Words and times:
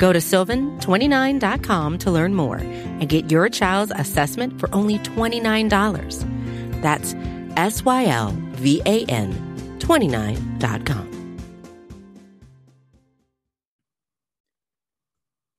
Go 0.00 0.14
to 0.14 0.18
sylvan29.com 0.18 1.98
to 1.98 2.10
learn 2.10 2.34
more 2.34 2.56
and 2.56 3.06
get 3.06 3.30
your 3.30 3.50
child's 3.50 3.92
assessment 3.94 4.58
for 4.58 4.74
only 4.74 4.98
$29. 5.00 6.80
That's 6.80 7.14
S 7.58 7.84
Y 7.84 8.06
L 8.06 8.34
V 8.52 8.80
A 8.86 9.04
N 9.04 9.30
29.com. 9.78 11.36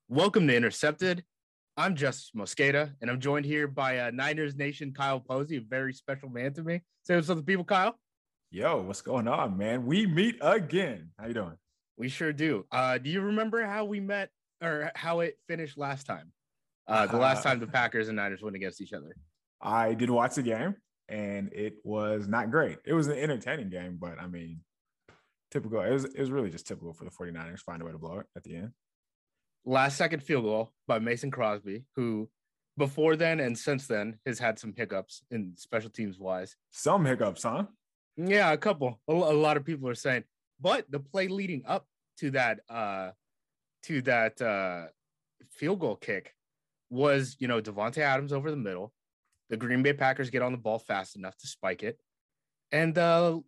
Welcome 0.10 0.48
to 0.48 0.56
Intercepted. 0.56 1.24
I'm 1.78 1.96
Justis 1.96 2.32
Mosqueda, 2.36 2.94
and 3.00 3.12
I'm 3.12 3.20
joined 3.20 3.46
here 3.46 3.68
by 3.68 4.00
uh, 4.00 4.12
Niners 4.12 4.56
Nation 4.56 4.92
Kyle 4.92 5.20
Posey, 5.20 5.58
a 5.58 5.62
very 5.62 5.94
special 5.94 6.30
man 6.30 6.54
to 6.56 6.64
me. 6.64 6.82
Say 7.04 7.16
what's 7.16 7.30
up 7.30 7.38
to 7.38 7.44
people, 7.44 7.64
Kyle. 7.64 7.96
Yo, 8.50 8.82
what's 8.82 9.02
going 9.02 9.28
on, 9.28 9.56
man? 9.56 9.86
We 9.86 10.08
meet 10.08 10.40
again. 10.42 11.12
How 11.20 11.28
you 11.28 11.36
doing? 11.36 11.58
We 12.02 12.10
sure 12.10 12.34
do. 12.34 12.66
Uh, 12.72 12.98
do 12.98 13.12
you 13.12 13.22
remember 13.22 13.64
how 13.64 13.86
we 13.86 14.00
met 14.00 14.32
or 14.60 14.92
how 14.96 15.20
it 15.20 15.38
finished 15.48 15.78
last 15.78 16.08
time? 16.08 16.32
Uh, 16.88 17.06
the 17.06 17.18
last 17.18 17.44
time 17.44 17.60
the 17.60 17.68
Packers 17.68 18.08
and 18.08 18.16
Niners 18.16 18.42
went 18.42 18.56
against 18.56 18.82
each 18.82 18.92
other. 18.92 19.16
I 19.62 19.94
did 19.94 20.10
watch 20.10 20.34
the 20.34 20.42
game, 20.42 20.78
and 21.10 21.54
it 21.54 21.76
was 21.84 22.28
not 22.28 22.50
great. 22.50 22.80
It 22.86 22.94
was 22.94 23.06
an 23.06 23.20
entertaining 23.20 23.70
game, 23.70 24.00
but 24.02 24.20
I 24.20 24.26
mean, 24.26 24.62
typical. 25.52 25.80
It 25.82 25.92
was, 25.92 26.06
it 26.06 26.20
was 26.20 26.32
really 26.32 26.50
just 26.50 26.66
typical 26.66 26.92
for 26.92 27.04
the 27.04 27.12
49ers 27.12 27.60
find 27.60 27.84
a 27.84 27.86
way 27.86 27.92
to 27.92 28.00
blow 28.00 28.18
it 28.18 28.26
at 28.36 28.42
the 28.42 28.56
end. 28.56 28.72
Last 29.64 29.96
second 29.96 30.24
field 30.24 30.46
goal 30.46 30.72
by 30.88 30.98
Mason 30.98 31.30
Crosby, 31.30 31.84
who 31.96 32.30
before 32.80 33.16
then 33.16 33.40
and 33.40 33.56
since 33.56 33.86
then 33.86 34.18
has 34.26 34.40
had 34.40 34.58
some 34.58 34.74
hiccups 34.76 35.22
in 35.30 35.54
special 35.56 35.92
teams 35.92 36.18
wise. 36.18 36.56
Some 36.72 37.06
hiccups, 37.06 37.44
huh? 37.44 37.66
Yeah, 38.18 38.52
a 38.54 38.58
couple. 38.58 39.00
A, 39.08 39.14
a 39.14 39.14
lot 39.14 39.56
of 39.56 39.66
people 39.66 39.88
are 39.88 39.94
saying, 39.94 40.24
but 40.60 40.90
the 40.90 41.00
play 41.00 41.28
leading 41.28 41.62
up 41.68 41.86
to 42.20 42.32
that 42.32 42.60
uh 42.70 43.12
to 43.84 44.02
that 44.04 44.42
uh 44.42 44.88
field 45.52 45.80
goal 45.80 45.96
kick 45.96 46.36
was, 46.90 47.36
you 47.40 47.48
know, 47.48 47.62
Davante 47.62 48.00
Adams 48.00 48.34
over 48.34 48.52
the 48.52 48.58
middle. 48.58 48.94
The 49.50 49.58
Green 49.58 49.84
Bay 49.84 49.94
Packers 49.94 50.30
get 50.30 50.42
on 50.42 50.52
the 50.52 50.58
ball 50.58 50.80
fast 50.80 51.16
enough 51.16 51.38
to 51.38 51.48
spike 51.48 51.84
it. 51.84 52.00
And 52.72 52.98
uh 52.98 53.40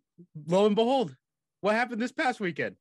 lo 0.46 0.66
and 0.66 0.74
behold, 0.74 1.14
what 1.60 1.74
happened 1.74 2.00
this 2.00 2.12
past 2.12 2.40
weekend? 2.40 2.76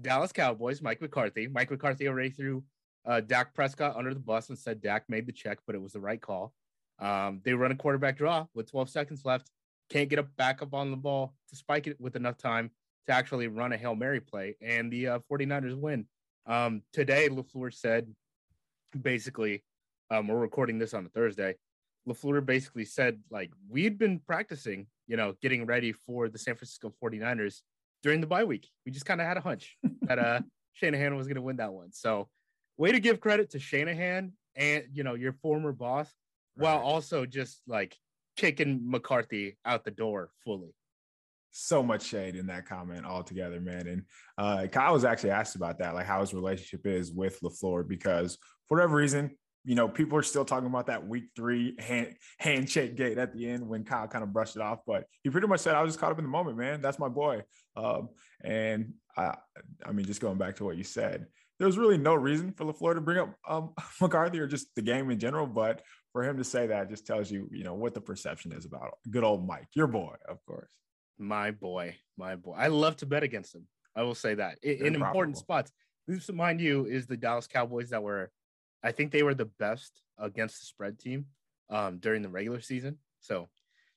Dallas 0.00 0.32
Cowboys, 0.32 0.82
Mike 0.82 1.00
McCarthy. 1.00 1.46
Mike 1.46 1.70
McCarthy 1.70 2.08
already 2.08 2.30
threw 2.30 2.64
uh, 3.06 3.20
Dak 3.20 3.54
Prescott 3.54 3.96
under 3.96 4.12
the 4.12 4.20
bus 4.20 4.48
and 4.48 4.58
said 4.58 4.80
Dak 4.80 5.04
made 5.08 5.26
the 5.26 5.32
check, 5.32 5.58
but 5.66 5.76
it 5.76 5.82
was 5.82 5.92
the 5.92 6.00
right 6.00 6.20
call. 6.20 6.52
Um, 6.98 7.40
they 7.44 7.52
run 7.54 7.70
a 7.70 7.76
quarterback 7.76 8.16
draw 8.16 8.46
with 8.54 8.70
12 8.70 8.88
seconds 8.88 9.24
left. 9.24 9.50
Can't 9.90 10.08
get 10.08 10.18
up 10.18 10.34
back 10.36 10.62
up 10.62 10.74
on 10.74 10.90
the 10.90 10.96
ball 10.96 11.34
to 11.50 11.56
spike 11.56 11.86
it 11.86 12.00
with 12.00 12.16
enough 12.16 12.38
time 12.38 12.70
to 13.06 13.12
actually 13.12 13.48
run 13.48 13.72
a 13.72 13.76
Hail 13.76 13.94
Mary 13.94 14.20
play. 14.20 14.56
And 14.60 14.92
the 14.92 15.08
uh, 15.08 15.18
49ers 15.30 15.76
win. 15.76 16.06
Um, 16.46 16.82
today, 16.92 17.28
LaFleur 17.28 17.72
said 17.72 18.12
basically, 19.00 19.64
um, 20.10 20.28
we're 20.28 20.38
recording 20.38 20.78
this 20.78 20.94
on 20.94 21.06
a 21.06 21.08
Thursday. 21.08 21.56
LaFleur 22.08 22.44
basically 22.44 22.84
said, 22.84 23.20
like, 23.30 23.50
we'd 23.68 23.98
been 23.98 24.20
practicing, 24.20 24.86
you 25.06 25.16
know, 25.16 25.34
getting 25.40 25.66
ready 25.66 25.92
for 25.92 26.28
the 26.28 26.38
San 26.38 26.54
Francisco 26.54 26.92
49ers 27.02 27.60
during 28.02 28.20
the 28.20 28.26
bye 28.26 28.44
week. 28.44 28.68
We 28.84 28.92
just 28.92 29.06
kind 29.06 29.20
of 29.20 29.26
had 29.26 29.38
a 29.38 29.40
hunch 29.40 29.76
that 30.02 30.18
uh, 30.18 30.40
Shanahan 30.74 31.16
was 31.16 31.26
going 31.26 31.36
to 31.36 31.42
win 31.42 31.56
that 31.56 31.72
one. 31.72 31.92
So, 31.92 32.28
way 32.76 32.92
to 32.92 33.00
give 33.00 33.20
credit 33.20 33.50
to 33.50 33.58
Shanahan 33.58 34.32
and 34.56 34.84
you 34.92 35.02
know 35.02 35.14
your 35.14 35.32
former 35.32 35.72
boss, 35.72 36.12
right. 36.56 36.64
while 36.64 36.78
also 36.78 37.26
just 37.26 37.60
like 37.66 37.96
kicking 38.36 38.80
McCarthy 38.84 39.56
out 39.64 39.84
the 39.84 39.90
door 39.90 40.30
fully. 40.44 40.74
So 41.56 41.84
much 41.84 42.02
shade 42.02 42.34
in 42.34 42.48
that 42.48 42.66
comment 42.66 43.06
altogether, 43.06 43.60
man. 43.60 43.86
And 43.86 44.02
uh, 44.36 44.66
Kyle 44.66 44.92
was 44.92 45.04
actually 45.04 45.30
asked 45.30 45.54
about 45.54 45.78
that, 45.78 45.94
like 45.94 46.04
how 46.04 46.20
his 46.20 46.34
relationship 46.34 46.84
is 46.84 47.12
with 47.12 47.40
LaFleur, 47.42 47.86
because 47.86 48.38
for 48.66 48.76
whatever 48.76 48.96
reason, 48.96 49.30
you 49.64 49.76
know, 49.76 49.88
people 49.88 50.18
are 50.18 50.22
still 50.24 50.44
talking 50.44 50.66
about 50.66 50.86
that 50.86 51.06
week 51.06 51.26
three 51.36 51.76
hand 51.78 52.16
handshake 52.40 52.96
gate 52.96 53.18
at 53.18 53.32
the 53.32 53.48
end 53.48 53.68
when 53.68 53.84
Kyle 53.84 54.08
kind 54.08 54.24
of 54.24 54.32
brushed 54.32 54.56
it 54.56 54.62
off. 54.62 54.80
But 54.84 55.04
he 55.22 55.30
pretty 55.30 55.46
much 55.46 55.60
said, 55.60 55.76
I 55.76 55.82
was 55.82 55.92
just 55.92 56.00
caught 56.00 56.10
up 56.10 56.18
in 56.18 56.24
the 56.24 56.30
moment, 56.30 56.58
man. 56.58 56.82
That's 56.82 56.98
my 56.98 57.08
boy. 57.08 57.44
Um, 57.76 58.08
and 58.42 58.94
I, 59.16 59.36
I 59.86 59.92
mean, 59.92 60.06
just 60.06 60.20
going 60.20 60.38
back 60.38 60.56
to 60.56 60.64
what 60.64 60.76
you 60.76 60.82
said, 60.82 61.26
there's 61.60 61.78
really 61.78 61.98
no 61.98 62.16
reason 62.16 62.50
for 62.50 62.64
LaFleur 62.64 62.94
to 62.94 63.00
bring 63.00 63.18
up 63.18 63.32
um, 63.48 63.70
McCarthy 64.00 64.40
or 64.40 64.48
just 64.48 64.74
the 64.74 64.82
game 64.82 65.08
in 65.12 65.20
general. 65.20 65.46
But 65.46 65.82
for 66.12 66.24
him 66.24 66.36
to 66.38 66.44
say 66.44 66.66
that 66.66 66.90
just 66.90 67.06
tells 67.06 67.30
you, 67.30 67.48
you 67.52 67.62
know, 67.62 67.74
what 67.74 67.94
the 67.94 68.00
perception 68.00 68.50
is 68.50 68.64
about 68.64 68.98
good 69.08 69.22
old 69.22 69.46
Mike, 69.46 69.68
your 69.74 69.86
boy, 69.86 70.14
of 70.28 70.44
course. 70.46 70.72
My 71.18 71.50
boy, 71.50 71.96
my 72.16 72.36
boy. 72.36 72.54
I 72.56 72.68
love 72.68 72.96
to 72.98 73.06
bet 73.06 73.22
against 73.22 73.54
him. 73.54 73.66
I 73.96 74.02
will 74.02 74.14
say 74.14 74.34
that 74.34 74.58
in, 74.62 74.94
important 74.94 75.36
spots. 75.36 75.72
This, 76.06 76.30
mind 76.30 76.60
you, 76.60 76.86
is 76.86 77.06
the 77.06 77.16
Dallas 77.16 77.46
Cowboys 77.46 77.90
that 77.90 78.02
were, 78.02 78.30
I 78.82 78.92
think 78.92 79.12
they 79.12 79.22
were 79.22 79.34
the 79.34 79.44
best 79.58 80.02
against 80.18 80.60
the 80.60 80.66
spread 80.66 80.98
team 80.98 81.26
um, 81.70 81.98
during 81.98 82.22
the 82.22 82.28
regular 82.28 82.60
season. 82.60 82.98
So 83.20 83.48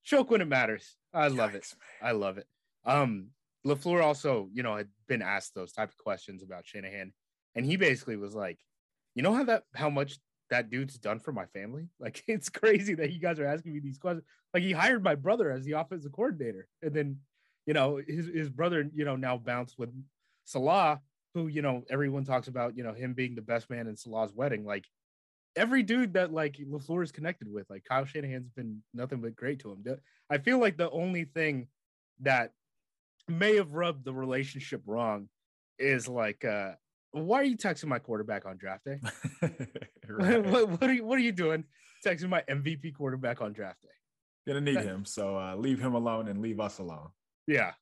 choke 0.04 0.30
when 0.30 0.42
it 0.42 0.48
matters. 0.48 0.96
I 1.14 1.28
love 1.28 1.52
Yikes, 1.52 1.74
it. 1.74 1.78
Man. 2.02 2.10
I 2.10 2.12
love 2.12 2.38
it. 2.38 2.48
Um, 2.86 3.30
LaFleur 3.66 4.04
also, 4.04 4.50
you 4.54 4.64
know, 4.64 4.78
had 4.78 4.88
been 5.08 5.22
asked 5.22 5.56
those 5.56 5.74
type 5.74 5.90
of 5.90 5.98
questions 5.98 6.44
about 6.44 6.66
Shanahan 6.66 7.12
and 7.58 7.66
he 7.66 7.76
basically 7.76 8.16
was 8.16 8.36
like, 8.36 8.60
you 9.16 9.24
know 9.24 9.34
how 9.34 9.44
that 9.46 9.64
how 9.74 9.90
much 9.90 10.20
that 10.50 10.70
dude's 10.70 10.98
done 10.98 11.20
for 11.20 11.32
my 11.32 11.46
family? 11.48 11.88
Like 12.00 12.24
it's 12.28 12.50
crazy 12.50 12.96
that 12.96 13.12
you 13.12 13.20
guys 13.20 13.40
are 13.40 13.46
asking 13.46 13.74
me 13.74 13.80
these 13.80 13.98
questions. 13.98 14.26
Like 14.54 14.64
he 14.64 14.72
hired 14.72 15.04
my 15.04 15.16
brother 15.16 15.52
as 15.52 15.66
the 15.66 15.74
offensive 15.74 16.12
coordinator, 16.12 16.68
and 16.82 16.94
then 16.94 17.18
you 17.66 17.74
know 17.74 18.00
his 18.06 18.28
his 18.28 18.50
brother 18.50 18.90
you 18.94 19.06
know 19.06 19.16
now 19.16 19.38
bounced 19.38 19.78
with 19.78 19.90
Salah, 20.46 21.02
who 21.34 21.48
you 21.48 21.62
know 21.62 21.84
everyone 21.90 22.24
talks 22.24 22.48
about 22.48 22.78
you 22.78 22.84
know 22.84 22.94
him 22.94 23.14
being 23.14 23.36
the 23.36 23.42
best 23.42 23.70
man 23.70 23.88
in 23.88 23.96
Salah's 23.96 24.34
wedding. 24.34 24.66
Like 24.66 24.86
every 25.56 25.84
dude 25.84 26.14
that 26.14 26.32
like 26.32 26.58
LaFleur 26.58 27.04
is 27.04 27.12
connected 27.12 27.52
with, 27.52 27.70
like 27.70 27.84
Kyle 27.84 28.06
Shanahan's 28.06 28.50
been 28.50 28.82
nothing 28.94 29.20
but 29.22 29.36
great 29.36 29.60
to 29.60 29.72
him. 29.72 29.84
I 30.30 30.38
feel 30.38 30.60
like 30.60 30.78
the 30.78 30.92
only 30.92 31.26
thing 31.26 31.68
that 32.22 32.52
may 33.28 33.56
have 33.56 33.74
rubbed 33.74 34.06
the 34.06 34.14
relationship 34.14 34.82
wrong 34.86 35.28
is 35.80 36.08
like 36.08 36.46
uh 36.46 36.72
why 37.26 37.42
are 37.42 37.46
you 37.46 37.58
texting 37.58 37.86
my 37.86 38.00
quarterback 38.00 38.46
on 38.46 38.58
draft 38.58 38.86
day? 38.86 39.00
what, 40.08 40.70
what, 40.70 40.84
are 40.84 40.94
you 40.94 41.06
What 41.06 41.18
are 41.18 41.22
you 41.22 41.32
doing? 41.32 41.64
Texting 42.06 42.30
my 42.30 42.44
MVP 42.50 42.94
quarterback 42.96 43.42
on 43.42 43.54
draft 43.54 43.82
day. 43.82 43.90
Gonna 44.48 44.62
need 44.62 44.80
him, 44.80 45.04
so 45.04 45.38
uh, 45.38 45.56
leave 45.56 45.80
him 45.80 45.94
alone 45.94 46.30
and 46.30 46.42
leave 46.42 46.60
us 46.60 46.80
alone. 46.80 47.10
Yeah, 47.48 47.74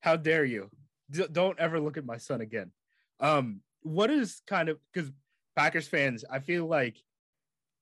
how 0.00 0.16
dare 0.16 0.44
you? 0.44 0.70
D- 1.10 1.26
don't 1.30 1.58
ever 1.58 1.78
look 1.78 1.98
at 1.98 2.06
my 2.06 2.16
son 2.16 2.40
again. 2.40 2.72
Um, 3.20 3.60
what 3.82 4.10
is 4.10 4.40
kind 4.46 4.70
of 4.70 4.78
because 4.92 5.10
Packers 5.56 5.88
fans, 5.88 6.24
I 6.30 6.38
feel 6.38 6.66
like 6.66 6.96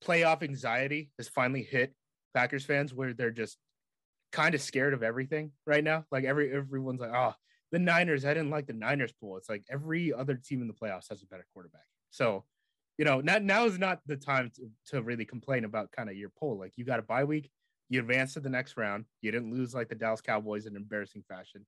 playoff 0.04 0.42
anxiety 0.42 1.10
has 1.18 1.28
finally 1.28 1.62
hit 1.62 1.94
Packers 2.34 2.64
fans 2.64 2.92
where 2.92 3.12
they're 3.12 3.30
just 3.30 3.56
kind 4.32 4.54
of 4.54 4.60
scared 4.60 4.94
of 4.94 5.02
everything 5.02 5.52
right 5.66 5.84
now. 5.84 6.04
Like 6.10 6.24
every 6.24 6.52
everyone's 6.52 7.00
like, 7.00 7.12
oh, 7.14 7.34
the 7.72 7.78
Niners, 7.78 8.24
I 8.24 8.34
didn't 8.34 8.50
like 8.50 8.66
the 8.66 8.72
Niners 8.72 9.12
pool. 9.12 9.36
It's 9.36 9.48
like 9.48 9.64
every 9.70 10.12
other 10.12 10.34
team 10.34 10.62
in 10.62 10.68
the 10.68 10.74
playoffs 10.74 11.08
has 11.10 11.22
a 11.22 11.26
better 11.26 11.46
quarterback. 11.52 11.86
So, 12.10 12.44
you 12.96 13.04
know, 13.04 13.20
not, 13.20 13.42
now 13.42 13.66
is 13.66 13.78
not 13.78 14.00
the 14.06 14.16
time 14.16 14.50
to, 14.56 14.68
to 14.90 15.02
really 15.02 15.24
complain 15.24 15.64
about 15.64 15.92
kind 15.92 16.08
of 16.08 16.16
your 16.16 16.30
poll. 16.38 16.58
Like 16.58 16.72
you 16.76 16.84
got 16.84 16.98
a 16.98 17.02
bye 17.02 17.24
week, 17.24 17.50
you 17.88 18.00
advance 18.00 18.34
to 18.34 18.40
the 18.40 18.48
next 18.48 18.76
round. 18.76 19.04
You 19.20 19.30
didn't 19.30 19.52
lose 19.52 19.74
like 19.74 19.88
the 19.88 19.94
Dallas 19.94 20.20
Cowboys 20.20 20.66
in 20.66 20.76
embarrassing 20.76 21.24
fashion. 21.28 21.66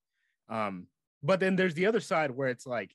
Um, 0.49 0.87
but 1.23 1.39
then 1.39 1.57
there's 1.57 1.75
the 1.75 1.87
other 1.87 2.01
side 2.01 2.31
where 2.31 2.49
it's 2.49 2.67
like, 2.67 2.95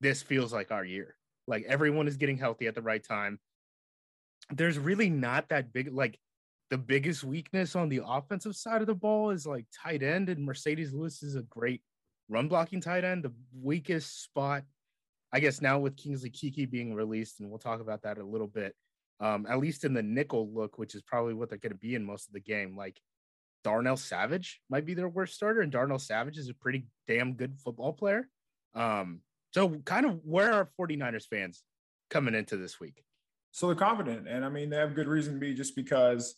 this 0.00 0.22
feels 0.22 0.52
like 0.52 0.70
our 0.70 0.84
year. 0.84 1.16
Like 1.46 1.64
everyone 1.66 2.06
is 2.06 2.16
getting 2.16 2.38
healthy 2.38 2.66
at 2.66 2.74
the 2.74 2.82
right 2.82 3.02
time. 3.02 3.40
There's 4.50 4.78
really 4.78 5.08
not 5.08 5.48
that 5.48 5.72
big, 5.72 5.92
like 5.92 6.18
the 6.70 6.78
biggest 6.78 7.22
weakness 7.22 7.76
on 7.76 7.88
the 7.88 8.02
offensive 8.04 8.56
side 8.56 8.80
of 8.80 8.86
the 8.86 8.94
ball 8.94 9.30
is 9.30 9.46
like 9.46 9.66
tight 9.82 10.02
end, 10.02 10.28
and 10.28 10.48
Marcedes 10.48 10.92
Lewis 10.92 11.22
is 11.22 11.36
a 11.36 11.42
great 11.42 11.82
run 12.32 12.48
blocking 12.48 12.80
tight 12.80 13.04
end, 13.04 13.22
the 13.22 13.32
weakest 13.60 14.22
spot, 14.22 14.64
I 15.32 15.40
guess 15.40 15.60
now 15.60 15.78
with 15.78 15.96
Kingsley 15.96 16.30
Keke 16.30 16.70
being 16.70 16.94
released, 16.94 17.40
and 17.40 17.50
we'll 17.50 17.58
talk 17.58 17.80
about 17.80 18.02
that 18.02 18.18
a 18.18 18.24
little 18.24 18.46
bit. 18.46 18.74
Um, 19.20 19.46
at 19.48 19.58
least 19.58 19.84
in 19.84 19.94
the 19.94 20.02
nickel 20.02 20.50
look, 20.52 20.78
which 20.78 20.96
is 20.96 21.02
probably 21.02 21.34
what 21.34 21.48
they're 21.48 21.58
going 21.58 21.72
to 21.72 21.78
be 21.78 21.94
in 21.94 22.04
most 22.04 22.26
of 22.26 22.32
the 22.32 22.40
game. 22.40 22.76
Like 22.76 23.00
Darnell 23.62 23.96
Savage 23.96 24.60
might 24.68 24.84
be 24.84 24.94
their 24.94 25.08
worst 25.08 25.34
starter, 25.34 25.60
and 25.60 25.70
Darnell 25.70 25.98
Savage 25.98 26.38
is 26.38 26.48
a 26.48 26.54
pretty 26.54 26.86
damn 27.06 27.34
good 27.34 27.58
football 27.58 27.92
player. 27.92 28.28
Um, 28.74 29.20
so 29.52 29.68
kind 29.84 30.06
of 30.06 30.20
where 30.24 30.52
are 30.52 30.70
49ers 30.80 31.28
fans 31.28 31.62
coming 32.10 32.34
into 32.34 32.56
this 32.56 32.80
week? 32.80 33.04
So 33.52 33.66
they're 33.66 33.76
confident, 33.76 34.26
and 34.26 34.44
I 34.44 34.48
mean 34.48 34.70
they 34.70 34.78
have 34.78 34.94
good 34.94 35.08
reason 35.08 35.34
to 35.34 35.38
be 35.38 35.54
just 35.54 35.76
because 35.76 36.34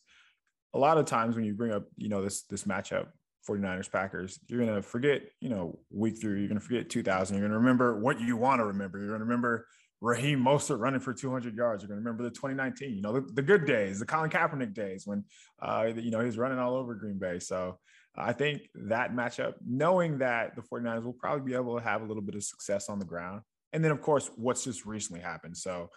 a 0.75 0.79
lot 0.79 0.99
of 0.99 1.07
times 1.07 1.37
when 1.37 1.45
you 1.45 1.55
bring 1.55 1.73
up 1.73 1.85
you 1.97 2.09
know 2.09 2.23
this 2.23 2.43
this 2.43 2.65
matchup 2.65 3.07
49ers 3.49 3.91
Packers, 3.91 4.39
you're 4.49 4.65
going 4.65 4.75
to 4.75 4.83
forget, 4.83 5.23
you 5.41 5.49
know, 5.49 5.79
week 5.91 6.21
three, 6.21 6.41
you're 6.41 6.49
going 6.49 6.61
to 6.61 6.65
forget 6.65 6.89
2000. 6.89 7.37
You're 7.37 7.43
going 7.43 7.53
to 7.53 7.59
remember 7.59 7.99
what 7.99 8.21
you 8.21 8.37
want 8.37 8.61
to 8.61 8.67
remember. 8.67 8.99
You're 8.99 9.09
going 9.09 9.21
to 9.21 9.25
remember 9.25 9.67
Raheem 10.01 10.43
Mostert 10.43 10.79
running 10.79 11.01
for 11.01 11.15
200 11.15 11.57
yards. 11.57 11.83
You're 11.83 11.89
going 11.89 12.03
to 12.03 12.05
remember 12.05 12.25
the 12.25 12.31
2019, 12.31 12.95
you 12.95 13.03
know, 13.03 13.13
the, 13.13 13.21
the 13.33 13.43
good 13.43 13.67
days, 13.67 13.99
the 13.99 14.07
Colin 14.07 14.31
Kaepernick 14.31 14.75
days 14.75 15.07
when, 15.07 15.25
uh, 15.63 15.91
you 15.95 16.11
know, 16.11 16.21
he's 16.21 16.39
running 16.39 16.59
all 16.59 16.75
over 16.75 16.95
Green 16.95 17.19
Bay. 17.19 17.39
So 17.39 17.79
I 18.17 18.33
think 18.33 18.63
that 18.75 19.13
matchup, 19.13 19.55
knowing 19.67 20.19
that 20.19 20.55
the 20.57 20.63
49ers 20.63 21.05
will 21.05 21.13
probably 21.13 21.51
be 21.51 21.57
able 21.57 21.77
to 21.77 21.85
have 21.85 22.03
a 22.03 22.07
little 22.07 22.23
bit 22.23 22.35
of 22.35 22.45
success 22.45 22.89
on 22.89 22.99
the 22.99 23.05
ground. 23.05 23.43
And 23.73 23.85
then, 23.85 23.91
of 23.91 24.01
course, 24.01 24.31
what's 24.37 24.65
just 24.65 24.87
recently 24.87 25.21
happened. 25.21 25.57
So 25.57 25.91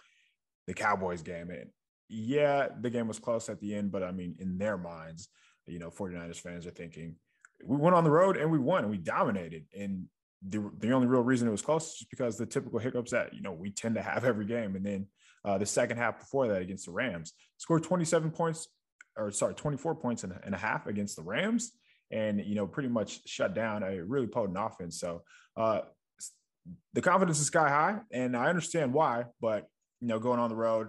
the 0.66 0.74
Cowboys 0.74 1.22
game, 1.22 1.50
and 1.50 1.70
yeah, 2.08 2.68
the 2.80 2.90
game 2.90 3.08
was 3.08 3.18
close 3.18 3.48
at 3.48 3.60
the 3.60 3.74
end, 3.74 3.92
but 3.92 4.02
I 4.02 4.10
mean, 4.10 4.36
in 4.40 4.58
their 4.58 4.76
minds, 4.76 5.28
you 5.66 5.78
know, 5.78 5.90
49ers 5.90 6.40
fans 6.40 6.66
are 6.66 6.70
thinking, 6.70 7.16
we 7.64 7.76
went 7.76 7.94
on 7.94 8.04
the 8.04 8.10
road 8.10 8.36
and 8.36 8.50
we 8.50 8.58
won 8.58 8.82
and 8.82 8.90
we 8.90 8.98
dominated. 8.98 9.64
And 9.76 10.06
the, 10.46 10.70
the 10.78 10.92
only 10.92 11.06
real 11.06 11.22
reason 11.22 11.48
it 11.48 11.50
was 11.50 11.62
close 11.62 11.92
is 11.92 11.98
just 11.98 12.10
because 12.10 12.36
the 12.36 12.46
typical 12.46 12.78
hiccups 12.78 13.10
that, 13.10 13.34
you 13.34 13.42
know, 13.42 13.52
we 13.52 13.70
tend 13.70 13.96
to 13.96 14.02
have 14.02 14.24
every 14.24 14.44
game. 14.44 14.76
And 14.76 14.84
then 14.84 15.06
uh, 15.44 15.58
the 15.58 15.66
second 15.66 15.96
half 15.96 16.20
before 16.20 16.48
that 16.48 16.62
against 16.62 16.86
the 16.86 16.92
Rams, 16.92 17.32
scored 17.56 17.82
27 17.82 18.30
points, 18.30 18.68
or 19.16 19.30
sorry, 19.32 19.54
24 19.54 19.96
points 19.96 20.24
and, 20.24 20.38
and 20.44 20.54
a 20.54 20.58
half 20.58 20.86
against 20.86 21.16
the 21.16 21.22
Rams. 21.22 21.72
And, 22.10 22.40
you 22.44 22.54
know, 22.54 22.66
pretty 22.66 22.88
much 22.88 23.28
shut 23.28 23.54
down 23.54 23.82
a 23.82 24.02
really 24.02 24.26
potent 24.26 24.56
offense. 24.58 24.98
So 24.98 25.22
uh, 25.56 25.80
the 26.94 27.02
confidence 27.02 27.38
is 27.38 27.46
sky 27.46 27.68
high. 27.68 27.98
And 28.12 28.36
I 28.36 28.48
understand 28.48 28.94
why, 28.94 29.24
but, 29.40 29.66
you 30.00 30.08
know, 30.08 30.18
going 30.18 30.38
on 30.38 30.48
the 30.48 30.56
road, 30.56 30.88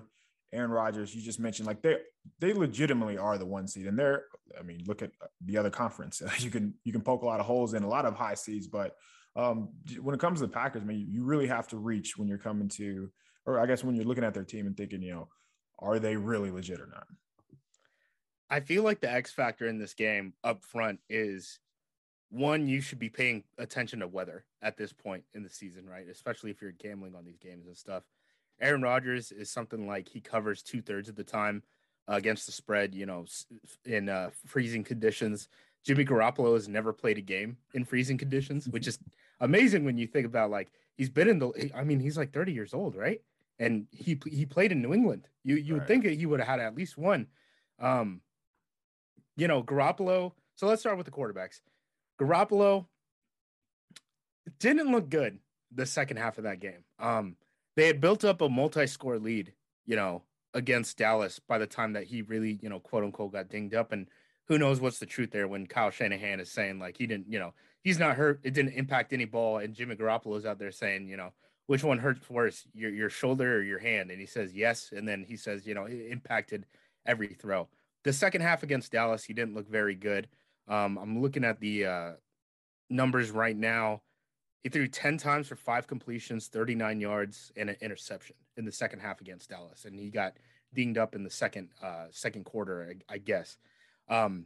Aaron 0.53 0.71
Rodgers, 0.71 1.13
you 1.13 1.21
just 1.21 1.39
mentioned 1.39 1.67
like 1.67 1.81
they 1.81 1.97
they 2.39 2.53
legitimately 2.53 3.17
are 3.17 3.37
the 3.37 3.45
one 3.45 3.67
seed, 3.67 3.87
and 3.87 3.97
they're 3.97 4.23
I 4.57 4.63
mean 4.63 4.83
look 4.85 5.01
at 5.01 5.11
the 5.45 5.57
other 5.57 5.69
conference. 5.69 6.21
you 6.39 6.49
can 6.49 6.73
you 6.83 6.91
can 6.91 7.01
poke 7.01 7.23
a 7.23 7.25
lot 7.25 7.39
of 7.39 7.45
holes 7.45 7.73
in 7.73 7.83
a 7.83 7.87
lot 7.89 8.05
of 8.05 8.15
high 8.15 8.35
seeds, 8.35 8.67
but 8.67 8.95
um, 9.35 9.69
when 10.01 10.15
it 10.15 10.21
comes 10.21 10.39
to 10.39 10.47
the 10.47 10.51
Packers, 10.51 10.81
I 10.81 10.85
mean 10.85 11.07
you 11.09 11.23
really 11.23 11.47
have 11.47 11.67
to 11.69 11.77
reach 11.77 12.17
when 12.17 12.27
you're 12.27 12.37
coming 12.37 12.69
to, 12.69 13.11
or 13.45 13.59
I 13.59 13.65
guess 13.65 13.83
when 13.83 13.95
you're 13.95 14.05
looking 14.05 14.23
at 14.23 14.33
their 14.33 14.43
team 14.43 14.67
and 14.67 14.75
thinking, 14.75 15.01
you 15.01 15.13
know, 15.13 15.27
are 15.79 15.99
they 15.99 16.15
really 16.15 16.51
legit 16.51 16.81
or 16.81 16.87
not? 16.87 17.07
I 18.49 18.59
feel 18.61 18.83
like 18.83 18.99
the 18.99 19.11
X 19.11 19.31
factor 19.31 19.67
in 19.67 19.77
this 19.77 19.93
game 19.93 20.33
up 20.43 20.63
front 20.63 20.99
is 21.09 21.59
one, 22.29 22.67
you 22.67 22.81
should 22.81 22.99
be 22.99 23.09
paying 23.09 23.43
attention 23.57 23.99
to 23.99 24.07
weather 24.07 24.45
at 24.61 24.77
this 24.77 24.93
point 24.93 25.23
in 25.33 25.43
the 25.43 25.49
season, 25.49 25.87
right? 25.87 26.07
Especially 26.07 26.51
if 26.51 26.61
you're 26.61 26.71
gambling 26.71 27.15
on 27.15 27.25
these 27.25 27.39
games 27.39 27.67
and 27.67 27.77
stuff. 27.77 28.03
Aaron 28.61 28.81
Rodgers 28.81 29.31
is 29.31 29.49
something 29.49 29.87
like 29.87 30.07
he 30.09 30.19
covers 30.19 30.61
two 30.61 30.81
thirds 30.81 31.09
of 31.09 31.15
the 31.15 31.23
time 31.23 31.63
uh, 31.63 31.78
against 32.09 32.45
the 32.45 32.51
spread, 32.51 32.95
you 32.95 33.05
know, 33.05 33.25
in 33.85 34.09
uh, 34.09 34.31
freezing 34.45 34.83
conditions. 34.83 35.47
Jimmy 35.85 36.03
Garoppolo 36.03 36.55
has 36.55 36.67
never 36.67 36.91
played 36.91 37.17
a 37.17 37.21
game 37.21 37.57
in 37.73 37.85
freezing 37.85 38.17
conditions, 38.17 38.67
which 38.67 38.87
is 38.87 38.99
amazing 39.39 39.85
when 39.85 39.97
you 39.97 40.07
think 40.07 40.25
about 40.25 40.49
like 40.49 40.69
he's 40.97 41.09
been 41.09 41.29
in 41.29 41.39
the. 41.39 41.71
I 41.73 41.83
mean, 41.83 41.99
he's 41.99 42.17
like 42.17 42.33
30 42.33 42.51
years 42.51 42.73
old, 42.73 42.95
right? 42.95 43.21
And 43.59 43.87
he 43.91 44.19
he 44.29 44.45
played 44.45 44.71
in 44.71 44.81
New 44.81 44.93
England. 44.93 45.27
You 45.43 45.55
you 45.55 45.73
right. 45.73 45.79
would 45.79 45.87
think 45.87 46.05
he 46.05 46.25
would 46.25 46.39
have 46.39 46.49
had 46.49 46.59
at 46.59 46.75
least 46.75 46.97
one. 46.97 47.27
Um, 47.79 48.21
you 49.37 49.47
know, 49.47 49.63
Garoppolo. 49.63 50.33
So 50.55 50.67
let's 50.67 50.81
start 50.81 50.97
with 50.97 51.05
the 51.05 51.11
quarterbacks. 51.11 51.61
Garoppolo 52.19 52.87
didn't 54.59 54.91
look 54.91 55.09
good 55.09 55.39
the 55.73 55.85
second 55.85 56.17
half 56.17 56.37
of 56.37 56.43
that 56.43 56.59
game. 56.59 56.83
Um, 56.99 57.37
they 57.75 57.87
had 57.87 58.01
built 58.01 58.25
up 58.25 58.41
a 58.41 58.49
multi-score 58.49 59.19
lead, 59.19 59.53
you 59.85 59.95
know, 59.95 60.23
against 60.53 60.97
Dallas 60.97 61.39
by 61.39 61.57
the 61.57 61.67
time 61.67 61.93
that 61.93 62.05
he 62.05 62.21
really, 62.21 62.59
you 62.61 62.69
know, 62.69 62.79
quote 62.79 63.03
unquote 63.03 63.33
got 63.33 63.49
dinged 63.49 63.75
up. 63.75 63.91
And 63.91 64.07
who 64.47 64.57
knows 64.57 64.81
what's 64.81 64.99
the 64.99 65.05
truth 65.05 65.31
there 65.31 65.47
when 65.47 65.67
Kyle 65.67 65.91
Shanahan 65.91 66.39
is 66.39 66.51
saying 66.51 66.79
like 66.79 66.97
he 66.97 67.07
didn't, 67.07 67.31
you 67.31 67.39
know, 67.39 67.53
he's 67.83 67.99
not 67.99 68.15
hurt. 68.15 68.39
It 68.43 68.53
didn't 68.53 68.73
impact 68.73 69.13
any 69.13 69.25
ball. 69.25 69.59
And 69.59 69.73
Jimmy 69.73 69.95
Garoppolo's 69.95 70.45
out 70.45 70.59
there 70.59 70.71
saying, 70.71 71.07
you 71.07 71.17
know, 71.17 71.31
which 71.67 71.83
one 71.83 71.99
hurts 71.99 72.27
worse, 72.29 72.65
your 72.73 72.89
your 72.89 73.09
shoulder 73.09 73.57
or 73.57 73.61
your 73.61 73.79
hand? 73.79 74.09
And 74.09 74.19
he 74.19 74.25
says 74.25 74.53
yes. 74.55 74.91
And 74.95 75.07
then 75.07 75.23
he 75.27 75.37
says, 75.37 75.67
you 75.67 75.75
know, 75.75 75.85
it 75.85 76.07
impacted 76.09 76.65
every 77.05 77.27
throw. 77.27 77.67
The 78.03 78.13
second 78.13 78.41
half 78.41 78.63
against 78.63 78.91
Dallas, 78.91 79.23
he 79.23 79.33
didn't 79.33 79.53
look 79.53 79.69
very 79.69 79.93
good. 79.93 80.27
Um, 80.67 80.97
I'm 80.97 81.21
looking 81.21 81.43
at 81.43 81.59
the 81.59 81.85
uh, 81.85 82.11
numbers 82.89 83.29
right 83.29 83.55
now. 83.55 84.01
He 84.63 84.69
threw 84.69 84.87
10 84.87 85.17
times 85.17 85.47
for 85.47 85.55
five 85.55 85.87
completions, 85.87 86.47
39 86.47 86.99
yards, 86.99 87.51
and 87.55 87.69
an 87.69 87.77
interception 87.81 88.35
in 88.59 88.65
the 88.65 88.71
second 88.71 88.99
half 88.99 89.21
against 89.21 89.49
Dallas. 89.49 89.85
And 89.85 89.95
he 89.95 90.11
got 90.11 90.33
dinged 90.73 90.99
up 90.99 91.15
in 91.15 91.23
the 91.23 91.31
second 91.31 91.69
uh, 91.81 92.05
second 92.11 92.43
quarter, 92.43 92.95
I, 93.09 93.15
I 93.15 93.17
guess. 93.17 93.57
Um, 94.07 94.45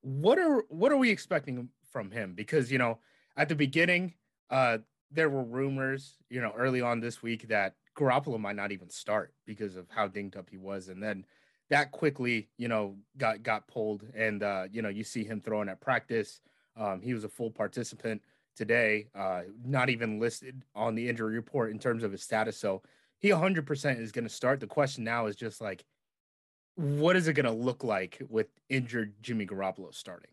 what 0.00 0.38
are 0.38 0.64
what 0.68 0.92
are 0.92 0.96
we 0.96 1.10
expecting 1.10 1.68
from 1.90 2.10
him? 2.10 2.32
Because 2.34 2.72
you 2.72 2.78
know, 2.78 3.00
at 3.36 3.48
the 3.48 3.54
beginning, 3.54 4.14
uh, 4.48 4.78
there 5.10 5.28
were 5.28 5.42
rumors, 5.42 6.14
you 6.30 6.40
know, 6.40 6.52
early 6.56 6.80
on 6.80 7.00
this 7.00 7.22
week 7.22 7.48
that 7.48 7.74
Garoppolo 7.96 8.38
might 8.38 8.56
not 8.56 8.72
even 8.72 8.88
start 8.88 9.34
because 9.44 9.76
of 9.76 9.86
how 9.90 10.06
dinged 10.06 10.36
up 10.36 10.48
he 10.48 10.56
was, 10.56 10.88
and 10.88 11.02
then 11.02 11.26
that 11.68 11.90
quickly, 11.90 12.48
you 12.56 12.68
know, 12.68 12.96
got 13.18 13.42
got 13.42 13.66
pulled, 13.66 14.04
and 14.14 14.42
uh, 14.42 14.64
you 14.70 14.80
know, 14.80 14.88
you 14.88 15.04
see 15.04 15.24
him 15.24 15.40
throwing 15.40 15.68
at 15.68 15.80
practice. 15.80 16.40
Um, 16.76 17.00
he 17.00 17.14
was 17.14 17.24
a 17.24 17.28
full 17.28 17.50
participant 17.50 18.22
today, 18.56 19.08
uh, 19.14 19.42
not 19.64 19.90
even 19.90 20.18
listed 20.18 20.62
on 20.74 20.94
the 20.94 21.08
injury 21.08 21.34
report 21.34 21.70
in 21.70 21.78
terms 21.78 22.02
of 22.02 22.12
his 22.12 22.22
status. 22.22 22.56
So 22.56 22.82
he 23.18 23.28
100% 23.28 24.00
is 24.00 24.12
going 24.12 24.24
to 24.24 24.30
start. 24.30 24.60
The 24.60 24.66
question 24.66 25.04
now 25.04 25.26
is 25.26 25.36
just 25.36 25.60
like, 25.60 25.84
what 26.74 27.16
is 27.16 27.28
it 27.28 27.34
going 27.34 27.46
to 27.46 27.52
look 27.52 27.84
like 27.84 28.20
with 28.28 28.48
injured 28.68 29.14
Jimmy 29.22 29.46
Garoppolo 29.46 29.94
starting? 29.94 30.30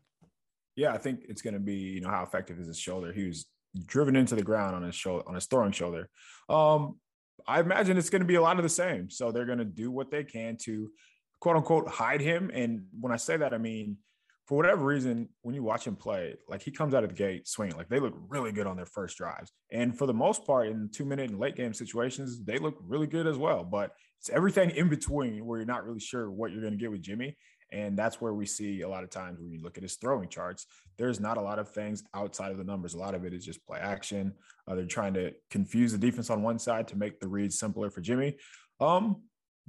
Yeah, 0.76 0.92
I 0.92 0.98
think 0.98 1.26
it's 1.30 1.42
going 1.42 1.54
to 1.54 1.60
be, 1.60 1.76
you 1.76 2.02
know, 2.02 2.10
how 2.10 2.24
effective 2.24 2.60
is 2.60 2.68
his 2.68 2.80
shoulder? 2.80 3.14
He 3.14 3.28
was 3.28 3.46
driven 3.86 4.16
into 4.16 4.36
the 4.36 4.44
ground 4.44 4.76
on 4.76 4.84
his 4.84 4.96
shoulder, 4.96 5.28
on 5.28 5.36
his 5.36 5.46
throwing 5.46 5.72
shoulder. 5.72 6.10
Um, 6.50 7.00
I 7.48 7.60
imagine 7.60 7.98
it's 7.98 8.10
going 8.10 8.22
to 8.22 8.28
be 8.28 8.36
a 8.36 8.42
lot 8.42 8.58
of 8.58 8.64
the 8.64 8.70
same. 8.70 9.10
So 9.10 9.32
they're 9.32 9.46
going 9.46 9.60
to 9.60 9.66
do 9.66 9.92
what 9.92 10.12
they 10.12 10.24
can 10.24 10.58
to 10.64 10.92
quote 11.40 11.58
unquote 11.58 11.88
hide 11.90 12.22
him. 12.22 12.52
And 12.54 12.86
when 13.00 13.12
I 13.12 13.18
say 13.18 13.38
that, 13.38 13.54
I 13.54 13.58
mean, 13.58 13.98
for 14.46 14.58
whatever 14.58 14.84
reason, 14.84 15.30
when 15.42 15.56
you 15.56 15.64
watch 15.64 15.88
him 15.88 15.96
play, 15.96 16.36
like 16.50 16.62
he 16.62 16.72
comes 16.72 16.94
out 16.94 17.04
of 17.04 17.10
the 17.10 17.16
gate 17.16 17.48
swinging, 17.48 17.78
like 17.78 17.88
they 17.88 18.00
look 18.00 18.14
really 18.28 18.52
good 18.52 18.68
on 18.68 18.76
their 18.76 18.86
first 18.86 19.18
drives. 19.18 19.52
And 19.72 19.98
for 19.98 20.06
the 20.06 20.14
most 20.14 20.46
part, 20.46 20.68
in 20.68 20.90
two 20.92 21.06
minute 21.06 21.30
and 21.30 21.40
late 21.40 21.56
game 21.56 21.74
situations, 21.74 22.44
they 22.44 22.58
look 22.58 22.76
really 22.86 23.08
good 23.08 23.26
as 23.26 23.38
well. 23.38 23.64
But 23.64 23.92
it's 24.20 24.30
everything 24.30 24.72
in 24.72 24.90
between 24.90 25.46
where 25.46 25.60
you're 25.60 25.66
not 25.66 25.86
really 25.86 26.00
sure 26.00 26.30
what 26.30 26.52
you're 26.52 26.62
going 26.62 26.74
to 26.74 26.80
get 26.80 26.92
with 26.92 27.02
Jimmy. 27.02 27.38
And 27.72 27.98
that's 27.98 28.22
where 28.22 28.34
we 28.34 28.46
see 28.46 28.82
a 28.82 28.90
lot 28.90 29.04
of 29.04 29.10
times 29.10 29.40
when 29.40 29.52
you 29.52 29.62
look 29.62 29.78
at 29.78 29.84
his 29.84 29.96
throwing 29.96 30.30
charts, 30.30 30.68
there's 30.98 31.20
not 31.20 31.38
a 31.38 31.42
lot 31.42 31.58
of 31.58 31.70
things 31.70 32.04
outside 32.14 32.52
of 32.52 32.58
the 32.58 32.64
numbers. 32.64 32.94
A 32.94 33.00
lot 33.00 33.16
of 33.16 33.26
it 33.26 33.34
is 33.34 33.44
just 33.44 33.66
play 33.66 33.80
action. 33.80 34.34
Uh, 34.68 34.76
they're 34.76 34.86
trying 34.86 35.14
to 35.16 35.34
confuse 35.50 35.92
the 35.92 35.98
defense 35.98 36.30
on 36.30 36.44
one 36.44 36.60
side 36.60 36.88
to 36.90 36.96
make 36.96 37.20
the 37.20 37.28
reads 37.28 37.58
simpler 37.58 37.90
for 37.90 38.02
Jimmy. 38.02 38.38
Um, 38.80 39.24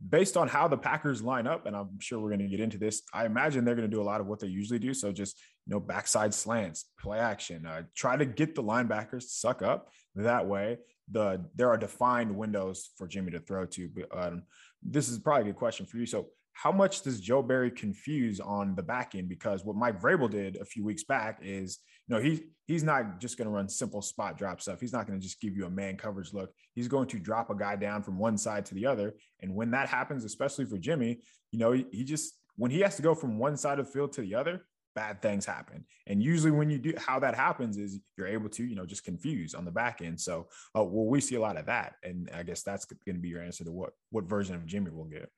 based 0.09 0.37
on 0.37 0.49
how 0.49 0.69
the 0.69 0.77
Packers 0.77 1.23
line 1.23 1.47
up, 1.47 1.67
and 1.67 1.77
I'm 1.77 1.99
sure 2.01 2.19
we're 2.19 2.31
going 2.31 2.41
to 2.41 2.49
get 2.49 2.61
into 2.61 2.79
this, 2.79 3.03
I 3.13 3.27
imagine 3.27 3.65
they're 3.65 3.77
going 3.77 3.91
to 3.91 3.97
do 3.97 4.03
a 4.03 4.05
lot 4.05 4.21
of 4.21 4.27
what 4.27 4.41
they 4.41 4.49
usually 4.49 4.79
do. 4.79 4.95
So 4.95 5.13
just 5.13 5.41
you 5.67 5.73
know, 5.73 5.81
backside 5.81 6.35
slants, 6.35 6.87
play 7.01 7.19
action, 7.19 7.65
uh, 7.67 7.83
try 7.97 8.17
to 8.17 8.27
get 8.27 8.55
the 8.55 8.63
linebackers 8.63 9.21
to 9.21 9.29
suck 9.29 9.63
up. 9.63 9.89
That 10.15 10.47
way, 10.47 10.79
the 11.11 11.45
there 11.55 11.69
are 11.69 11.77
defined 11.77 12.35
windows 12.35 12.91
for 12.97 13.07
Jimmy 13.07 13.33
to 13.33 13.41
throw 13.41 13.67
to. 13.67 13.91
Um, 14.13 14.43
this 14.83 15.09
is 15.09 15.19
probably 15.19 15.43
a 15.43 15.53
good 15.53 15.59
question 15.59 15.87
for 15.87 15.99
you. 15.99 16.07
So 16.07 16.29
how 16.53 16.73
much 16.73 17.03
does 17.03 17.21
Joe 17.21 17.43
Barry 17.43 17.71
confuse 17.71 18.41
on 18.41 18.75
the 18.75 18.83
back 18.83 19.15
end? 19.15 19.29
Because 19.29 19.65
what 19.65 19.77
Mike 19.77 20.01
Vrabel 20.01 20.31
did 20.31 20.57
a 20.57 20.65
few 20.65 20.85
weeks 20.85 21.05
back 21.05 21.41
is, 21.43 21.79
you 22.09 22.17
know, 22.17 22.23
he 22.23 22.45
he's 22.67 22.83
not 22.83 23.21
just 23.21 23.37
going 23.37 23.47
to 23.47 23.55
run 23.55 23.69
simple 23.69 24.03
spot 24.03 24.39
drop 24.39 24.61
stuff. 24.61 24.81
He's 24.81 24.93
not 24.93 25.07
going 25.07 25.19
to 25.19 25.23
just 25.23 25.41
give 25.41 25.57
you 25.57 25.67
a 25.67 25.71
man 25.71 25.97
coverage 25.97 26.33
look. 26.33 26.51
He's 26.75 26.89
going 26.89 27.09
to 27.09 27.19
drop 27.19 27.51
a 27.51 27.55
guy 27.55 27.77
down 27.77 28.03
from 28.03 28.19
one 28.19 28.39
side 28.39 28.65
to 28.67 28.75
the 28.75 28.87
other. 28.87 29.15
And 29.41 29.55
when 29.55 29.71
that 29.73 29.89
happens, 29.89 30.25
especially 30.25 30.65
for 30.65 30.79
Jimmy, 30.79 31.21
you 31.51 31.59
know, 31.59 31.73
he, 31.73 31.87
he 31.93 32.05
just 32.05 32.35
when 32.57 32.71
he 32.71 32.81
has 32.81 32.97
to 32.97 33.03
go 33.03 33.15
from 33.15 33.39
one 33.39 33.57
side 33.57 33.79
of 33.79 33.87
the 33.87 33.93
field 33.93 34.13
to 34.13 34.21
the 34.21 34.35
other, 34.35 34.65
bad 34.95 35.21
things 35.21 35.45
happen. 35.45 35.85
And 36.07 36.23
usually 36.23 36.53
when 36.53 36.71
you 36.71 36.79
do 36.79 36.95
how 36.97 37.19
that 37.21 37.35
happens 37.35 37.77
is 37.77 37.99
you're 38.17 38.29
able 38.29 38.49
to, 38.51 38.65
you 38.65 38.77
know, 38.77 38.87
just 38.87 39.05
confuse 39.05 39.55
on 39.55 39.65
the 39.65 39.71
back 39.71 40.01
end. 40.03 40.21
So 40.21 40.49
uh, 40.77 40.85
well, 40.85 41.07
we 41.07 41.21
see 41.21 41.35
a 41.35 41.41
lot 41.41 41.57
of 41.57 41.67
that. 41.67 41.95
And 42.03 42.31
I 42.35 42.43
guess 42.45 42.63
that's 42.63 42.85
going 42.85 43.17
to 43.17 43.21
be 43.21 43.29
your 43.29 43.43
answer 43.43 43.65
to 43.65 43.73
what 43.73 43.91
what 44.11 44.25
version 44.25 44.55
of 44.55 44.67
Jimmy 44.67 44.91
we'll 44.93 45.07
get. 45.07 45.31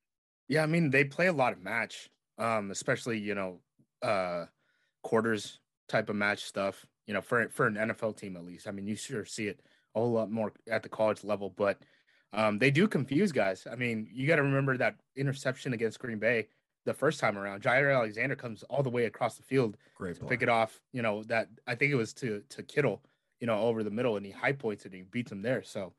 Yeah, 0.49 0.63
I 0.63 0.67
mean 0.67 0.91
they 0.91 1.05
play 1.05 1.27
a 1.27 1.33
lot 1.33 1.53
of 1.53 1.63
match, 1.63 2.09
um, 2.39 2.71
especially 2.71 3.19
you 3.19 3.35
know 3.35 3.61
uh, 4.03 4.45
quarters 5.03 5.59
type 5.89 6.09
of 6.09 6.17
match 6.17 6.45
stuff. 6.45 6.87
You 7.07 7.15
know, 7.15 7.21
for 7.21 7.49
for 7.51 7.67
an 7.67 7.75
NFL 7.75 8.17
team 8.17 8.37
at 8.37 8.45
least. 8.45 8.67
I 8.67 8.71
mean, 8.73 8.87
you 8.87 8.97
sure 8.97 9.25
see 9.25 9.47
it 9.47 9.61
a 9.95 10.01
whole 10.01 10.13
lot 10.13 10.31
more 10.31 10.53
at 10.71 10.83
the 10.83 10.89
college 10.89 11.25
level, 11.25 11.51
but 11.51 11.79
um, 12.33 12.59
they 12.59 12.71
do 12.71 12.89
confuse 12.89 13.33
guys. 13.33 13.67
I 13.71 13.77
mean, 13.77 14.09
you 14.13 14.27
got 14.27 14.37
to 14.37 14.43
remember 14.43 14.77
that 14.77 14.97
interception 15.17 15.73
against 15.73 15.99
Green 15.99 16.19
Bay 16.19 16.49
the 16.85 16.95
first 16.95 17.21
time 17.21 17.39
around. 17.39 17.63
Jaire 17.63 17.95
Alexander 17.95 18.37
comes 18.37 18.63
all 18.65 18.83
the 18.83 18.91
way 18.91 19.05
across 19.05 19.37
the 19.37 19.43
field 19.43 19.77
Great 19.95 20.17
to 20.17 20.25
pick 20.25 20.43
it 20.43 20.49
off. 20.49 20.81
You 20.93 21.03
know 21.03 21.23
that 21.25 21.49
I 21.67 21.75
think 21.75 21.93
it 21.93 21.97
was 21.97 22.13
to 22.15 22.43
to 22.51 22.63
Kittle. 22.63 23.03
You 23.41 23.47
know, 23.47 23.61
over 23.61 23.83
the 23.83 23.91
middle, 23.91 24.17
and 24.17 24.25
he 24.25 24.33
high 24.33 24.53
points 24.53 24.87
it 24.87 24.93
and 24.93 24.95
he 24.95 25.03
beats 25.03 25.31
him 25.31 25.43
there. 25.43 25.63
So 25.63 25.93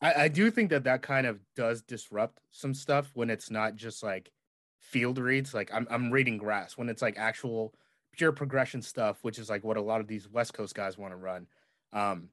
I, 0.00 0.24
I 0.24 0.28
do 0.28 0.50
think 0.50 0.70
that 0.70 0.84
that 0.84 1.00
kind 1.00 1.28
of 1.28 1.38
does 1.54 1.80
disrupt 1.80 2.40
some 2.50 2.74
stuff 2.74 3.12
when 3.14 3.30
it's 3.30 3.50
not 3.50 3.76
just 3.76 4.02
like 4.02 4.32
field 4.80 5.18
reads. 5.18 5.54
Like 5.54 5.70
I'm 5.72 5.86
I'm 5.90 6.10
reading 6.10 6.38
grass 6.38 6.76
when 6.76 6.88
it's 6.88 7.02
like 7.02 7.16
actual 7.16 7.72
pure 8.12 8.32
progression 8.32 8.82
stuff, 8.82 9.18
which 9.22 9.38
is 9.38 9.50
like 9.50 9.64
what 9.64 9.76
a 9.76 9.82
lot 9.82 10.00
of 10.00 10.06
these 10.06 10.28
West 10.28 10.54
Coast 10.54 10.74
guys 10.74 10.98
want 10.98 11.12
to 11.12 11.16
run. 11.16 11.46
Um, 11.92 12.28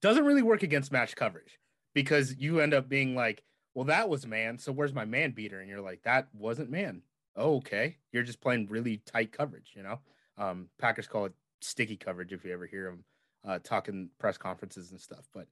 doesn't 0.00 0.24
really 0.24 0.42
work 0.42 0.62
against 0.62 0.92
match 0.92 1.16
coverage 1.16 1.58
because 1.94 2.36
you 2.36 2.60
end 2.60 2.74
up 2.74 2.88
being 2.88 3.14
like, 3.14 3.42
well, 3.74 3.86
that 3.86 4.08
was 4.08 4.26
man. 4.26 4.58
So 4.58 4.72
where's 4.72 4.92
my 4.92 5.04
man 5.04 5.32
beater? 5.32 5.60
And 5.60 5.68
you're 5.68 5.80
like, 5.80 6.02
that 6.02 6.28
wasn't 6.32 6.70
man. 6.70 7.02
Oh, 7.36 7.56
okay. 7.56 7.96
You're 8.12 8.22
just 8.22 8.40
playing 8.40 8.68
really 8.68 9.02
tight 9.06 9.32
coverage, 9.32 9.72
you 9.74 9.82
know? 9.82 9.98
Um, 10.38 10.68
Packers 10.78 11.06
call 11.06 11.26
it 11.26 11.32
sticky 11.60 11.96
coverage 11.96 12.32
if 12.32 12.44
you 12.44 12.52
ever 12.52 12.66
hear 12.66 12.90
them 12.90 13.04
uh, 13.46 13.58
talking 13.62 14.10
press 14.18 14.36
conferences 14.36 14.90
and 14.90 15.00
stuff. 15.00 15.28
But 15.32 15.46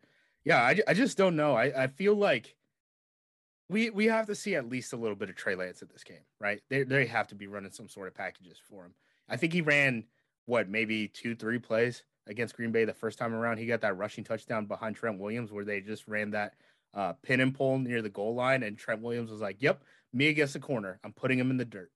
yeah, 0.45 0.63
I, 0.63 0.79
I 0.87 0.95
just 0.95 1.19
don't 1.19 1.37
know. 1.37 1.55
I, 1.55 1.85
I 1.85 1.87
feel 1.87 2.15
like 2.15 2.55
we 3.69 3.91
we 3.91 4.07
have 4.07 4.27
to 4.27 4.35
see 4.35 4.55
at 4.55 4.69
least 4.69 4.93
a 4.93 4.97
little 4.97 5.17
bit 5.17 5.31
of 5.31 5.37
Trey 5.37 5.55
Lance 5.55 5.83
at 5.83 5.91
this 5.91 6.05
game, 6.05 6.25
right? 6.41 6.61
They 6.69 6.83
they 6.83 7.07
have 7.07 7.29
to 7.29 7.35
be 7.35 7.47
running 7.47 7.73
some 7.73 7.89
sort 7.89 8.09
of 8.09 8.15
packages 8.15 8.59
for 8.69 8.85
him. 8.85 8.95
I 9.29 9.37
think 9.37 9.53
he 9.53 9.61
ran 9.61 10.05
what 10.47 10.69
maybe 10.69 11.09
two 11.09 11.35
three 11.35 11.59
plays 11.59 12.03
against 12.27 12.57
Green 12.57 12.73
Bay 12.73 12.85
the 12.85 12.95
first 12.95 13.19
time 13.19 13.35
around. 13.35 13.59
He 13.59 13.67
got 13.67 13.81
that 13.83 13.97
rushing 13.97 14.25
touchdown 14.25 14.67
behind 14.67 14.97
Trent 14.97 15.19
Williams 15.19 15.53
where 15.53 15.65
they 15.65 15.81
just 15.81 16.07
ran 16.07 16.31
that 16.33 16.55
uh, 16.95 17.15
pin 17.23 17.41
and 17.41 17.55
pull 17.55 17.79
near 17.79 18.03
the 18.03 18.09
goal 18.09 18.35
line, 18.35 18.63
and 18.63 18.77
Trent 18.77 19.03
Williams 19.03 19.31
was 19.31 19.41
like, 19.41 19.57
"Yep, 19.61 19.83
me 20.13 20.29
against 20.29 20.53
the 20.53 20.61
corner. 20.61 21.01
I'm 21.05 21.13
putting 21.13 21.39
him 21.39 21.51
in 21.51 21.57
the 21.57 21.65
dirt." 21.65 21.91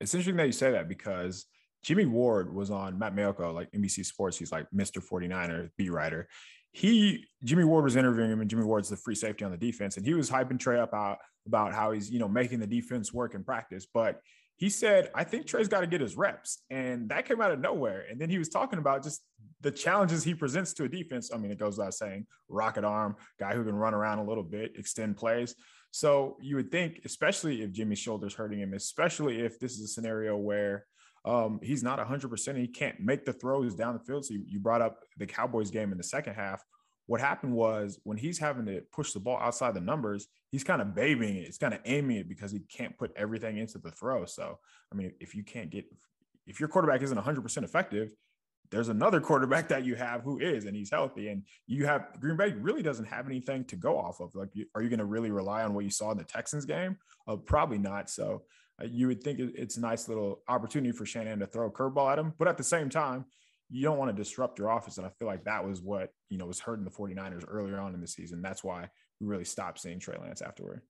It's 0.00 0.14
interesting 0.14 0.36
that 0.36 0.46
you 0.46 0.52
say 0.52 0.72
that 0.72 0.88
because 0.88 1.46
Jimmy 1.82 2.06
Ward 2.06 2.54
was 2.54 2.70
on 2.70 2.98
Matt 2.98 3.14
Maiocco, 3.14 3.52
like 3.52 3.70
NBC 3.72 4.04
Sports. 4.04 4.36
He's 4.36 4.52
like 4.52 4.66
Mr. 4.74 5.02
49er 5.02 5.70
B 5.76 5.90
writer. 5.90 6.28
He 6.72 7.24
Jimmy 7.44 7.64
Ward 7.64 7.84
was 7.84 7.96
interviewing 7.96 8.30
him, 8.30 8.40
and 8.40 8.48
Jimmy 8.48 8.64
Ward's 8.64 8.88
the 8.88 8.96
free 8.96 9.14
safety 9.14 9.44
on 9.44 9.50
the 9.50 9.56
defense, 9.56 9.96
and 9.96 10.06
he 10.06 10.14
was 10.14 10.30
hyping 10.30 10.58
Trey 10.58 10.78
up 10.78 10.94
out 10.94 11.18
about 11.46 11.74
how 11.74 11.90
he's 11.92 12.10
you 12.10 12.18
know 12.18 12.28
making 12.28 12.60
the 12.60 12.66
defense 12.66 13.12
work 13.12 13.34
in 13.34 13.44
practice. 13.44 13.86
But 13.92 14.20
he 14.56 14.68
said, 14.68 15.10
I 15.14 15.24
think 15.24 15.46
Trey's 15.46 15.68
got 15.68 15.80
to 15.80 15.86
get 15.86 16.00
his 16.00 16.16
reps. 16.16 16.62
And 16.70 17.08
that 17.08 17.26
came 17.26 17.40
out 17.40 17.50
of 17.50 17.60
nowhere. 17.60 18.04
And 18.10 18.20
then 18.20 18.30
he 18.30 18.38
was 18.38 18.48
talking 18.48 18.78
about 18.78 19.02
just 19.02 19.22
the 19.60 19.70
challenges 19.70 20.22
he 20.22 20.34
presents 20.34 20.72
to 20.74 20.84
a 20.84 20.88
defense. 20.88 21.30
I 21.32 21.38
mean, 21.38 21.50
it 21.50 21.58
goes 21.58 21.78
without 21.78 21.94
saying, 21.94 22.26
rocket 22.48 22.84
arm, 22.84 23.16
guy 23.38 23.54
who 23.54 23.64
can 23.64 23.74
run 23.74 23.94
around 23.94 24.18
a 24.18 24.24
little 24.24 24.44
bit, 24.44 24.72
extend 24.76 25.16
plays. 25.16 25.54
So 25.90 26.36
you 26.40 26.56
would 26.56 26.70
think, 26.70 27.00
especially 27.04 27.62
if 27.62 27.72
Jimmy's 27.72 27.98
shoulder's 27.98 28.34
hurting 28.34 28.60
him, 28.60 28.72
especially 28.72 29.40
if 29.40 29.58
this 29.58 29.72
is 29.72 29.82
a 29.82 29.88
scenario 29.88 30.36
where 30.36 30.86
um, 31.24 31.60
he's 31.62 31.82
not 31.82 31.98
100% 31.98 32.48
and 32.48 32.58
he 32.58 32.66
can't 32.66 32.98
make 33.00 33.24
the 33.24 33.32
throws 33.32 33.74
down 33.74 33.94
the 33.94 34.04
field. 34.04 34.24
So 34.24 34.34
you, 34.34 34.42
you 34.46 34.58
brought 34.58 34.82
up 34.82 35.00
the 35.18 35.26
Cowboys 35.26 35.70
game 35.70 35.92
in 35.92 35.98
the 35.98 36.04
second 36.04 36.34
half. 36.34 36.62
What 37.06 37.20
happened 37.20 37.54
was 37.54 37.98
when 38.04 38.16
he's 38.16 38.38
having 38.38 38.66
to 38.66 38.82
push 38.92 39.12
the 39.12 39.20
ball 39.20 39.38
outside 39.38 39.74
the 39.74 39.80
numbers, 39.80 40.28
he's 40.50 40.64
kind 40.64 40.80
of 40.80 40.94
babying 40.94 41.36
it. 41.36 41.46
He's 41.46 41.58
kind 41.58 41.74
of 41.74 41.80
aiming 41.84 42.18
it 42.18 42.28
because 42.28 42.52
he 42.52 42.60
can't 42.60 42.96
put 42.96 43.12
everything 43.16 43.58
into 43.58 43.78
the 43.78 43.90
throw. 43.90 44.24
So, 44.24 44.58
I 44.92 44.94
mean, 44.94 45.12
if 45.20 45.34
you 45.34 45.42
can't 45.42 45.70
get, 45.70 45.84
if 46.46 46.60
your 46.60 46.68
quarterback 46.68 47.02
isn't 47.02 47.18
100% 47.18 47.64
effective, 47.64 48.12
there's 48.70 48.88
another 48.88 49.20
quarterback 49.20 49.68
that 49.68 49.84
you 49.84 49.94
have 49.96 50.22
who 50.22 50.38
is, 50.38 50.64
and 50.64 50.74
he's 50.74 50.90
healthy. 50.90 51.28
And 51.28 51.42
you 51.66 51.84
have 51.86 52.18
Green 52.20 52.36
Bay 52.36 52.52
really 52.52 52.82
doesn't 52.82 53.04
have 53.04 53.26
anything 53.26 53.64
to 53.66 53.76
go 53.76 53.98
off 53.98 54.20
of. 54.20 54.34
Like, 54.34 54.48
are 54.74 54.82
you 54.82 54.88
going 54.88 54.98
to 54.98 55.04
really 55.04 55.30
rely 55.30 55.62
on 55.62 55.74
what 55.74 55.84
you 55.84 55.90
saw 55.90 56.10
in 56.12 56.18
the 56.18 56.24
Texans 56.24 56.64
game? 56.64 56.96
Uh, 57.28 57.36
probably 57.36 57.78
not. 57.78 58.08
So, 58.08 58.44
uh, 58.80 58.86
you 58.86 59.08
would 59.08 59.22
think 59.22 59.38
it's 59.38 59.76
a 59.76 59.80
nice 59.80 60.08
little 60.08 60.40
opportunity 60.48 60.92
for 60.92 61.04
Shanahan 61.04 61.40
to 61.40 61.46
throw 61.46 61.66
a 61.66 61.70
curveball 61.70 62.12
at 62.12 62.18
him. 62.18 62.32
But 62.38 62.48
at 62.48 62.56
the 62.56 62.64
same 62.64 62.88
time, 62.88 63.26
you 63.72 63.82
don't 63.82 63.96
want 63.96 64.14
to 64.14 64.22
disrupt 64.22 64.58
your 64.58 64.68
offense. 64.68 64.98
And 64.98 65.06
I 65.06 65.10
feel 65.18 65.26
like 65.26 65.44
that 65.44 65.64
was 65.64 65.80
what, 65.80 66.12
you 66.28 66.36
know, 66.36 66.44
was 66.44 66.60
hurting 66.60 66.84
the 66.84 66.90
49ers 66.90 67.44
earlier 67.48 67.80
on 67.80 67.94
in 67.94 68.02
the 68.02 68.06
season. 68.06 68.42
That's 68.42 68.62
why 68.62 68.88
we 69.18 69.26
really 69.26 69.46
stopped 69.46 69.80
seeing 69.80 69.98
Trey 69.98 70.18
Lance 70.20 70.42
afterward. 70.42 70.82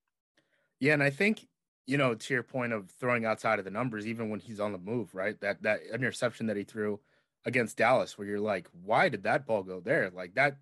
Yeah. 0.81 0.95
And 0.95 1.03
I 1.03 1.11
think, 1.11 1.47
you 1.87 1.97
know, 1.97 2.15
to 2.15 2.35
your 2.35 2.43
point 2.43 2.73
of 2.73 2.91
throwing 2.91 3.25
outside 3.25 3.61
of 3.61 3.65
the 3.65 3.71
numbers, 3.71 4.07
even 4.07 4.31
when 4.31 4.41
he's 4.41 4.59
on 4.59 4.73
the 4.73 4.79
move, 4.79 5.15
right? 5.15 5.41
That 5.41 5.63
that 5.63 5.81
interception 5.95 6.47
that 6.47 6.57
he 6.57 6.65
threw 6.65 6.99
against 7.45 7.77
Dallas, 7.77 8.19
where 8.19 8.27
you're 8.27 8.41
like, 8.41 8.69
why 8.85 9.09
did 9.09 9.23
that 9.25 9.47
ball 9.47 9.63
go 9.63 9.79
there? 9.79 10.11
Like 10.13 10.35
that 10.35 10.57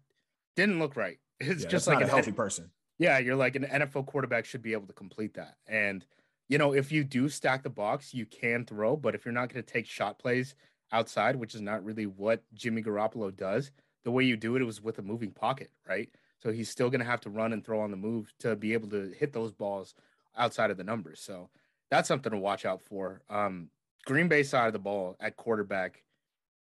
didn't 0.56 0.78
look 0.78 0.96
right. 0.96 1.18
It's 1.42 1.62
yeah, 1.62 1.70
just 1.70 1.86
like 1.86 2.02
a 2.02 2.06
healthy 2.06 2.32
person. 2.32 2.70
Yeah, 2.98 3.18
you're 3.18 3.34
like 3.34 3.56
an 3.56 3.64
NFL 3.64 4.04
quarterback 4.04 4.44
should 4.44 4.60
be 4.60 4.74
able 4.74 4.86
to 4.88 4.92
complete 4.92 5.32
that. 5.34 5.56
And 5.66 6.04
you 6.50 6.58
know, 6.58 6.74
if 6.74 6.92
you 6.92 7.02
do 7.02 7.30
stack 7.30 7.62
the 7.62 7.70
box, 7.70 8.12
you 8.12 8.26
can 8.26 8.66
throw, 8.66 8.94
but 8.94 9.14
if 9.14 9.24
you're 9.24 9.32
not 9.32 9.50
going 9.50 9.64
to 9.64 9.72
take 9.72 9.86
shot 9.86 10.18
plays 10.18 10.54
outside, 10.92 11.36
which 11.36 11.54
is 11.54 11.60
not 11.60 11.84
really 11.84 12.06
what 12.06 12.42
Jimmy 12.54 12.82
Garoppolo 12.82 13.34
does, 13.34 13.70
the 14.04 14.10
way 14.10 14.24
you 14.24 14.36
do 14.36 14.56
it, 14.56 14.62
it 14.62 14.66
was 14.66 14.82
with 14.82 14.98
a 14.98 15.02
moving 15.02 15.30
pocket, 15.30 15.70
right? 15.88 16.08
So 16.42 16.50
he's 16.50 16.70
still 16.70 16.90
going 16.90 17.00
to 17.00 17.06
have 17.06 17.20
to 17.22 17.30
run 17.30 17.52
and 17.52 17.64
throw 17.64 17.80
on 17.80 17.90
the 17.90 17.96
move 17.96 18.32
to 18.40 18.56
be 18.56 18.72
able 18.72 18.88
to 18.90 19.12
hit 19.18 19.32
those 19.32 19.52
balls 19.52 19.94
outside 20.36 20.70
of 20.70 20.76
the 20.78 20.84
numbers. 20.84 21.20
So 21.20 21.50
that's 21.90 22.08
something 22.08 22.32
to 22.32 22.38
watch 22.38 22.64
out 22.64 22.80
for. 22.82 23.20
Um, 23.28 23.68
Green 24.06 24.28
Bay 24.28 24.42
side 24.42 24.68
of 24.68 24.72
the 24.72 24.78
ball 24.78 25.16
at 25.20 25.36
quarterback 25.36 26.02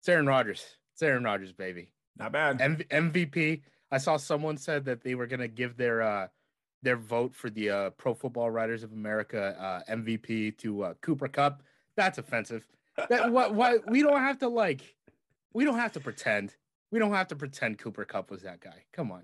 it's 0.06 0.10
Aaron 0.12 0.28
Rodgers. 0.28 0.64
It's 0.94 1.02
Aaron 1.02 1.24
Rodgers, 1.24 1.52
baby. 1.52 1.92
Not 2.16 2.32
bad. 2.32 2.62
M- 2.62 2.78
MVP. 2.92 3.64
I 3.90 3.98
saw 3.98 4.18
someone 4.18 4.56
said 4.56 4.86
that 4.86 5.02
they 5.02 5.16
were 5.16 5.26
gonna 5.26 5.48
give 5.48 5.78
their 5.78 6.04
uh 6.04 6.28
their 6.84 6.96
vote 6.96 7.34
for 7.34 7.50
the 7.50 7.72
uh, 7.72 7.90
Pro 7.90 8.14
Football 8.14 8.52
Writers 8.52 8.84
of 8.84 8.94
America 8.94 9.58
uh, 9.60 9.92
MVP 9.92 10.60
to 10.60 10.84
uh, 10.84 10.94
Cooper 11.02 11.28
Kupp. 11.28 11.64
That's 11.98 12.20
offensive. 12.20 12.68
That 13.10 13.32
what 13.32 13.54
what 13.54 13.90
we 13.90 14.02
don't 14.02 14.22
have 14.22 14.40
to 14.40 14.48
like. 14.48 14.96
We 15.54 15.66
don't 15.66 15.78
have 15.78 15.94
to 15.94 16.00
pretend. 16.00 16.56
We 16.92 17.00
don't 17.00 17.14
have 17.14 17.28
to 17.30 17.36
pretend 17.36 17.78
Cooper 17.78 18.06
Kupp 18.06 18.32
was 18.32 18.44
that 18.44 18.62
guy. 18.62 18.84
Come 18.94 19.12
on. 19.12 19.24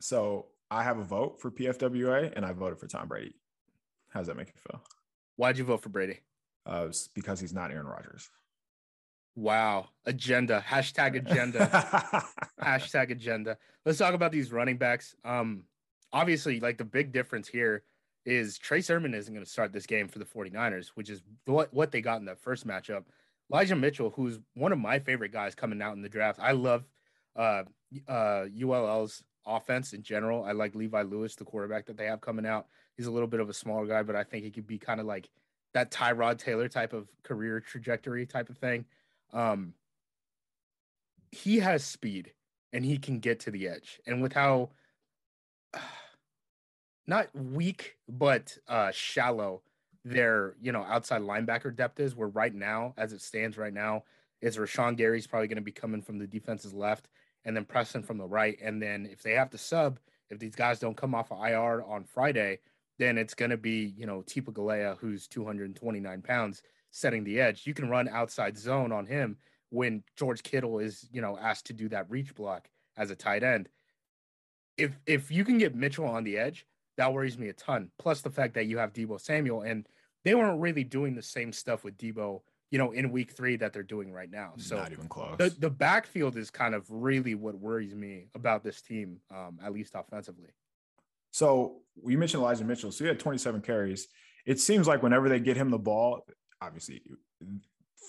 So 0.00 0.46
I 0.70 0.82
have 0.82 0.98
a 0.98 1.04
vote 1.04 1.40
for 1.40 1.50
PFWA, 1.50 2.32
and 2.34 2.44
I 2.44 2.52
voted 2.52 2.78
for 2.78 2.86
Tom 2.86 3.08
Brady. 3.08 3.34
How 4.10 4.20
does 4.20 4.28
that 4.28 4.36
make 4.36 4.48
you 4.48 4.60
feel? 4.70 4.82
Why'd 5.36 5.58
you 5.58 5.64
vote 5.64 5.82
for 5.82 5.88
Brady? 5.88 6.20
Uh, 6.66 6.88
because 7.14 7.40
he's 7.40 7.52
not 7.52 7.70
Aaron 7.70 7.86
Rodgers. 7.86 8.30
Wow. 9.36 9.88
Agenda. 10.06 10.64
Hashtag 10.66 11.16
agenda. 11.16 11.66
Hashtag 12.62 13.10
agenda. 13.10 13.58
Let's 13.84 13.98
talk 13.98 14.14
about 14.14 14.32
these 14.32 14.52
running 14.52 14.76
backs. 14.76 15.16
Um, 15.24 15.64
obviously, 16.12 16.60
like 16.60 16.78
the 16.78 16.84
big 16.84 17.12
difference 17.12 17.48
here 17.48 17.82
is 18.24 18.58
Trey 18.58 18.80
Sermon 18.80 19.14
isn't 19.14 19.32
going 19.32 19.44
to 19.44 19.50
start 19.50 19.72
this 19.72 19.86
game 19.86 20.08
for 20.08 20.18
the 20.18 20.24
49ers, 20.24 20.88
which 20.94 21.10
is 21.10 21.22
what, 21.44 21.72
what 21.74 21.92
they 21.92 22.00
got 22.00 22.20
in 22.20 22.26
that 22.26 22.38
first 22.38 22.66
matchup. 22.66 23.04
Elijah 23.52 23.76
Mitchell, 23.76 24.10
who's 24.10 24.38
one 24.54 24.72
of 24.72 24.78
my 24.78 24.98
favorite 24.98 25.32
guys 25.32 25.54
coming 25.54 25.82
out 25.82 25.94
in 25.94 26.02
the 26.02 26.08
draft. 26.08 26.40
I 26.40 26.52
love 26.52 26.84
uh, 27.36 27.64
uh, 28.08 28.46
ULL's 28.62 29.22
offense 29.46 29.92
in 29.92 30.02
general. 30.02 30.44
I 30.44 30.52
like 30.52 30.74
Levi 30.74 31.02
Lewis, 31.02 31.34
the 31.34 31.44
quarterback 31.44 31.86
that 31.86 31.96
they 31.96 32.06
have 32.06 32.20
coming 32.20 32.46
out. 32.46 32.66
He's 32.96 33.06
a 33.06 33.10
little 33.10 33.28
bit 33.28 33.40
of 33.40 33.48
a 33.48 33.54
smaller 33.54 33.86
guy, 33.86 34.02
but 34.02 34.16
I 34.16 34.24
think 34.24 34.44
he 34.44 34.50
could 34.50 34.66
be 34.66 34.78
kind 34.78 35.00
of 35.00 35.06
like 35.06 35.28
that 35.74 35.90
Tyrod 35.90 36.38
Taylor 36.38 36.68
type 36.68 36.92
of 36.92 37.08
career 37.22 37.60
trajectory 37.60 38.24
type 38.24 38.48
of 38.48 38.56
thing. 38.56 38.86
Um, 39.32 39.74
he 41.30 41.58
has 41.58 41.84
speed 41.84 42.32
and 42.72 42.84
he 42.84 42.96
can 42.96 43.18
get 43.18 43.40
to 43.40 43.50
the 43.50 43.68
edge. 43.68 44.00
And 44.06 44.22
with 44.22 44.32
how 44.32 44.70
uh, 45.74 45.78
not 47.06 47.28
weak 47.34 47.96
but 48.08 48.56
uh, 48.68 48.90
shallow 48.92 49.62
their 50.04 50.54
you 50.60 50.72
know 50.72 50.84
outside 50.84 51.22
linebacker 51.22 51.74
depth 51.74 51.98
is, 51.98 52.14
where 52.14 52.28
right 52.28 52.54
now, 52.54 52.94
as 52.96 53.12
it 53.12 53.22
stands 53.22 53.56
right 53.56 53.72
now, 53.72 54.04
is 54.40 54.56
Rashan 54.56 54.96
Gary's 54.96 55.26
probably 55.26 55.48
going 55.48 55.56
to 55.56 55.62
be 55.62 55.72
coming 55.72 56.02
from 56.02 56.18
the 56.18 56.26
defense's 56.26 56.74
left, 56.74 57.08
and 57.44 57.56
then 57.56 57.64
Preston 57.64 58.02
from 58.02 58.18
the 58.18 58.26
right. 58.26 58.58
And 58.62 58.80
then 58.80 59.08
if 59.10 59.22
they 59.22 59.32
have 59.32 59.50
to 59.50 59.58
sub, 59.58 59.98
if 60.30 60.38
these 60.38 60.54
guys 60.54 60.78
don't 60.78 60.96
come 60.96 61.14
off 61.14 61.32
of 61.32 61.44
IR 61.44 61.82
on 61.84 62.04
Friday, 62.04 62.60
then 62.98 63.16
it's 63.18 63.34
going 63.34 63.50
to 63.50 63.56
be 63.56 63.94
you 63.96 64.06
know 64.06 64.22
Tipa 64.22 64.52
Galeai, 64.52 64.98
who's 64.98 65.26
229 65.26 66.22
pounds, 66.22 66.62
setting 66.90 67.24
the 67.24 67.40
edge. 67.40 67.66
You 67.66 67.74
can 67.74 67.88
run 67.88 68.08
outside 68.08 68.58
zone 68.58 68.92
on 68.92 69.06
him 69.06 69.38
when 69.70 70.04
George 70.16 70.42
Kittle 70.42 70.78
is, 70.78 71.08
you 71.10 71.20
know, 71.20 71.36
asked 71.36 71.66
to 71.66 71.72
do 71.72 71.88
that 71.88 72.08
reach 72.10 72.34
block 72.34 72.68
as 72.96 73.10
a 73.10 73.16
tight 73.16 73.42
end. 73.42 73.68
If 74.76 74.98
if 75.06 75.30
you 75.30 75.44
can 75.44 75.56
get 75.56 75.74
Mitchell 75.74 76.06
on 76.06 76.24
the 76.24 76.36
edge, 76.36 76.66
that 76.96 77.12
worries 77.12 77.38
me 77.38 77.48
a 77.48 77.52
ton. 77.52 77.90
Plus 77.98 78.20
the 78.20 78.30
fact 78.30 78.54
that 78.54 78.66
you 78.66 78.78
have 78.78 78.92
Deebo 78.92 79.20
Samuel 79.20 79.62
and 79.62 79.86
they 80.24 80.34
weren't 80.34 80.60
really 80.60 80.84
doing 80.84 81.14
the 81.14 81.22
same 81.22 81.52
stuff 81.52 81.84
with 81.84 81.96
Deebo, 81.98 82.40
you 82.70 82.78
know, 82.78 82.92
in 82.92 83.10
week 83.10 83.32
three 83.32 83.56
that 83.56 83.72
they're 83.72 83.82
doing 83.82 84.12
right 84.12 84.30
now. 84.30 84.52
So 84.56 84.76
not 84.76 84.92
even 84.92 85.08
close. 85.08 85.36
The 85.38 85.50
the 85.50 85.70
backfield 85.70 86.36
is 86.36 86.50
kind 86.50 86.74
of 86.74 86.86
really 86.88 87.34
what 87.34 87.54
worries 87.54 87.94
me 87.94 88.28
about 88.34 88.64
this 88.64 88.80
team, 88.80 89.18
um, 89.30 89.58
at 89.62 89.72
least 89.72 89.94
offensively. 89.94 90.50
So 91.30 91.80
you 92.06 92.16
mentioned 92.16 92.42
Elijah 92.42 92.64
Mitchell. 92.64 92.92
So 92.92 93.04
he 93.04 93.08
had 93.08 93.18
27 93.18 93.60
carries. 93.62 94.06
It 94.46 94.60
seems 94.60 94.86
like 94.86 95.02
whenever 95.02 95.28
they 95.28 95.40
get 95.40 95.56
him 95.56 95.70
the 95.70 95.78
ball, 95.78 96.24
obviously, 96.60 97.02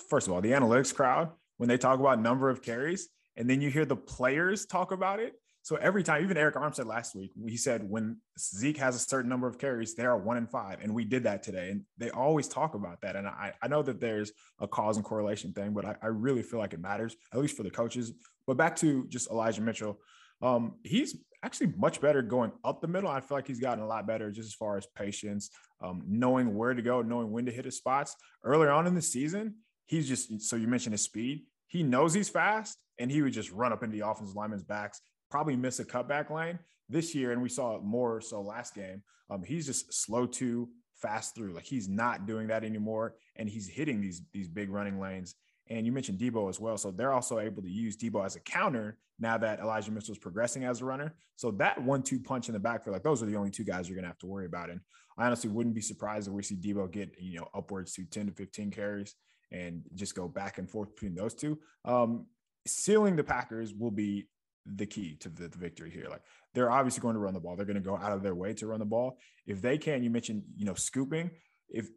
first 0.09 0.27
of 0.27 0.33
all, 0.33 0.41
the 0.41 0.51
analytics 0.51 0.93
crowd, 0.93 1.31
when 1.57 1.67
they 1.67 1.77
talk 1.77 1.99
about 1.99 2.21
number 2.21 2.49
of 2.49 2.61
carries, 2.61 3.09
and 3.35 3.49
then 3.49 3.61
you 3.61 3.69
hear 3.69 3.85
the 3.85 3.95
players 3.95 4.65
talk 4.65 4.91
about 4.91 5.19
it. 5.19 5.33
So 5.65 5.77
every 5.77 6.03
time, 6.03 6.23
even 6.23 6.37
Arik 6.37 6.53
Armstead 6.53 6.85
last 6.85 7.15
week, 7.15 7.31
he 7.47 7.57
said 7.57 7.89
when 7.89 8.17
Zeke 8.37 8.77
has 8.77 8.95
a 8.95 8.99
certain 8.99 9.27
number 9.27 9.47
of 9.47 9.57
carries, 9.57 9.95
they 9.95 10.05
are 10.05 10.15
one 10.15 10.37
in 10.37 10.45
five. 10.45 10.77
And 10.79 10.93
we 10.93 11.05
did 11.05 11.23
that 11.23 11.41
today. 11.41 11.71
And 11.71 11.81
they 11.97 12.11
always 12.11 12.47
talk 12.47 12.75
about 12.75 13.01
that. 13.01 13.15
And 13.15 13.27
I, 13.27 13.51
I 13.63 13.67
know 13.67 13.81
that 13.81 13.99
there's 13.99 14.31
a 14.59 14.67
cause 14.67 14.97
and 14.97 15.03
correlation 15.03 15.53
thing, 15.53 15.73
but 15.73 15.83
I, 15.83 15.95
I 16.03 16.05
really 16.05 16.43
feel 16.43 16.59
like 16.59 16.73
it 16.73 16.79
matters, 16.79 17.15
at 17.33 17.39
least 17.39 17.57
for 17.57 17.63
the 17.63 17.71
coaches. 17.71 18.13
But 18.45 18.57
back 18.57 18.75
to 18.75 19.07
just 19.07 19.31
Elijah 19.31 19.63
Mitchell. 19.63 19.99
Um, 20.39 20.75
he's 20.83 21.17
actually 21.41 21.73
much 21.75 21.99
better 21.99 22.21
going 22.21 22.51
up 22.63 22.79
the 22.79 22.87
middle. 22.87 23.09
I 23.09 23.19
feel 23.19 23.35
like 23.35 23.47
he's 23.47 23.59
gotten 23.59 23.83
a 23.83 23.87
lot 23.87 24.05
better 24.05 24.29
just 24.29 24.45
as 24.45 24.53
far 24.53 24.77
as 24.77 24.85
patience, 24.95 25.49
um, 25.81 26.03
knowing 26.07 26.55
where 26.55 26.75
to 26.75 26.81
go, 26.83 27.01
knowing 27.01 27.31
when 27.31 27.47
to 27.47 27.51
hit 27.51 27.65
his 27.65 27.77
spots. 27.77 28.15
Earlier 28.43 28.69
on 28.69 28.85
in 28.85 28.93
the 28.93 29.01
season, 29.01 29.55
he's 29.87 30.07
just 30.07 30.43
so 30.43 30.57
you 30.57 30.67
mentioned 30.67 30.93
his 30.93 31.01
speed. 31.01 31.45
He 31.65 31.81
knows 31.81 32.13
he's 32.13 32.29
fast, 32.29 32.77
and 32.99 33.09
he 33.09 33.23
would 33.23 33.33
just 33.33 33.51
run 33.51 33.73
up 33.73 33.81
into 33.81 33.97
the 33.97 34.07
offensive 34.07 34.35
linemen's 34.35 34.63
backs, 34.63 35.01
probably 35.35 35.57
miss 35.57 35.79
a 35.79 35.85
cutback 35.85 36.29
lane. 36.29 36.57
This 36.87 37.13
year, 37.13 37.33
and 37.33 37.41
we 37.41 37.49
saw 37.49 37.75
it 37.75 37.83
more 37.83 38.21
so 38.21 38.41
last 38.41 38.73
game. 38.73 39.03
Um, 39.29 39.43
he's 39.43 39.65
just 39.65 39.91
slow 39.91 40.25
to 40.27 40.69
fast 40.93 41.35
through. 41.35 41.51
Like 41.51 41.65
he's 41.65 41.89
not 41.89 42.25
doing 42.25 42.47
that 42.47 42.63
anymore, 42.63 43.15
and 43.35 43.49
he's 43.49 43.67
hitting 43.67 43.99
these 43.99 44.21
these 44.31 44.47
big 44.47 44.69
running 44.69 44.97
lanes. 44.97 45.35
And 45.69 45.85
you 45.85 45.91
mentioned 45.91 46.19
Deebo 46.19 46.47
as 46.47 46.57
well. 46.57 46.77
So 46.77 46.91
they're 46.91 47.11
also 47.11 47.39
able 47.39 47.63
to 47.63 47.69
use 47.69 47.97
Deebo 47.97 48.25
as 48.25 48.37
a 48.37 48.39
counter 48.39 48.97
now 49.19 49.37
that 49.39 49.59
Elijah 49.59 49.91
Mitchell 49.91 50.13
is 50.13 50.19
progressing 50.19 50.63
as 50.63 50.79
a 50.79 50.85
runner. 50.85 51.15
So 51.35 51.51
that 51.51 51.81
one 51.81 52.01
two 52.01 52.19
punch 52.19 52.47
in 52.47 52.53
the 52.53 52.59
backfield, 52.59 52.93
like 52.93 53.03
those 53.03 53.21
are 53.21 53.25
the 53.25 53.35
only 53.35 53.51
two 53.51 53.65
guys 53.65 53.89
you're 53.89 53.97
going 53.97 54.03
to 54.03 54.09
have 54.09 54.19
to 54.19 54.27
worry 54.27 54.45
about. 54.45 54.69
And 54.69 54.79
I 55.17 55.25
honestly 55.25 55.49
wouldn't 55.49 55.75
be 55.75 55.81
surprised 55.81 56.29
if 56.29 56.33
we 56.33 56.43
see 56.43 56.55
Deebo 56.55 56.89
get, 56.91 57.09
you 57.19 57.39
know, 57.39 57.49
upwards 57.53 57.91
to 57.95 58.05
10 58.05 58.27
to 58.27 58.31
15 58.31 58.71
carries 58.71 59.15
and 59.51 59.81
just 59.95 60.15
go 60.15 60.29
back 60.29 60.59
and 60.59 60.69
forth 60.69 60.95
between 60.95 61.13
those 61.13 61.33
two. 61.33 61.59
Um, 61.83 62.27
sealing 62.67 63.17
the 63.17 63.23
Packers 63.23 63.73
will 63.73 63.91
be 63.91 64.27
the 64.65 64.85
key 64.85 65.15
to 65.19 65.29
the, 65.29 65.47
the, 65.47 65.57
victory 65.57 65.91
here. 65.91 66.07
Like 66.09 66.21
they're 66.53 66.71
obviously 66.71 67.01
going 67.01 67.15
to 67.15 67.19
run 67.19 67.33
the 67.33 67.39
ball. 67.39 67.55
They're 67.55 67.65
going 67.65 67.75
to 67.75 67.81
go 67.81 67.97
out 67.97 68.11
of 68.11 68.23
their 68.23 68.35
way 68.35 68.53
to 68.55 68.67
run 68.67 68.79
the 68.79 68.85
ball. 68.85 69.17
If 69.45 69.61
they 69.61 69.77
can, 69.77 70.03
you 70.03 70.09
mentioned, 70.09 70.43
you 70.55 70.65
know, 70.65 70.73
scooping. 70.73 71.31
If 71.69 71.89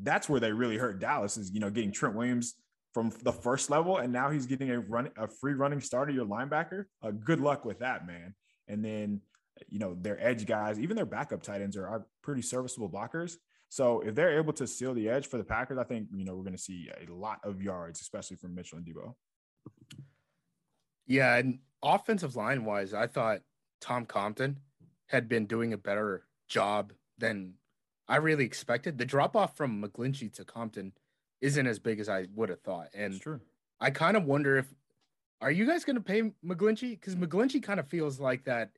that's 0.00 0.28
where 0.28 0.40
they 0.40 0.52
really 0.52 0.76
hurt 0.76 1.00
Dallas 1.00 1.36
is, 1.36 1.50
you 1.50 1.60
know, 1.60 1.70
getting 1.70 1.92
Trent 1.92 2.14
Williams 2.14 2.54
from 2.92 3.12
the 3.22 3.32
first 3.32 3.70
level, 3.70 3.98
and 3.98 4.12
now 4.12 4.30
he's 4.30 4.46
getting 4.46 4.70
a 4.70 4.80
run 4.80 5.10
a 5.16 5.28
free 5.28 5.54
running 5.54 5.80
starter, 5.80 6.12
your 6.12 6.26
linebacker. 6.26 6.84
Uh, 7.02 7.12
good 7.12 7.40
luck 7.40 7.64
with 7.64 7.78
that, 7.78 8.06
man. 8.06 8.34
And 8.66 8.84
then, 8.84 9.20
you 9.68 9.78
know, 9.78 9.96
their 10.00 10.20
edge 10.24 10.46
guys, 10.46 10.80
even 10.80 10.96
their 10.96 11.06
backup 11.06 11.42
tight 11.42 11.60
ends 11.60 11.76
are, 11.76 11.86
are 11.86 12.06
pretty 12.22 12.42
serviceable 12.42 12.90
blockers. 12.90 13.36
So 13.68 14.00
if 14.00 14.16
they're 14.16 14.36
able 14.36 14.52
to 14.54 14.66
seal 14.66 14.94
the 14.94 15.08
edge 15.08 15.28
for 15.28 15.38
the 15.38 15.44
Packers, 15.44 15.78
I 15.78 15.84
think 15.84 16.08
you 16.12 16.24
know 16.24 16.34
we're 16.34 16.42
going 16.42 16.56
to 16.56 16.62
see 16.62 16.90
a 16.90 17.12
lot 17.12 17.38
of 17.44 17.62
yards, 17.62 18.00
especially 18.00 18.36
from 18.36 18.54
Mitchell 18.54 18.78
and 18.78 18.86
Deebo. 18.86 19.14
Yeah, 21.10 21.38
and 21.38 21.58
offensive 21.82 22.36
line 22.36 22.64
wise, 22.64 22.94
I 22.94 23.08
thought 23.08 23.40
Tom 23.80 24.06
Compton 24.06 24.58
had 25.08 25.28
been 25.28 25.46
doing 25.46 25.72
a 25.72 25.76
better 25.76 26.22
job 26.46 26.92
than 27.18 27.54
I 28.06 28.16
really 28.16 28.44
expected. 28.44 28.96
The 28.96 29.04
drop 29.04 29.34
off 29.34 29.56
from 29.56 29.82
McGlinchey 29.82 30.32
to 30.34 30.44
Compton 30.44 30.92
isn't 31.40 31.66
as 31.66 31.80
big 31.80 31.98
as 31.98 32.08
I 32.08 32.28
would 32.36 32.48
have 32.48 32.60
thought. 32.60 32.90
And 32.94 33.20
true. 33.20 33.40
I 33.80 33.90
kind 33.90 34.16
of 34.16 34.24
wonder 34.24 34.58
if 34.58 34.72
are 35.40 35.50
you 35.50 35.66
guys 35.66 35.84
going 35.84 35.96
to 35.96 36.02
pay 36.02 36.22
McGlinchey? 36.46 36.90
Because 36.90 37.16
McGlinchey 37.16 37.60
kind 37.60 37.80
of 37.80 37.88
feels 37.88 38.20
like 38.20 38.44
that 38.44 38.70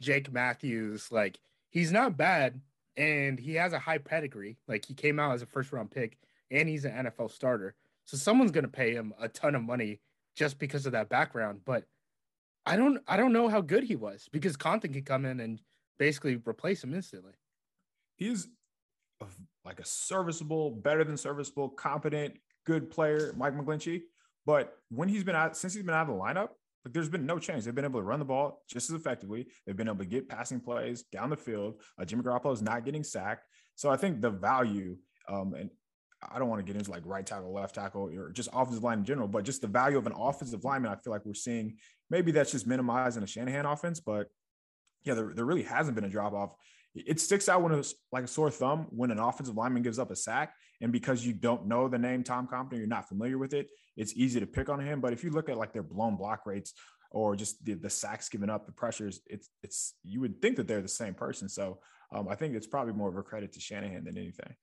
Jake 0.00 0.32
Matthews. 0.32 1.12
Like 1.12 1.38
he's 1.68 1.92
not 1.92 2.16
bad, 2.16 2.58
and 2.96 3.38
he 3.38 3.52
has 3.56 3.74
a 3.74 3.78
high 3.78 3.98
pedigree. 3.98 4.56
Like 4.66 4.86
he 4.86 4.94
came 4.94 5.20
out 5.20 5.34
as 5.34 5.42
a 5.42 5.46
first 5.46 5.72
round 5.72 5.90
pick, 5.90 6.16
and 6.50 6.70
he's 6.70 6.86
an 6.86 7.06
NFL 7.06 7.32
starter. 7.32 7.74
So 8.06 8.16
someone's 8.16 8.52
going 8.52 8.64
to 8.64 8.70
pay 8.70 8.94
him 8.94 9.12
a 9.20 9.28
ton 9.28 9.54
of 9.54 9.62
money 9.62 10.00
just 10.36 10.58
because 10.58 10.86
of 10.86 10.92
that 10.92 11.08
background. 11.08 11.60
But 11.64 11.84
I 12.64 12.76
don't, 12.76 13.00
I 13.08 13.16
don't 13.16 13.32
know 13.32 13.48
how 13.48 13.60
good 13.60 13.84
he 13.84 13.96
was 13.96 14.28
because 14.32 14.56
Compton 14.56 14.92
could 14.92 15.06
come 15.06 15.24
in 15.24 15.40
and 15.40 15.60
basically 15.98 16.40
replace 16.46 16.84
him 16.84 16.94
instantly. 16.94 17.32
He's 18.16 18.48
like 19.64 19.80
a 19.80 19.84
serviceable, 19.84 20.70
better 20.70 21.04
than 21.04 21.16
serviceable, 21.16 21.70
competent, 21.70 22.36
good 22.66 22.90
player, 22.90 23.32
Mike 23.36 23.56
McGlinchey. 23.56 24.02
But 24.44 24.74
when 24.90 25.08
he's 25.08 25.24
been 25.24 25.34
out, 25.34 25.56
since 25.56 25.74
he's 25.74 25.82
been 25.82 25.94
out 25.94 26.08
of 26.08 26.14
the 26.14 26.20
lineup, 26.22 26.50
like 26.84 26.92
there's 26.92 27.08
been 27.08 27.26
no 27.26 27.38
change. 27.38 27.64
They've 27.64 27.74
been 27.74 27.84
able 27.84 28.00
to 28.00 28.06
run 28.06 28.20
the 28.20 28.24
ball 28.24 28.62
just 28.68 28.90
as 28.90 28.96
effectively. 28.96 29.48
They've 29.66 29.76
been 29.76 29.88
able 29.88 29.98
to 29.98 30.04
get 30.04 30.28
passing 30.28 30.60
plays 30.60 31.02
down 31.10 31.30
the 31.30 31.36
field. 31.36 31.80
Uh, 31.98 32.04
Jimmy 32.04 32.22
Garoppolo 32.22 32.52
is 32.52 32.62
not 32.62 32.84
getting 32.84 33.02
sacked. 33.02 33.46
So 33.74 33.90
I 33.90 33.96
think 33.96 34.20
the 34.20 34.30
value, 34.30 34.96
um, 35.28 35.54
and 35.54 35.70
I 36.32 36.38
don't 36.38 36.48
want 36.48 36.64
to 36.64 36.72
get 36.72 36.78
into 36.78 36.90
like 36.90 37.02
right 37.04 37.24
tackle, 37.24 37.52
left 37.52 37.74
tackle, 37.74 38.10
or 38.14 38.30
just 38.30 38.48
offensive 38.52 38.82
line 38.82 39.00
in 39.00 39.04
general, 39.04 39.28
but 39.28 39.44
just 39.44 39.60
the 39.60 39.68
value 39.68 39.98
of 39.98 40.06
an 40.06 40.14
offensive 40.16 40.64
lineman, 40.64 40.92
I 40.92 40.96
feel 40.96 41.12
like 41.12 41.24
we're 41.24 41.34
seeing 41.34 41.76
maybe 42.10 42.32
that's 42.32 42.52
just 42.52 42.66
minimized 42.66 43.16
in 43.16 43.22
a 43.22 43.26
Shanahan 43.26 43.66
offense, 43.66 44.00
but 44.00 44.28
yeah, 45.04 45.14
there, 45.14 45.32
there 45.34 45.44
really 45.44 45.62
hasn't 45.62 45.94
been 45.94 46.04
a 46.04 46.08
drop 46.08 46.32
off 46.32 46.54
it 47.04 47.20
sticks 47.20 47.48
out 47.48 47.62
when 47.62 47.72
it's 47.72 47.94
like 48.10 48.24
a 48.24 48.28
sore 48.28 48.50
thumb 48.50 48.86
when 48.90 49.10
an 49.10 49.18
offensive 49.18 49.56
lineman 49.56 49.82
gives 49.82 49.98
up 49.98 50.10
a 50.10 50.16
sack. 50.16 50.54
And 50.80 50.92
because 50.92 51.26
you 51.26 51.32
don't 51.32 51.66
know 51.66 51.88
the 51.88 51.98
name 51.98 52.22
Tom 52.22 52.46
Compton, 52.46 52.78
you're 52.78 52.86
not 52.86 53.08
familiar 53.08 53.38
with 53.38 53.54
it, 53.54 53.68
it's 53.96 54.14
easy 54.14 54.40
to 54.40 54.46
pick 54.46 54.68
on 54.68 54.80
him. 54.80 55.00
But 55.00 55.12
if 55.12 55.24
you 55.24 55.30
look 55.30 55.48
at 55.48 55.56
like 55.56 55.72
their 55.72 55.82
blown 55.82 56.16
block 56.16 56.46
rates 56.46 56.74
or 57.10 57.36
just 57.36 57.64
the, 57.64 57.74
the 57.74 57.90
sacks 57.90 58.28
given 58.28 58.50
up, 58.50 58.66
the 58.66 58.72
pressures, 58.72 59.20
it's 59.26 59.48
it's 59.62 59.94
you 60.02 60.20
would 60.20 60.40
think 60.40 60.56
that 60.56 60.68
they're 60.68 60.82
the 60.82 60.88
same 60.88 61.14
person. 61.14 61.48
So 61.48 61.80
um, 62.14 62.28
I 62.28 62.34
think 62.34 62.54
it's 62.54 62.66
probably 62.66 62.94
more 62.94 63.08
of 63.08 63.16
a 63.16 63.22
credit 63.22 63.52
to 63.52 63.60
Shanahan 63.60 64.04
than 64.04 64.16
anything. 64.16 64.54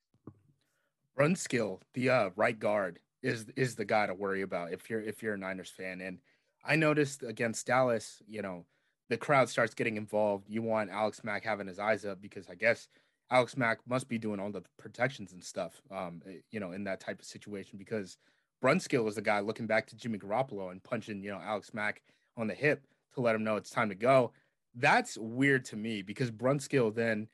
Brunskill, 1.17 1.81
the 1.93 2.09
uh, 2.09 2.29
right 2.35 2.59
guard, 2.59 2.99
is 3.21 3.45
is 3.55 3.75
the 3.75 3.85
guy 3.85 4.05
to 4.05 4.13
worry 4.13 4.41
about 4.41 4.73
if 4.73 4.89
you're 4.89 5.01
if 5.01 5.23
you're 5.23 5.35
a 5.35 5.37
Niners 5.37 5.69
fan. 5.69 6.01
And 6.01 6.19
I 6.65 6.75
noticed 6.75 7.23
against 7.23 7.67
Dallas, 7.67 8.21
you 8.27 8.41
know, 8.41 8.65
the 9.09 9.17
crowd 9.17 9.49
starts 9.49 9.73
getting 9.73 9.97
involved, 9.97 10.49
you 10.49 10.61
want 10.61 10.89
Alex 10.89 11.23
Mack 11.23 11.43
having 11.43 11.67
his 11.67 11.79
eyes 11.79 12.05
up 12.05 12.21
because 12.21 12.47
I 12.49 12.55
guess 12.55 12.87
Alex 13.29 13.57
Mack 13.57 13.79
must 13.87 14.07
be 14.07 14.17
doing 14.17 14.39
all 14.39 14.51
the 14.51 14.63
protections 14.77 15.33
and 15.33 15.43
stuff, 15.43 15.81
um, 15.91 16.21
eh, 16.27 16.37
you 16.51 16.59
know, 16.59 16.71
in 16.71 16.83
that 16.85 16.99
type 16.99 17.19
of 17.19 17.25
situation 17.25 17.77
because 17.77 18.17
Brunskill 18.63 19.03
was 19.03 19.15
the 19.15 19.21
guy 19.21 19.39
looking 19.39 19.67
back 19.67 19.87
to 19.87 19.95
Jimmy 19.95 20.17
Garoppolo 20.17 20.71
and 20.71 20.83
punching, 20.83 21.23
you 21.23 21.31
know, 21.31 21.41
Alex 21.43 21.73
Mack 21.73 22.01
on 22.37 22.47
the 22.47 22.53
hip 22.53 22.85
to 23.15 23.21
let 23.21 23.35
him 23.35 23.43
know 23.43 23.55
it's 23.55 23.69
time 23.69 23.89
to 23.89 23.95
go. 23.95 24.31
That's 24.75 25.17
weird 25.17 25.65
to 25.65 25.75
me 25.75 26.01
because 26.01 26.31
Brunskill 26.31 26.93
then 26.93 27.27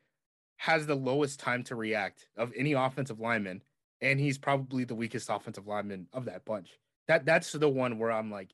has 0.57 0.85
the 0.85 0.95
lowest 0.95 1.39
time 1.39 1.63
to 1.63 1.75
react 1.75 2.27
of 2.35 2.51
any 2.57 2.73
offensive 2.73 3.19
lineman, 3.19 3.61
and 4.01 4.19
he's 4.19 4.37
probably 4.37 4.83
the 4.83 4.95
weakest 4.95 5.29
offensive 5.29 5.67
lineman 5.67 6.07
of 6.13 6.25
that 6.25 6.45
bunch. 6.45 6.79
That 7.07 7.25
that's 7.25 7.51
the 7.51 7.69
one 7.69 7.97
where 7.99 8.11
I'm 8.11 8.31
like, 8.31 8.53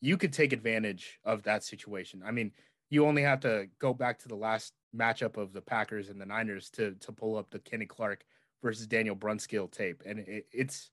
you 0.00 0.16
could 0.16 0.32
take 0.32 0.52
advantage 0.52 1.18
of 1.24 1.42
that 1.44 1.64
situation. 1.64 2.22
I 2.24 2.30
mean, 2.30 2.52
you 2.90 3.06
only 3.06 3.22
have 3.22 3.40
to 3.40 3.68
go 3.78 3.94
back 3.94 4.18
to 4.20 4.28
the 4.28 4.36
last 4.36 4.74
matchup 4.94 5.36
of 5.36 5.52
the 5.52 5.60
Packers 5.60 6.08
and 6.08 6.20
the 6.20 6.26
Niners 6.26 6.70
to 6.70 6.94
to 7.00 7.12
pull 7.12 7.36
up 7.36 7.50
the 7.50 7.58
Kenny 7.58 7.86
Clark 7.86 8.24
versus 8.62 8.86
Daniel 8.86 9.16
Brunskill 9.16 9.70
tape, 9.70 10.02
and 10.06 10.20
it, 10.20 10.46
it's 10.52 10.90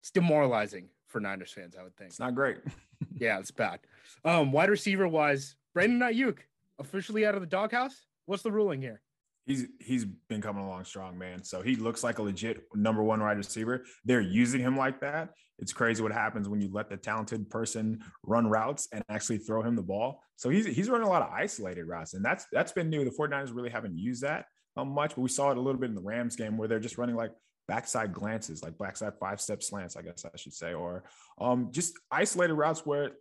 it's 0.00 0.10
demoralizing 0.10 0.88
for 1.06 1.20
Niners 1.20 1.52
fans. 1.52 1.76
I 1.78 1.82
would 1.82 1.96
think 1.96 2.10
it's 2.10 2.20
not 2.20 2.34
great. 2.34 2.58
yeah, 3.16 3.38
it's 3.38 3.50
bad. 3.50 3.80
Um, 4.24 4.52
wide 4.52 4.70
receiver 4.70 5.08
wise, 5.08 5.56
Brandon 5.72 6.00
Aiyuk 6.00 6.38
officially 6.78 7.26
out 7.26 7.34
of 7.34 7.40
the 7.40 7.46
doghouse. 7.46 8.06
What's 8.26 8.42
the 8.42 8.52
ruling 8.52 8.80
here? 8.80 9.00
He's 9.46 9.66
he's 9.78 10.04
been 10.04 10.40
coming 10.40 10.64
along 10.64 10.84
strong, 10.84 11.18
man. 11.18 11.42
So 11.42 11.60
he 11.60 11.76
looks 11.76 12.02
like 12.02 12.18
a 12.18 12.22
legit 12.22 12.62
number 12.74 13.02
one 13.02 13.20
wide 13.20 13.36
receiver. 13.36 13.84
They're 14.04 14.20
using 14.20 14.60
him 14.60 14.76
like 14.76 15.00
that. 15.00 15.30
It's 15.58 15.72
crazy 15.72 16.02
what 16.02 16.12
happens 16.12 16.48
when 16.48 16.60
you 16.60 16.70
let 16.72 16.88
the 16.88 16.96
talented 16.96 17.50
person 17.50 18.02
run 18.22 18.48
routes 18.48 18.88
and 18.92 19.04
actually 19.08 19.38
throw 19.38 19.62
him 19.62 19.76
the 19.76 19.82
ball. 19.82 20.22
So 20.36 20.48
he's 20.48 20.66
he's 20.66 20.88
running 20.88 21.06
a 21.06 21.10
lot 21.10 21.22
of 21.22 21.30
isolated 21.30 21.84
routes, 21.84 22.14
and 22.14 22.24
that's 22.24 22.46
that's 22.52 22.72
been 22.72 22.88
new. 22.88 23.04
The 23.04 23.10
49ers 23.10 23.54
really 23.54 23.70
haven't 23.70 23.98
used 23.98 24.22
that 24.22 24.46
um, 24.76 24.88
much, 24.88 25.14
but 25.14 25.22
we 25.22 25.28
saw 25.28 25.50
it 25.50 25.58
a 25.58 25.60
little 25.60 25.80
bit 25.80 25.90
in 25.90 25.94
the 25.94 26.02
Rams 26.02 26.36
game 26.36 26.56
where 26.56 26.66
they're 26.66 26.80
just 26.80 26.98
running 26.98 27.14
like 27.14 27.32
backside 27.68 28.12
glances, 28.12 28.62
like 28.62 28.76
backside 28.78 29.14
five 29.20 29.40
step 29.40 29.62
slants, 29.62 29.96
I 29.96 30.02
guess 30.02 30.24
I 30.24 30.36
should 30.36 30.54
say, 30.54 30.74
or 30.74 31.04
um, 31.40 31.68
just 31.70 31.94
isolated 32.10 32.54
routes 32.54 32.84
where 32.84 33.12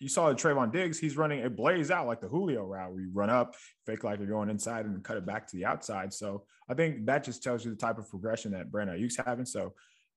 you 0.00 0.08
saw 0.08 0.30
the 0.30 0.34
Trevon 0.34 0.72
Diggs, 0.72 0.98
he's 0.98 1.16
running 1.16 1.44
a 1.44 1.50
blaze 1.50 1.90
out 1.90 2.06
like 2.06 2.20
the 2.20 2.28
Julio 2.28 2.64
route 2.64 2.90
where 2.90 3.02
you 3.02 3.10
run 3.12 3.30
up, 3.30 3.54
fake 3.86 4.02
like 4.02 4.18
you're 4.18 4.28
going 4.28 4.48
inside 4.48 4.86
and 4.86 5.04
cut 5.04 5.18
it 5.18 5.26
back 5.26 5.46
to 5.46 5.56
the 5.56 5.66
outside. 5.66 6.12
So 6.12 6.44
I 6.68 6.74
think 6.74 7.06
that 7.06 7.22
just 7.22 7.42
tells 7.42 7.64
you 7.64 7.70
the 7.70 7.76
type 7.76 7.98
of 7.98 8.08
progression 8.08 8.52
that 8.52 8.72
Brandon 8.72 8.96
Aiyuk's 8.96 9.18
having. 9.24 9.44
So 9.44 9.74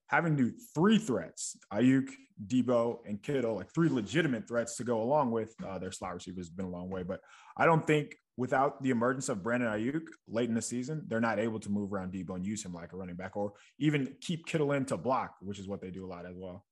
having 0.08 0.38
to 0.38 0.54
three 0.74 0.98
threats, 0.98 1.58
Aiyuk, 1.74 2.10
Deebo, 2.48 3.00
and 3.06 3.22
Kittle, 3.22 3.56
like 3.56 3.74
three 3.74 3.90
legitimate 3.90 4.48
threats 4.48 4.78
to 4.78 4.86
go 4.86 5.02
along 5.02 5.32
with 5.32 5.54
uh, 5.68 5.80
their 5.80 5.92
slot 5.92 6.14
receivers 6.14 6.46
has 6.46 6.50
been 6.50 6.66
a 6.66 6.70
long 6.70 6.90
way. 6.90 7.04
But 7.04 7.20
I 7.58 7.66
don't 7.66 7.86
think 7.86 8.16
without 8.38 8.82
the 8.82 8.90
emergence 8.90 9.28
of 9.28 9.44
Brandon 9.44 9.70
Aiyuk 9.70 10.08
late 10.30 10.48
in 10.48 10.56
the 10.56 10.62
season, 10.62 11.04
they're 11.08 11.20
not 11.20 11.40
able 11.40 11.60
to 11.60 11.70
move 11.70 11.92
around 11.92 12.14
Deebo 12.14 12.36
and 12.36 12.46
use 12.46 12.64
him 12.64 12.74
like 12.74 12.94
a 12.94 12.96
running 12.96 13.16
back 13.16 13.36
or 13.36 13.52
even 13.80 14.16
keep 14.22 14.46
Kittle 14.46 14.72
in 14.72 14.86
to 14.86 14.98
block, 14.98 15.36
which 15.42 15.60
is 15.60 15.68
what 15.68 15.82
they 15.82 15.92
do 15.92 16.06
a 16.06 16.08
lot 16.08 16.26
as 16.26 16.36
well. 16.38 16.64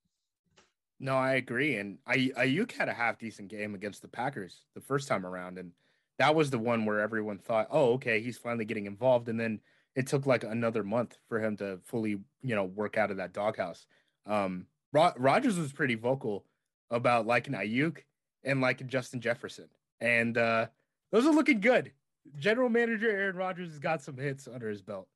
No, 1.03 1.17
I 1.17 1.33
agree. 1.33 1.77
And 1.77 1.97
Aiyuk 2.07 2.71
had 2.73 2.87
a 2.87 2.93
half 2.93 3.17
decent 3.17 3.47
game 3.47 3.73
against 3.73 4.03
the 4.03 4.07
Packers 4.07 4.65
the 4.75 4.81
first 4.81 5.07
time 5.07 5.25
around. 5.25 5.57
And 5.57 5.71
that 6.19 6.35
was 6.35 6.51
the 6.51 6.59
one 6.59 6.85
where 6.85 6.99
everyone 6.99 7.39
thought, 7.39 7.67
oh, 7.71 7.93
okay, 7.93 8.21
he's 8.21 8.37
finally 8.37 8.65
getting 8.65 8.85
involved. 8.85 9.27
And 9.27 9.39
then 9.39 9.61
it 9.95 10.05
took 10.05 10.27
like 10.27 10.43
another 10.43 10.83
month 10.83 11.17
for 11.27 11.39
him 11.39 11.57
to 11.57 11.79
fully, 11.85 12.19
you 12.43 12.55
know, 12.55 12.65
work 12.65 12.97
out 12.99 13.09
of 13.09 13.17
that 13.17 13.33
doghouse. 13.33 13.87
Um, 14.27 14.67
Ro- 14.93 15.13
Rodgers 15.17 15.57
was 15.57 15.73
pretty 15.73 15.95
vocal 15.95 16.45
about 16.91 17.25
liking 17.25 17.55
Aiyuk 17.55 17.97
and 18.43 18.61
liking 18.61 18.87
Justin 18.87 19.21
Jefferson. 19.21 19.69
And 20.01 20.37
uh, 20.37 20.67
those 21.11 21.25
are 21.25 21.33
looking 21.33 21.61
good. 21.61 21.93
General 22.37 22.69
manager 22.69 23.09
Aaron 23.09 23.37
Rodgers 23.37 23.69
has 23.69 23.79
got 23.79 24.03
some 24.03 24.17
hits 24.17 24.47
under 24.47 24.69
his 24.69 24.83
belt. 24.83 25.07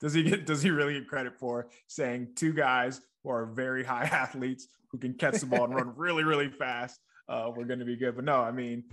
Does 0.00 0.14
he 0.14 0.22
get 0.22 0.46
does 0.46 0.62
he 0.62 0.70
really 0.70 0.94
get 0.94 1.08
credit 1.08 1.34
for 1.36 1.66
saying 1.88 2.28
two 2.36 2.52
guys 2.52 3.00
who 3.24 3.30
are 3.30 3.46
very 3.46 3.82
high 3.82 4.04
athletes 4.12 4.68
who 4.92 4.98
can 4.98 5.14
catch 5.14 5.40
the 5.40 5.46
ball 5.46 5.64
and 5.64 5.74
run 5.74 5.92
really, 5.96 6.22
really 6.22 6.48
fast. 6.48 7.00
Uh, 7.28 7.50
we're 7.56 7.64
going 7.64 7.78
to 7.78 7.84
be 7.86 7.96
good. 7.96 8.14
But 8.14 8.24
no, 8.24 8.40
I 8.40 8.52
mean, 8.52 8.84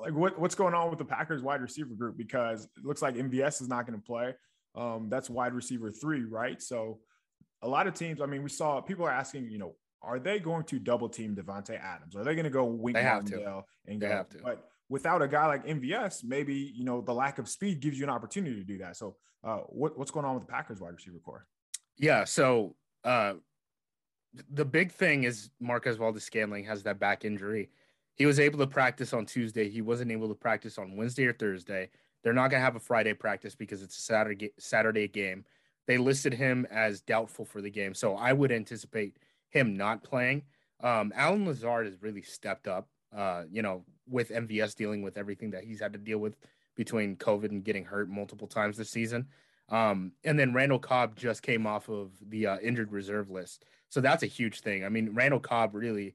like 0.00 0.14
what, 0.14 0.38
what's 0.40 0.54
going 0.54 0.74
on 0.74 0.88
with 0.88 0.98
the 0.98 1.04
Packers 1.04 1.42
wide 1.42 1.60
receiver 1.60 1.94
group 1.94 2.16
because 2.16 2.64
it 2.64 2.84
looks 2.84 3.02
like 3.02 3.14
MVS 3.14 3.60
is 3.60 3.68
not 3.68 3.86
going 3.86 3.98
to 4.00 4.04
play. 4.04 4.34
Um, 4.74 5.08
that's 5.10 5.30
wide 5.30 5.52
receiver 5.54 5.90
three, 5.90 6.24
right? 6.24 6.60
So 6.60 7.00
a 7.62 7.68
lot 7.68 7.86
of 7.86 7.94
teams, 7.94 8.20
I 8.20 8.26
mean, 8.26 8.42
we 8.42 8.48
saw 8.48 8.80
people 8.80 9.04
are 9.06 9.10
asking, 9.10 9.50
you 9.50 9.58
know, 9.58 9.74
are 10.02 10.18
they 10.18 10.38
going 10.38 10.64
to 10.64 10.78
double 10.78 11.08
team 11.08 11.34
Davante 11.34 11.78
Adams? 11.80 12.16
Are 12.16 12.24
they 12.24 12.34
going 12.34 12.44
to 12.44 12.50
go 12.50 12.64
Wink 12.64 12.96
They 12.96 13.02
have 13.02 13.22
Martindale 13.22 13.66
and 13.86 14.00
They 14.00 14.08
go? 14.08 14.12
have 14.12 14.28
to. 14.30 14.38
But 14.42 14.64
without 14.88 15.20
a 15.20 15.28
guy 15.28 15.46
like 15.46 15.66
MVS, 15.66 16.24
maybe 16.24 16.54
you 16.54 16.84
know 16.84 17.00
the 17.00 17.12
lack 17.12 17.38
of 17.38 17.48
speed 17.48 17.80
gives 17.80 17.98
you 17.98 18.04
an 18.04 18.10
opportunity 18.10 18.56
to 18.56 18.64
do 18.64 18.78
that. 18.78 18.96
So, 18.96 19.16
uh, 19.44 19.58
what, 19.68 19.98
what's 19.98 20.10
going 20.10 20.24
on 20.24 20.34
with 20.34 20.46
the 20.46 20.52
Packers 20.52 20.80
wide 20.80 20.94
receiver 20.94 21.18
core? 21.24 21.46
Yeah. 21.98 22.24
So 22.24 22.76
uh, 23.04 23.34
the 24.50 24.64
big 24.64 24.92
thing 24.92 25.24
is 25.24 25.50
Marquez 25.60 25.96
Valdes-Scantling 25.96 26.64
has 26.64 26.82
that 26.84 26.98
back 26.98 27.24
injury. 27.24 27.70
He 28.14 28.26
was 28.26 28.40
able 28.40 28.58
to 28.60 28.66
practice 28.66 29.12
on 29.12 29.26
Tuesday. 29.26 29.68
He 29.68 29.82
wasn't 29.82 30.10
able 30.10 30.28
to 30.28 30.34
practice 30.34 30.78
on 30.78 30.96
Wednesday 30.96 31.26
or 31.26 31.32
Thursday. 31.32 31.90
They're 32.22 32.32
not 32.32 32.50
going 32.50 32.60
to 32.60 32.64
have 32.64 32.76
a 32.76 32.80
Friday 32.80 33.14
practice 33.14 33.54
because 33.54 33.82
it's 33.82 33.98
a 33.98 34.00
Saturday 34.00 34.50
Saturday 34.58 35.08
game. 35.08 35.44
They 35.86 35.98
listed 35.98 36.34
him 36.34 36.66
as 36.70 37.00
doubtful 37.00 37.44
for 37.44 37.60
the 37.60 37.70
game, 37.70 37.94
so 37.94 38.16
I 38.16 38.32
would 38.32 38.50
anticipate 38.50 39.18
him 39.50 39.76
not 39.76 40.02
playing. 40.02 40.42
Um, 40.82 41.12
Allen 41.14 41.46
Lazard 41.46 41.86
has 41.86 42.02
really 42.02 42.22
stepped 42.22 42.66
up. 42.66 42.88
Uh, 43.16 43.44
you 43.50 43.62
know, 43.62 43.84
with 44.08 44.30
MVS 44.30 44.74
dealing 44.74 45.02
with 45.02 45.16
everything 45.16 45.50
that 45.50 45.64
he's 45.64 45.80
had 45.80 45.92
to 45.92 45.98
deal 45.98 46.18
with 46.18 46.36
between 46.74 47.16
COVID 47.16 47.50
and 47.50 47.64
getting 47.64 47.84
hurt 47.84 48.08
multiple 48.08 48.46
times 48.46 48.76
this 48.76 48.90
season. 48.90 49.26
Um, 49.68 50.12
and 50.24 50.38
then 50.38 50.52
Randall 50.52 50.78
Cobb 50.78 51.16
just 51.16 51.42
came 51.42 51.66
off 51.66 51.88
of 51.88 52.12
the 52.28 52.46
uh, 52.46 52.58
injured 52.58 52.92
reserve 52.92 53.30
list. 53.30 53.64
So 53.88 54.00
that's 54.00 54.22
a 54.22 54.26
huge 54.26 54.60
thing. 54.60 54.84
I 54.84 54.88
mean, 54.88 55.14
Randall 55.14 55.40
Cobb 55.40 55.74
really, 55.74 56.14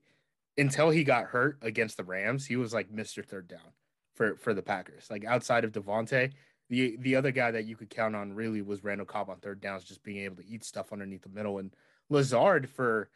until 0.58 0.90
he 0.90 1.04
got 1.04 1.26
hurt 1.26 1.58
against 1.62 1.98
the 1.98 2.04
Rams, 2.04 2.46
he 2.46 2.56
was 2.56 2.74
like 2.74 2.92
Mr. 2.92 3.26
Third 3.26 3.48
Down 3.48 3.74
for, 4.14 4.36
for 4.36 4.54
the 4.54 4.62
Packers. 4.62 5.10
Like 5.10 5.26
outside 5.26 5.64
of 5.64 5.72
Davante, 5.72 6.32
the, 6.70 6.96
the 7.00 7.16
other 7.16 7.32
guy 7.32 7.52
that 7.52 7.66
you 7.66 7.76
could 7.76 7.90
count 7.90 8.16
on 8.16 8.34
really 8.34 8.62
was 8.62 8.84
Randall 8.84 9.06
Cobb 9.06 9.30
on 9.30 9.38
third 9.38 9.60
downs, 9.60 9.84
just 9.84 10.04
being 10.04 10.24
able 10.24 10.38
to 10.38 10.48
eat 10.48 10.64
stuff 10.64 10.94
underneath 10.94 11.24
the 11.24 11.30
middle. 11.30 11.58
And 11.58 11.74
Lazard, 12.10 12.70
for, 12.70 13.10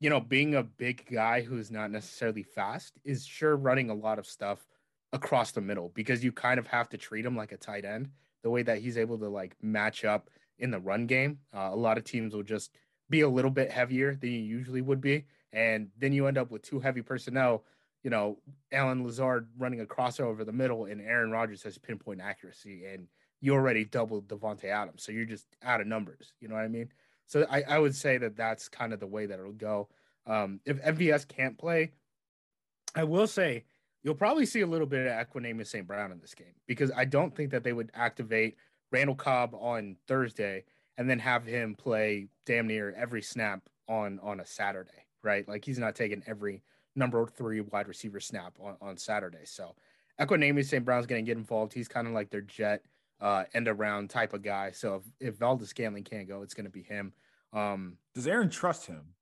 you 0.00 0.08
know, 0.08 0.20
being 0.20 0.54
a 0.54 0.62
big 0.62 1.06
guy 1.10 1.42
who's 1.42 1.70
not 1.70 1.90
necessarily 1.90 2.42
fast, 2.42 2.98
is 3.04 3.26
sure 3.26 3.56
running 3.56 3.90
a 3.90 3.94
lot 3.94 4.18
of 4.18 4.26
stuff 4.26 4.66
across 5.12 5.52
the 5.52 5.60
middle 5.60 5.90
because 5.94 6.24
you 6.24 6.32
kind 6.32 6.58
of 6.58 6.66
have 6.66 6.88
to 6.88 6.96
treat 6.96 7.26
him 7.26 7.36
like 7.36 7.52
a 7.52 7.58
tight 7.58 7.84
end 7.84 8.08
the 8.42 8.50
way 8.50 8.62
that 8.62 8.78
he's 8.78 8.98
able 8.98 9.18
to 9.18 9.28
like 9.28 9.56
match 9.62 10.04
up 10.04 10.30
in 10.58 10.70
the 10.70 10.78
run 10.78 11.06
game. 11.06 11.38
Uh, 11.54 11.70
a 11.72 11.76
lot 11.76 11.98
of 11.98 12.04
teams 12.04 12.34
will 12.34 12.42
just 12.42 12.72
be 13.10 13.20
a 13.20 13.28
little 13.28 13.50
bit 13.50 13.70
heavier 13.70 14.14
than 14.14 14.30
you 14.30 14.38
usually 14.38 14.80
would 14.80 15.00
be, 15.00 15.24
and 15.52 15.88
then 15.98 16.12
you 16.12 16.26
end 16.26 16.38
up 16.38 16.50
with 16.50 16.62
two 16.62 16.80
heavy 16.80 17.02
personnel. 17.02 17.64
You 18.02 18.10
know, 18.10 18.38
Allen 18.72 19.04
Lazard 19.04 19.48
running 19.58 19.80
a 19.80 19.84
crossover 19.84 20.26
over 20.26 20.44
the 20.44 20.52
middle, 20.52 20.86
and 20.86 21.00
Aaron 21.00 21.30
Rodgers 21.30 21.62
has 21.62 21.78
pinpoint 21.78 22.20
accuracy, 22.20 22.86
and 22.86 23.06
you 23.40 23.54
already 23.54 23.84
doubled 23.84 24.28
Davante 24.28 24.64
Adams, 24.64 25.02
so 25.02 25.12
you're 25.12 25.24
just 25.24 25.46
out 25.62 25.80
of 25.80 25.86
numbers. 25.86 26.32
You 26.40 26.48
know 26.48 26.54
what 26.54 26.64
I 26.64 26.68
mean? 26.68 26.88
So 27.26 27.46
I, 27.50 27.62
I 27.68 27.78
would 27.78 27.94
say 27.94 28.18
that 28.18 28.36
that's 28.36 28.68
kind 28.68 28.92
of 28.92 29.00
the 29.00 29.06
way 29.06 29.26
that 29.26 29.38
it'll 29.38 29.52
go. 29.52 29.88
Um, 30.26 30.60
if 30.64 30.82
MVS 30.82 31.26
can't 31.26 31.58
play, 31.58 31.92
I 32.94 33.04
will 33.04 33.26
say 33.26 33.64
you'll 34.02 34.14
probably 34.14 34.46
see 34.46 34.60
a 34.60 34.66
little 34.66 34.86
bit 34.86 35.06
of 35.06 35.26
Equanimeous 35.26 35.68
St. 35.68 35.86
Brown 35.86 36.12
in 36.12 36.20
this 36.20 36.34
game 36.34 36.54
because 36.66 36.90
I 36.96 37.04
don't 37.04 37.34
think 37.34 37.50
that 37.50 37.64
they 37.64 37.72
would 37.72 37.90
activate 37.94 38.56
Randall 38.90 39.14
Cobb 39.14 39.54
on 39.54 39.96
Thursday 40.06 40.64
and 40.98 41.08
then 41.08 41.18
have 41.18 41.46
him 41.46 41.74
play 41.74 42.28
damn 42.44 42.66
near 42.66 42.92
every 42.96 43.22
snap 43.22 43.62
on 43.88 44.18
on 44.22 44.40
a 44.40 44.46
Saturday, 44.46 45.06
right? 45.22 45.46
Like 45.48 45.64
he's 45.64 45.78
not 45.78 45.94
taking 45.94 46.22
every 46.26 46.62
number 46.94 47.26
three 47.26 47.60
wide 47.60 47.88
receiver 47.88 48.20
snap 48.20 48.54
on, 48.60 48.76
on 48.80 48.96
Saturday. 48.96 49.44
So 49.44 49.74
Equanimeous 50.20 50.66
St. 50.66 50.84
Brown's 50.84 51.06
going 51.06 51.24
to 51.24 51.28
get 51.28 51.38
involved. 51.38 51.72
He's 51.72 51.88
kind 51.88 52.06
of 52.06 52.12
like 52.12 52.30
their 52.30 52.42
jet 52.42 52.84
uh, 53.20 53.44
end 53.54 53.68
around 53.68 54.10
type 54.10 54.34
of 54.34 54.42
guy. 54.42 54.72
So 54.72 54.96
if, 55.20 55.28
if 55.28 55.38
Valdes-Scantling 55.38 56.04
can't 56.04 56.28
go, 56.28 56.42
it's 56.42 56.54
going 56.54 56.66
to 56.66 56.70
be 56.70 56.82
him. 56.82 57.12
Um, 57.52 57.96
Does 58.14 58.26
Aaron 58.26 58.50
trust 58.50 58.86
him? 58.86 59.14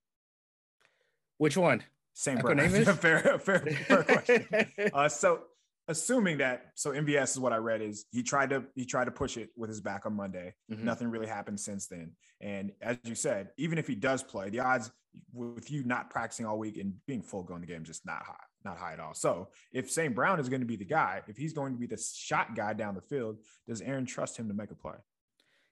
which 1.37 1.57
one? 1.57 1.83
Same 2.13 2.39
Brown. 2.39 2.57
Equanimeous? 2.59 2.97
fair, 2.97 3.39
fair, 3.39 3.59
fair 3.59 4.03
question. 4.03 4.47
Uh, 4.93 5.07
so 5.09 5.41
assuming 5.87 6.37
that 6.37 6.67
so 6.75 6.91
MVS 6.91 7.31
is 7.31 7.39
what 7.39 7.53
I 7.53 7.57
read 7.57 7.81
is 7.81 8.05
he 8.11 8.23
tried 8.23 8.49
to 8.51 8.63
he 8.75 8.85
tried 8.85 9.05
to 9.05 9.11
push 9.11 9.37
it 9.37 9.49
with 9.55 9.69
his 9.69 9.81
back 9.81 10.05
on 10.05 10.13
Monday. 10.15 10.53
Mhm. 10.71 10.83
Nothing 10.83 11.09
really 11.09 11.27
happened 11.27 11.59
since 11.59 11.87
then. 11.87 12.11
And 12.39 12.71
as 12.81 12.97
you 13.03 13.15
said, 13.15 13.49
even 13.57 13.77
if 13.77 13.87
he 13.87 13.95
does 13.95 14.23
play, 14.23 14.49
the 14.49 14.59
odds 14.59 14.91
with 15.33 15.69
you 15.69 15.83
not 15.83 16.09
practicing 16.09 16.45
all 16.45 16.57
week 16.57 16.77
and 16.77 16.93
being 17.05 17.21
full 17.21 17.43
going 17.43 17.61
the 17.61 17.67
game 17.67 17.83
just 17.83 18.05
not 18.05 18.23
high, 18.23 18.43
not 18.63 18.77
high 18.77 18.93
at 18.93 18.99
all. 18.99 19.13
So 19.13 19.49
if 19.73 19.91
St. 19.91 20.15
Brown 20.15 20.39
is 20.39 20.47
going 20.47 20.61
to 20.61 20.65
be 20.67 20.77
the 20.77 20.85
guy, 20.85 21.21
if 21.27 21.35
he's 21.35 21.51
going 21.53 21.73
to 21.73 21.79
be 21.79 21.87
the 21.87 21.97
shot 21.97 22.55
guy 22.55 22.73
down 22.73 22.95
the 22.95 23.01
field, 23.01 23.37
does 23.67 23.81
Aaron 23.81 24.05
trust 24.05 24.37
him 24.37 24.47
to 24.47 24.53
make 24.53 24.71
a 24.71 24.75
play? 24.75 24.95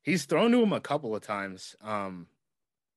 He's 0.01 0.25
thrown 0.25 0.51
to 0.51 0.61
him 0.61 0.73
a 0.73 0.81
couple 0.81 1.15
of 1.15 1.21
times. 1.21 1.75
Um, 1.81 2.27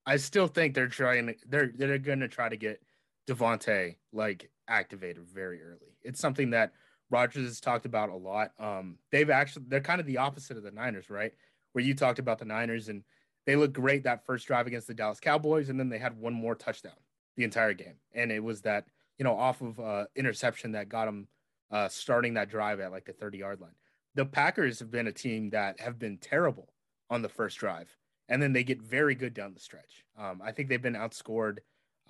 I 0.04 0.16
still 0.16 0.48
think 0.48 0.74
they're 0.74 0.88
trying. 0.88 1.34
They're 1.48 1.70
they're 1.76 1.98
going 1.98 2.20
to 2.20 2.28
try 2.28 2.48
to 2.48 2.56
get 2.56 2.80
Davante 3.26 3.96
like 4.12 4.50
activated 4.68 5.24
very 5.28 5.62
early. 5.62 5.96
It's 6.02 6.20
something 6.20 6.50
that 6.50 6.72
Rodgers 7.10 7.46
has 7.46 7.60
talked 7.60 7.86
about 7.86 8.08
a 8.08 8.16
lot. 8.16 8.52
Um, 8.58 8.98
they've 9.10 9.30
actually 9.30 9.66
they're 9.68 9.80
kind 9.80 10.00
of 10.00 10.06
the 10.06 10.18
opposite 10.18 10.56
of 10.56 10.62
the 10.62 10.70
Niners, 10.70 11.10
right? 11.10 11.32
Where 11.72 11.84
you 11.84 11.94
talked 11.94 12.18
about 12.18 12.38
the 12.38 12.44
Niners 12.44 12.88
and 12.88 13.04
they 13.46 13.56
looked 13.56 13.74
great 13.74 14.04
that 14.04 14.24
first 14.24 14.46
drive 14.46 14.66
against 14.66 14.86
the 14.86 14.94
Dallas 14.94 15.20
Cowboys, 15.20 15.68
and 15.68 15.78
then 15.78 15.88
they 15.88 15.98
had 15.98 16.18
one 16.18 16.32
more 16.32 16.54
touchdown 16.54 16.92
the 17.36 17.44
entire 17.44 17.74
game, 17.74 17.96
and 18.14 18.30
it 18.30 18.42
was 18.42 18.62
that 18.62 18.86
you 19.18 19.24
know 19.24 19.36
off 19.36 19.60
of 19.60 19.78
uh, 19.80 20.04
interception 20.14 20.72
that 20.72 20.88
got 20.88 21.06
them 21.06 21.28
uh, 21.70 21.88
starting 21.88 22.34
that 22.34 22.48
drive 22.48 22.80
at 22.80 22.92
like 22.92 23.04
the 23.04 23.12
thirty 23.12 23.38
yard 23.38 23.60
line. 23.60 23.74
The 24.14 24.26
Packers 24.26 24.78
have 24.78 24.90
been 24.90 25.06
a 25.06 25.12
team 25.12 25.50
that 25.50 25.80
have 25.80 25.98
been 25.98 26.18
terrible 26.18 26.72
on 27.10 27.22
the 27.22 27.28
first 27.28 27.58
drive, 27.58 27.96
and 28.28 28.42
then 28.42 28.52
they 28.52 28.64
get 28.64 28.80
very 28.80 29.14
good 29.14 29.34
down 29.34 29.54
the 29.54 29.60
stretch. 29.60 30.04
Um, 30.18 30.40
I 30.42 30.52
think 30.52 30.68
they've 30.68 30.80
been 30.80 30.94
outscored 30.94 31.58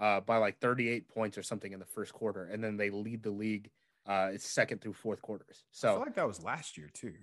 uh, 0.01 0.21
by 0.21 0.37
like 0.39 0.59
38 0.61 1.09
points 1.09 1.37
or 1.39 1.43
something 1.43 1.73
in 1.73 1.79
the 1.79 1.87
first 1.87 2.13
quarter, 2.13 2.45
and 2.45 2.63
then 2.63 2.77
they 2.77 2.91
lead 2.91 3.23
the 3.23 3.31
league 3.31 3.71
uh, 4.07 4.31
it's 4.33 4.45
second 4.49 4.81
through 4.81 4.95
fourth 4.95 5.23
quarters. 5.23 5.65
So 5.71 5.91
I 5.91 5.93
feel 5.93 6.01
like 6.01 6.15
that 6.17 6.27
was 6.27 6.43
last 6.43 6.77
year 6.77 6.91
too. 6.93 7.15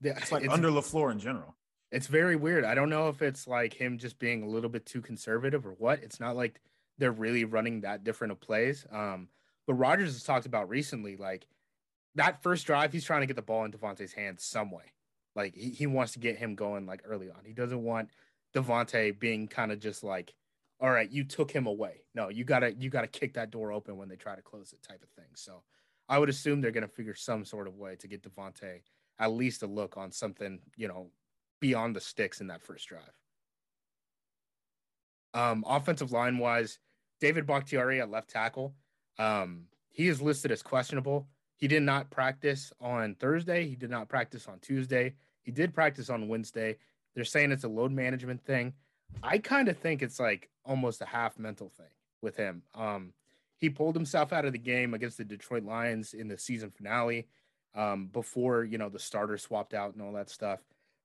the- 0.00 0.10
It's 0.10 0.30
like 0.30 0.48
under 0.48 0.68
LaFleur 0.68 1.10
in 1.10 1.18
general. 1.18 1.56
it's 1.90 2.06
very 2.06 2.36
weird. 2.36 2.64
I 2.64 2.74
don't 2.76 2.90
know 2.90 3.08
if 3.08 3.22
it's 3.22 3.48
like 3.48 3.74
him 3.74 3.98
just 3.98 4.18
being 4.20 4.44
a 4.44 4.48
little 4.48 4.70
bit 4.70 4.86
too 4.86 5.00
conservative 5.00 5.66
or 5.66 5.72
what. 5.72 5.98
It's 6.00 6.20
not 6.20 6.36
like 6.36 6.60
they're 6.98 7.10
really 7.10 7.44
running 7.44 7.80
that 7.80 8.04
different 8.04 8.30
of 8.30 8.38
plays. 8.40 8.86
Um, 8.92 9.28
but 9.66 9.74
Rodgers 9.74 10.12
has 10.12 10.22
talked 10.22 10.46
about 10.46 10.68
recently, 10.68 11.16
like 11.16 11.48
that 12.14 12.40
first 12.42 12.66
drive, 12.66 12.92
he's 12.92 13.04
trying 13.04 13.22
to 13.22 13.26
get 13.26 13.34
the 13.36 13.42
ball 13.42 13.64
in 13.64 13.72
Davante's 13.72 14.12
hands 14.12 14.44
some 14.44 14.70
way. 14.70 14.84
Like 15.34 15.56
he, 15.56 15.70
he 15.70 15.86
wants 15.88 16.12
to 16.12 16.20
get 16.20 16.36
him 16.36 16.54
going 16.54 16.86
like 16.86 17.02
early 17.04 17.30
on. 17.30 17.44
He 17.44 17.52
doesn't 17.52 17.82
want 17.82 18.10
Davante 18.54 19.18
being 19.18 19.48
kind 19.48 19.72
of 19.72 19.80
just 19.80 20.04
like, 20.04 20.34
all 20.80 20.90
right, 20.90 21.10
you 21.10 21.24
took 21.24 21.50
him 21.50 21.66
away. 21.66 22.02
No, 22.14 22.28
you 22.28 22.44
gotta 22.44 22.72
you 22.72 22.90
gotta 22.90 23.06
kick 23.06 23.34
that 23.34 23.50
door 23.50 23.72
open 23.72 23.96
when 23.96 24.08
they 24.08 24.16
try 24.16 24.34
to 24.34 24.42
close 24.42 24.72
it 24.72 24.82
type 24.82 25.02
of 25.02 25.10
thing. 25.10 25.30
So 25.34 25.62
I 26.08 26.18
would 26.18 26.28
assume 26.28 26.60
they're 26.60 26.70
gonna 26.70 26.88
figure 26.88 27.14
some 27.14 27.44
sort 27.44 27.68
of 27.68 27.76
way 27.76 27.96
to 27.96 28.08
get 28.08 28.22
Davante 28.22 28.80
at 29.18 29.32
least 29.32 29.62
a 29.62 29.66
look 29.66 29.96
on 29.96 30.10
something, 30.10 30.60
you 30.76 30.88
know, 30.88 31.10
beyond 31.60 31.94
the 31.94 32.00
sticks 32.00 32.40
in 32.40 32.46
that 32.46 32.62
first 32.62 32.88
drive. 32.88 33.02
Um, 35.34 35.62
offensive 35.68 36.10
line 36.10 36.38
wise, 36.38 36.78
David 37.20 37.46
Bakhtiari 37.46 38.00
at 38.00 38.10
left 38.10 38.30
tackle. 38.30 38.74
Um, 39.18 39.66
he 39.90 40.08
is 40.08 40.22
listed 40.22 40.50
as 40.50 40.62
questionable. 40.62 41.28
He 41.56 41.68
did 41.68 41.82
not 41.82 42.10
practice 42.10 42.72
on 42.80 43.14
Thursday. 43.16 43.66
He 43.68 43.76
did 43.76 43.90
not 43.90 44.08
practice 44.08 44.48
on 44.48 44.58
Tuesday. 44.60 45.14
He 45.42 45.52
did 45.52 45.74
practice 45.74 46.08
on 46.08 46.26
Wednesday. 46.26 46.78
They're 47.14 47.24
saying 47.24 47.52
it's 47.52 47.64
a 47.64 47.68
load 47.68 47.92
management 47.92 48.42
thing. 48.42 48.72
I 49.22 49.38
kind 49.38 49.68
of 49.68 49.76
think 49.76 50.02
it's 50.02 50.18
like 50.18 50.48
almost 50.64 51.02
a 51.02 51.06
half 51.06 51.38
mental 51.38 51.68
thing 51.68 51.86
with 52.22 52.36
him. 52.36 52.62
Um, 52.74 53.12
he 53.56 53.68
pulled 53.68 53.94
himself 53.94 54.32
out 54.32 54.44
of 54.44 54.52
the 54.52 54.58
game 54.58 54.94
against 54.94 55.18
the 55.18 55.24
Detroit 55.24 55.64
Lions 55.64 56.14
in 56.14 56.28
the 56.28 56.38
season 56.38 56.70
finale 56.70 57.26
um, 57.74 58.06
before 58.06 58.64
you 58.64 58.78
know 58.78 58.88
the 58.88 58.98
starter 58.98 59.38
swapped 59.38 59.74
out 59.74 59.94
and 59.94 60.02
all 60.02 60.12
that 60.12 60.30
stuff. 60.30 60.60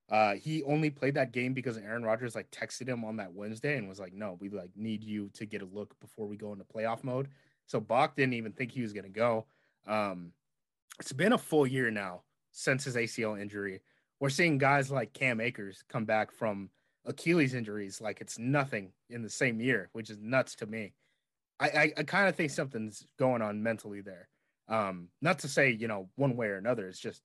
Uh, 0.10 0.36
he 0.36 0.64
only 0.64 0.90
played 0.90 1.16
that 1.16 1.32
game 1.32 1.54
because 1.54 1.78
Aaron 1.78 2.04
Rodgers 2.04 2.36
like 2.36 2.50
texted 2.52 2.88
him 2.88 3.04
on 3.04 3.18
that 3.18 3.34
Wednesday 3.34 3.78
and 3.78 3.90
was 3.90 4.00
like, 4.00 4.14
"No, 4.14 4.38
we 4.40 4.50
like 4.50 4.72
need 4.76 5.04
you 5.04 5.30
to 5.34 5.46
get 5.46 5.62
a 5.62 5.66
look 5.66 6.00
before 6.00 6.28
we 6.28 6.38
go 6.38 6.54
into 6.54 6.64
playoff 6.64 7.04
mode." 7.04 7.28
So 7.66 7.80
Bach 7.80 8.16
didn't 8.16 8.36
even 8.36 8.52
think 8.52 8.72
he 8.72 8.82
was 8.82 8.94
going 8.94 9.06
to 9.06 9.10
go. 9.10 9.46
Um, 9.88 10.32
it's 11.00 11.12
been 11.12 11.34
a 11.34 11.38
full 11.38 11.66
year 11.66 11.92
now 11.92 12.22
since 12.52 12.84
his 12.84 12.96
ACL 12.96 13.40
injury. 13.40 13.82
We're 14.20 14.30
seeing 14.30 14.58
guys 14.58 14.92
like 14.92 15.14
Cam 15.14 15.42
Akers 15.42 15.84
come 15.90 16.06
back 16.06 16.32
from 16.32 16.70
Achilles 17.06 17.54
injuries 17.54 18.02
like 18.02 18.22
it's 18.22 18.40
nothing 18.40 18.92
in 19.10 19.22
the 19.22 19.30
same 19.30 19.60
year, 19.62 19.90
which 19.94 20.10
is 20.10 20.18
nuts 20.20 20.56
to 20.56 20.66
me. 20.66 20.94
I 21.60 21.68
I, 21.68 21.94
I 21.98 22.04
kind 22.04 22.28
of 22.28 22.36
think 22.36 22.52
something's 22.52 23.06
going 23.18 23.42
on 23.42 23.64
mentally 23.64 24.02
there. 24.02 24.30
Um, 24.68 25.10
not 25.22 25.40
to 25.40 25.48
say 25.48 25.72
you 25.72 25.88
know 25.88 26.10
one 26.16 26.36
way 26.36 26.48
or 26.48 26.58
another. 26.58 26.88
It's 26.88 27.00
just 27.00 27.22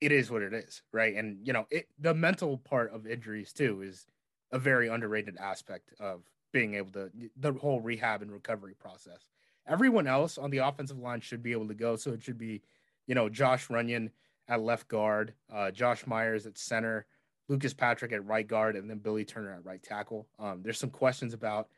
it 0.00 0.12
is 0.12 0.30
what 0.30 0.42
it 0.42 0.52
is, 0.52 0.82
right? 0.92 1.14
And 1.16 1.46
you 1.46 1.52
know, 1.52 1.66
it 1.70 1.88
the 1.98 2.14
mental 2.14 2.58
part 2.58 2.92
of 2.92 3.06
injuries 3.06 3.52
too 3.52 3.82
is 3.82 4.06
a 4.52 4.58
very 4.58 4.88
underrated 4.88 5.36
aspect 5.38 5.92
of 5.98 6.22
being 6.52 6.74
able 6.74 6.92
to 6.92 7.10
the 7.36 7.52
whole 7.54 7.80
rehab 7.80 8.22
and 8.22 8.30
recovery 8.30 8.74
process. 8.78 9.28
Everyone 9.66 10.06
else 10.06 10.36
on 10.38 10.50
the 10.50 10.58
offensive 10.58 10.98
line 10.98 11.20
should 11.20 11.42
be 11.42 11.52
able 11.52 11.68
to 11.68 11.74
go. 11.74 11.96
So 11.96 12.12
it 12.12 12.22
should 12.22 12.38
be, 12.38 12.62
you 13.06 13.14
know, 13.14 13.28
Josh 13.28 13.68
Runyan 13.68 14.10
at 14.46 14.60
left 14.60 14.88
guard, 14.88 15.32
uh, 15.52 15.70
Josh 15.70 16.06
Myers 16.06 16.46
at 16.46 16.58
center, 16.58 17.06
Lucas 17.48 17.74
Patrick 17.74 18.12
at 18.12 18.24
right 18.26 18.46
guard, 18.46 18.76
and 18.76 18.88
then 18.88 18.98
Billy 18.98 19.24
Turner 19.24 19.54
at 19.54 19.64
right 19.64 19.82
tackle. 19.82 20.26
Um, 20.38 20.62
there's 20.62 20.78
some 20.78 20.90
questions 20.90 21.34
about, 21.34 21.68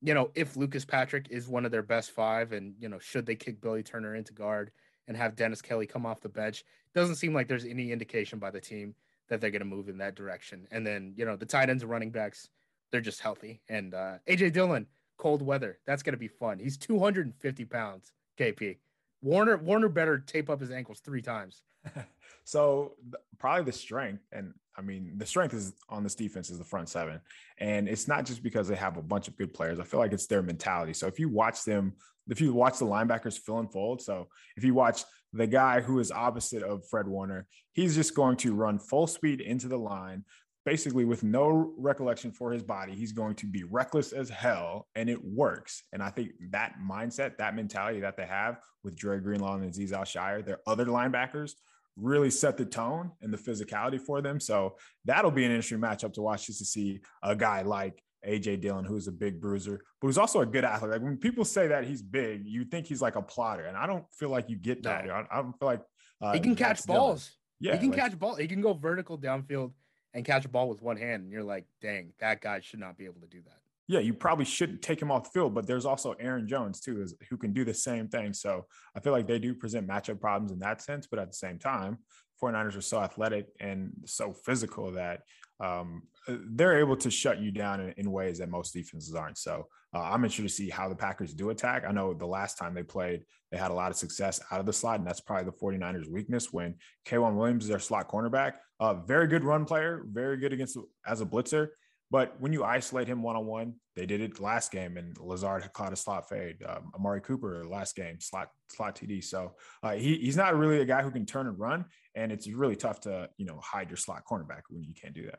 you 0.00 0.14
know, 0.14 0.30
if 0.34 0.56
Lucas 0.56 0.84
Patrick 0.84 1.26
is 1.30 1.48
one 1.48 1.64
of 1.64 1.72
their 1.72 1.82
best 1.82 2.12
five, 2.12 2.52
and 2.52 2.74
you 2.78 2.88
know, 2.88 2.98
should 2.98 3.26
they 3.26 3.34
kick 3.34 3.60
Billy 3.60 3.82
Turner 3.82 4.14
into 4.14 4.32
guard 4.32 4.70
and 5.08 5.16
have 5.16 5.36
Dennis 5.36 5.62
Kelly 5.62 5.86
come 5.86 6.06
off 6.06 6.20
the 6.20 6.28
bench? 6.28 6.64
Doesn't 6.94 7.16
seem 7.16 7.34
like 7.34 7.48
there's 7.48 7.64
any 7.64 7.92
indication 7.92 8.38
by 8.38 8.50
the 8.50 8.60
team 8.60 8.94
that 9.28 9.40
they're 9.40 9.50
going 9.50 9.60
to 9.60 9.66
move 9.66 9.88
in 9.88 9.98
that 9.98 10.16
direction. 10.16 10.66
And 10.70 10.86
then, 10.86 11.14
you 11.16 11.24
know, 11.24 11.36
the 11.36 11.46
tight 11.46 11.70
ends 11.70 11.82
and 11.82 11.90
running 11.90 12.10
backs, 12.10 12.48
they're 12.90 13.00
just 13.00 13.20
healthy. 13.20 13.60
And 13.68 13.94
uh, 13.94 14.14
AJ 14.28 14.52
Dillon, 14.52 14.86
cold 15.16 15.40
weather, 15.40 15.78
that's 15.86 16.02
going 16.02 16.14
to 16.14 16.18
be 16.18 16.28
fun. 16.28 16.58
He's 16.58 16.76
250 16.76 17.64
pounds, 17.64 18.12
KP. 18.38 18.78
Warner 19.22 19.56
Warner 19.58 19.88
better 19.88 20.18
tape 20.18 20.50
up 20.50 20.60
his 20.60 20.70
ankles 20.70 21.00
three 21.00 21.22
times. 21.22 21.62
so 22.44 22.92
probably 23.38 23.64
the 23.64 23.72
strength, 23.72 24.24
and 24.32 24.54
I 24.80 24.82
mean 24.82 25.12
the 25.18 25.26
strength 25.26 25.52
is 25.52 25.74
on 25.90 26.02
this 26.02 26.14
defense 26.14 26.48
is 26.48 26.56
the 26.56 26.64
front 26.64 26.88
seven, 26.88 27.20
and 27.58 27.86
it's 27.86 28.08
not 28.08 28.24
just 28.24 28.42
because 28.42 28.66
they 28.66 28.76
have 28.76 28.96
a 28.96 29.02
bunch 29.02 29.28
of 29.28 29.36
good 29.36 29.52
players. 29.52 29.78
I 29.78 29.84
feel 29.84 30.00
like 30.00 30.14
it's 30.14 30.26
their 30.26 30.42
mentality. 30.42 30.94
So 30.94 31.06
if 31.06 31.20
you 31.20 31.28
watch 31.28 31.64
them, 31.64 31.92
if 32.28 32.40
you 32.40 32.54
watch 32.54 32.78
the 32.78 32.86
linebackers 32.86 33.38
fill 33.38 33.58
and 33.58 33.70
fold, 33.70 34.00
so 34.00 34.28
if 34.56 34.64
you 34.64 34.72
watch 34.72 35.02
the 35.34 35.46
guy 35.46 35.82
who 35.82 35.98
is 35.98 36.10
opposite 36.10 36.62
of 36.62 36.88
Fred 36.88 37.06
Warner, 37.06 37.46
he's 37.74 37.94
just 37.94 38.14
going 38.14 38.38
to 38.38 38.54
run 38.54 38.78
full 38.78 39.06
speed 39.06 39.42
into 39.42 39.68
the 39.68 39.76
line, 39.76 40.24
basically 40.64 41.04
with 41.04 41.22
no 41.22 41.74
recollection 41.76 42.32
for 42.32 42.50
his 42.50 42.62
body. 42.62 42.94
He's 42.94 43.12
going 43.12 43.34
to 43.36 43.46
be 43.46 43.64
reckless 43.64 44.12
as 44.12 44.30
hell, 44.30 44.88
and 44.94 45.10
it 45.10 45.22
works. 45.22 45.82
And 45.92 46.02
I 46.02 46.08
think 46.08 46.30
that 46.52 46.76
mindset, 46.82 47.36
that 47.36 47.54
mentality 47.54 48.00
that 48.00 48.16
they 48.16 48.26
have 48.26 48.60
with 48.82 48.96
Dre 48.96 49.20
Greenlaw 49.20 49.56
and 49.56 49.70
Azeez 49.70 49.92
Al-Shaair, 49.92 50.42
their 50.44 50.60
other 50.66 50.86
linebackers, 50.86 51.52
really 52.00 52.30
set 52.30 52.56
the 52.56 52.64
tone 52.64 53.10
and 53.20 53.32
the 53.32 53.38
physicality 53.38 54.00
for 54.00 54.20
them. 54.20 54.40
So 54.40 54.76
that'll 55.04 55.30
be 55.30 55.44
an 55.44 55.50
interesting 55.50 55.80
matchup 55.80 56.12
to 56.14 56.22
watch 56.22 56.46
just 56.46 56.58
to 56.58 56.64
see 56.64 57.00
a 57.22 57.36
guy 57.36 57.62
like 57.62 58.02
AJ 58.26 58.60
Dillon, 58.60 58.84
who's 58.84 59.08
a 59.08 59.12
big 59.12 59.40
bruiser, 59.40 59.82
but 60.00 60.08
who's 60.08 60.18
also 60.18 60.40
a 60.40 60.46
good 60.46 60.64
athlete. 60.64 60.92
Like 60.92 61.02
when 61.02 61.16
people 61.16 61.44
say 61.44 61.68
that 61.68 61.84
he's 61.84 62.02
big, 62.02 62.42
you 62.44 62.64
think 62.64 62.86
he's 62.86 63.00
like 63.00 63.16
a 63.16 63.22
plotter, 63.22 63.64
and 63.64 63.76
I 63.76 63.86
don't 63.86 64.04
feel 64.12 64.28
like 64.28 64.50
you 64.50 64.56
get 64.56 64.82
that. 64.82 65.10
I, 65.10 65.24
I, 65.30 65.42
don't 65.42 65.58
feel 65.58 65.68
like 65.68 65.82
uh, 66.20 66.32
he 66.32 66.40
can 66.40 66.54
catch 66.54 66.86
balls. 66.86 67.30
Dillon. 67.60 67.72
Yeah, 67.72 67.72
he 67.74 67.78
can 67.78 67.90
like, 67.90 68.10
catch 68.10 68.18
ball. 68.18 68.34
He 68.36 68.46
can 68.46 68.60
go 68.60 68.74
vertical 68.74 69.18
downfield 69.18 69.72
and 70.12 70.24
catch 70.24 70.44
a 70.44 70.48
ball 70.48 70.68
with 70.68 70.82
one 70.82 70.96
hand, 70.96 71.24
and 71.24 71.32
you're 71.32 71.44
like, 71.44 71.66
dang, 71.80 72.12
that 72.20 72.40
guy 72.40 72.60
should 72.60 72.80
not 72.80 72.98
be 72.98 73.04
able 73.04 73.20
to 73.20 73.26
do 73.26 73.40
that. 73.46 73.59
Yeah, 73.90 73.98
you 73.98 74.14
probably 74.14 74.44
shouldn't 74.44 74.82
take 74.82 75.02
him 75.02 75.10
off 75.10 75.24
the 75.24 75.30
field, 75.30 75.52
but 75.52 75.66
there's 75.66 75.84
also 75.84 76.12
Aaron 76.20 76.46
Jones 76.46 76.78
too, 76.78 77.04
who 77.28 77.36
can 77.36 77.52
do 77.52 77.64
the 77.64 77.74
same 77.74 78.06
thing. 78.06 78.32
So 78.32 78.66
I 78.96 79.00
feel 79.00 79.12
like 79.12 79.26
they 79.26 79.40
do 79.40 79.52
present 79.52 79.88
matchup 79.88 80.20
problems 80.20 80.52
in 80.52 80.60
that 80.60 80.80
sense, 80.80 81.08
but 81.08 81.18
at 81.18 81.26
the 81.26 81.36
same 81.36 81.58
time, 81.58 81.98
49ers 82.40 82.76
are 82.76 82.82
so 82.82 83.00
athletic 83.00 83.48
and 83.58 83.90
so 84.04 84.32
physical 84.32 84.92
that 84.92 85.22
um, 85.58 86.02
uh, 86.28 86.36
they're 86.52 86.78
able 86.78 86.96
to 86.98 87.10
shut 87.10 87.40
you 87.40 87.50
down 87.50 87.80
in, 87.80 87.92
in 87.96 88.12
ways 88.12 88.38
that 88.38 88.48
most 88.48 88.72
defenses 88.72 89.12
aren't. 89.16 89.38
So 89.38 89.66
uh, 89.92 90.02
I'm 90.02 90.22
interested 90.22 90.44
to 90.44 90.48
see 90.48 90.70
how 90.70 90.88
the 90.88 90.94
Packers 90.94 91.34
do 91.34 91.50
attack. 91.50 91.82
I 91.84 91.90
know 91.90 92.14
the 92.14 92.26
last 92.26 92.58
time 92.58 92.74
they 92.74 92.84
played, 92.84 93.24
they 93.50 93.58
had 93.58 93.72
a 93.72 93.74
lot 93.74 93.90
of 93.90 93.96
success 93.96 94.40
out 94.52 94.60
of 94.60 94.66
the 94.66 94.72
slot, 94.72 95.00
and 95.00 95.06
that's 95.06 95.20
probably 95.20 95.46
the 95.46 95.56
49ers' 95.56 96.08
weakness 96.08 96.52
when 96.52 96.76
K'Waun 97.06 97.34
Williams 97.34 97.64
is 97.64 97.70
their 97.70 97.80
slot 97.80 98.08
cornerback. 98.08 98.52
Uh, 98.78 98.94
very 98.94 99.26
good 99.26 99.42
run 99.42 99.64
player, 99.64 100.04
very 100.08 100.36
good 100.36 100.52
against 100.52 100.78
as 101.04 101.20
a 101.20 101.26
blitzer. 101.26 101.70
But 102.10 102.40
when 102.40 102.52
you 102.52 102.64
isolate 102.64 103.06
him 103.06 103.22
one 103.22 103.36
on 103.36 103.46
one, 103.46 103.74
they 103.94 104.04
did 104.04 104.20
it 104.20 104.40
last 104.40 104.72
game, 104.72 104.96
and 104.96 105.16
Lazard 105.18 105.62
had 105.62 105.72
caught 105.72 105.92
a 105.92 105.96
slot 105.96 106.28
fade. 106.28 106.56
Um, 106.66 106.90
Amari 106.94 107.20
Cooper 107.20 107.64
last 107.64 107.94
game 107.94 108.20
slot 108.20 108.48
slot 108.68 108.96
TD. 108.96 109.22
So 109.22 109.54
uh, 109.82 109.92
he, 109.92 110.16
he's 110.16 110.36
not 110.36 110.56
really 110.56 110.80
a 110.80 110.84
guy 110.84 111.02
who 111.02 111.12
can 111.12 111.24
turn 111.24 111.46
and 111.46 111.58
run, 111.58 111.84
and 112.16 112.32
it's 112.32 112.48
really 112.48 112.74
tough 112.74 113.00
to 113.02 113.28
you 113.36 113.46
know 113.46 113.60
hide 113.62 113.90
your 113.90 113.96
slot 113.96 114.22
cornerback 114.28 114.62
when 114.70 114.82
you 114.82 114.92
can't 115.00 115.14
do 115.14 115.30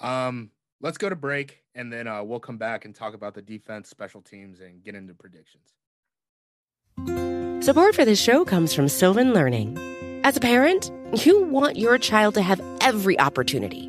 that. 0.00 0.06
Um, 0.06 0.50
let's 0.82 0.98
go 0.98 1.08
to 1.08 1.16
break, 1.16 1.62
and 1.74 1.90
then 1.90 2.06
uh, 2.06 2.22
we'll 2.22 2.40
come 2.40 2.58
back 2.58 2.84
and 2.84 2.94
talk 2.94 3.14
about 3.14 3.32
the 3.32 3.42
defense, 3.42 3.88
special 3.88 4.20
teams, 4.20 4.60
and 4.60 4.82
get 4.84 4.94
into 4.94 5.14
predictions. 5.14 5.72
Support 7.64 7.94
for 7.94 8.04
this 8.04 8.20
show 8.20 8.44
comes 8.44 8.74
from 8.74 8.88
Sylvan 8.88 9.32
Learning. 9.32 9.78
As 10.22 10.36
a 10.36 10.40
parent, 10.40 10.90
you 11.24 11.44
want 11.44 11.78
your 11.78 11.96
child 11.96 12.34
to 12.34 12.42
have 12.42 12.60
every 12.82 13.18
opportunity 13.18 13.88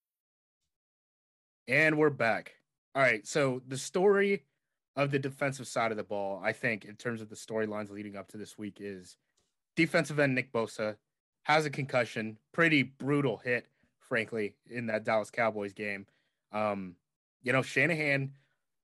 And 1.71 1.97
we're 1.97 2.09
back. 2.09 2.55
All 2.93 3.01
right. 3.01 3.25
So 3.25 3.61
the 3.65 3.77
story 3.77 4.43
of 4.97 5.09
the 5.09 5.19
defensive 5.19 5.67
side 5.67 5.91
of 5.91 5.95
the 5.95 6.03
ball, 6.03 6.41
I 6.43 6.51
think, 6.51 6.83
in 6.83 6.97
terms 6.97 7.21
of 7.21 7.29
the 7.29 7.35
storylines 7.37 7.89
leading 7.89 8.17
up 8.17 8.27
to 8.31 8.37
this 8.37 8.57
week, 8.57 8.79
is 8.81 9.15
defensive 9.77 10.19
end 10.19 10.35
Nick 10.35 10.51
Bosa 10.51 10.97
has 11.43 11.65
a 11.65 11.69
concussion, 11.69 12.37
pretty 12.51 12.83
brutal 12.83 13.37
hit, 13.37 13.67
frankly, 14.01 14.55
in 14.69 14.87
that 14.87 15.05
Dallas 15.05 15.31
Cowboys 15.31 15.71
game. 15.71 16.07
Um, 16.51 16.97
you 17.41 17.53
know, 17.53 17.61
Shanahan, 17.61 18.33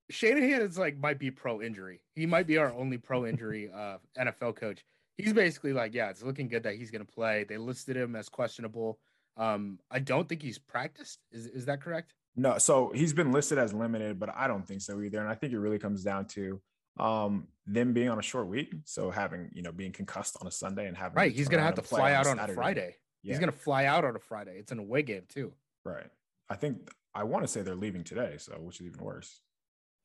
Shanahan 0.09 0.61
is 0.61 0.77
like 0.77 0.97
might 0.97 1.19
be 1.19 1.29
pro 1.29 1.61
injury. 1.61 1.99
He 2.15 2.25
might 2.25 2.47
be 2.47 2.57
our 2.57 2.71
only 2.71 2.97
pro 2.97 3.25
injury 3.25 3.69
uh, 3.75 3.97
NFL 4.17 4.55
coach. 4.55 4.85
He's 5.17 5.33
basically 5.33 5.73
like, 5.73 5.93
yeah, 5.93 6.09
it's 6.09 6.23
looking 6.23 6.47
good 6.47 6.63
that 6.63 6.75
he's 6.75 6.91
going 6.91 7.05
to 7.05 7.13
play. 7.13 7.43
They 7.43 7.57
listed 7.57 7.97
him 7.97 8.15
as 8.15 8.29
questionable. 8.29 8.97
Um, 9.35 9.77
I 9.91 9.99
don't 9.99 10.29
think 10.29 10.41
he's 10.41 10.57
practiced. 10.57 11.19
Is 11.33 11.47
is 11.47 11.65
that 11.65 11.81
correct? 11.81 12.13
No, 12.39 12.59
so 12.59 12.91
he's 12.93 13.13
been 13.13 13.31
listed 13.31 13.57
as 13.57 13.73
limited, 13.73 14.19
but 14.19 14.29
I 14.35 14.47
don't 14.47 14.65
think 14.65 14.81
so 14.81 15.01
either. 15.01 15.19
And 15.19 15.27
I 15.27 15.33
think 15.33 15.53
it 15.53 15.59
really 15.59 15.79
comes 15.79 16.03
down 16.03 16.25
to 16.27 16.61
um, 16.99 17.47
them 17.65 17.93
being 17.93 18.09
on 18.09 18.19
a 18.19 18.21
short 18.21 18.47
week. 18.47 18.73
So 18.85 19.09
having, 19.09 19.49
you 19.53 19.63
know, 19.63 19.71
being 19.71 19.91
concussed 19.91 20.37
on 20.39 20.47
a 20.47 20.51
Sunday 20.51 20.87
and 20.87 20.95
having 20.95 21.15
right, 21.15 21.31
he's 21.31 21.47
gonna 21.47 21.63
have 21.63 21.75
to 21.75 21.81
fly 21.81 22.13
out 22.13 22.27
on, 22.27 22.39
on 22.39 22.49
a 22.49 22.53
Friday. 22.53 22.95
Yeah. 23.23 23.33
He's 23.33 23.39
gonna 23.39 23.51
fly 23.51 23.85
out 23.85 24.05
on 24.05 24.15
a 24.15 24.19
Friday. 24.19 24.57
It's 24.59 24.71
an 24.71 24.77
away 24.77 25.01
game 25.01 25.23
too. 25.27 25.51
Right. 25.83 26.07
I 26.47 26.55
think 26.55 26.89
I 27.13 27.23
want 27.23 27.43
to 27.43 27.47
say 27.47 27.63
they're 27.63 27.75
leaving 27.75 28.03
today, 28.03 28.35
so 28.37 28.53
which 28.59 28.79
is 28.79 28.85
even 28.85 29.03
worse. 29.03 29.41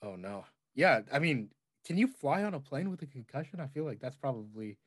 Oh 0.03 0.17
no. 0.17 0.45
Yeah, 0.75 1.01
I 1.13 1.19
mean, 1.19 1.51
can 1.85 1.99
you 1.99 2.07
fly 2.07 2.45
on 2.45 2.55
a 2.55 2.61
plane 2.61 2.91
with 2.91 3.03
a 3.03 3.07
concussion? 3.07 3.61
I 3.61 3.67
feel 3.67 3.85
like 3.85 4.01
that's 4.01 4.17
probably 4.17 4.79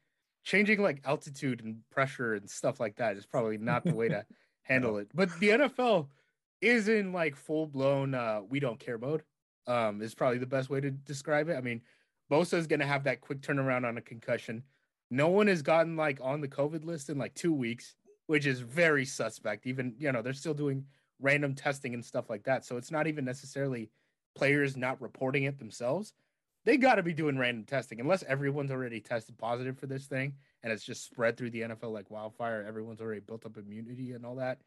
changing 0.43 0.81
like 0.81 1.01
altitude 1.05 1.63
and 1.63 1.77
pressure 1.91 2.33
and 2.33 2.49
stuff 2.49 2.79
like 2.79 2.95
that 2.95 3.17
is 3.17 3.25
probably 3.27 3.59
not 3.59 3.83
the 3.83 3.93
way 3.93 4.09
to 4.09 4.25
handle 4.63 4.97
it. 4.97 5.09
But 5.13 5.29
the 5.39 5.49
NFL 5.49 6.07
is 6.61 6.87
in 6.87 7.13
like 7.13 7.35
full 7.35 7.67
blown 7.67 8.13
uh 8.13 8.41
we 8.47 8.59
don't 8.59 8.79
care 8.79 8.97
mode. 8.97 9.23
Um, 9.67 10.01
is 10.01 10.13
probably 10.13 10.37
the 10.37 10.45
best 10.45 10.69
way 10.69 10.79
to 10.79 10.91
describe 10.91 11.49
it. 11.49 11.55
I 11.55 11.61
mean, 11.61 11.81
Bosa 12.31 12.53
is 12.53 12.67
gonna 12.67 12.85
have 12.85 13.03
that 13.05 13.21
quick 13.21 13.41
turnaround 13.41 13.85
on 13.85 13.97
a 13.97 14.01
concussion. 14.01 14.63
No 15.09 15.29
one 15.29 15.47
has 15.47 15.61
gotten 15.61 15.95
like 15.95 16.19
on 16.21 16.41
the 16.41 16.47
COVID 16.47 16.85
list 16.85 17.09
in 17.09 17.17
like 17.17 17.33
two 17.33 17.53
weeks, 17.53 17.95
which 18.27 18.45
is 18.45 18.59
very 18.59 19.05
suspect. 19.05 19.65
Even 19.65 19.95
you 19.97 20.11
know 20.11 20.21
they're 20.21 20.33
still 20.33 20.53
doing 20.53 20.85
random 21.19 21.55
testing 21.55 21.93
and 21.93 22.03
stuff 22.03 22.29
like 22.29 22.43
that. 22.43 22.65
So 22.65 22.77
it's 22.77 22.91
not 22.91 23.07
even 23.07 23.25
necessarily 23.25 23.89
players 24.35 24.75
not 24.75 25.01
reporting 25.01 25.43
it 25.43 25.57
themselves. 25.57 26.13
They 26.65 26.77
got 26.77 26.95
to 26.95 27.03
be 27.03 27.13
doing 27.13 27.37
random 27.37 27.63
testing 27.63 27.99
unless 27.99 28.23
everyone's 28.23 28.71
already 28.71 28.99
tested 28.99 29.37
positive 29.37 29.77
for 29.77 29.85
this 29.85 30.07
thing 30.07 30.33
and 30.63 30.73
it's 30.73 30.83
just 30.83 31.05
spread 31.05 31.37
through 31.37 31.51
the 31.51 31.61
NFL 31.61 31.93
like 31.93 32.09
wildfire. 32.09 32.65
Everyone's 32.67 32.99
already 32.99 33.21
built 33.21 33.45
up 33.45 33.55
immunity 33.55 34.13
and 34.13 34.25
all 34.25 34.35
that. 34.35 34.57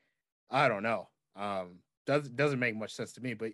I 0.48 0.68
don't 0.68 0.84
know. 0.84 1.08
Um, 1.36 1.78
does 2.06 2.28
doesn't 2.28 2.58
make 2.58 2.76
much 2.76 2.92
sense 2.92 3.12
to 3.12 3.20
me. 3.20 3.34
But 3.34 3.52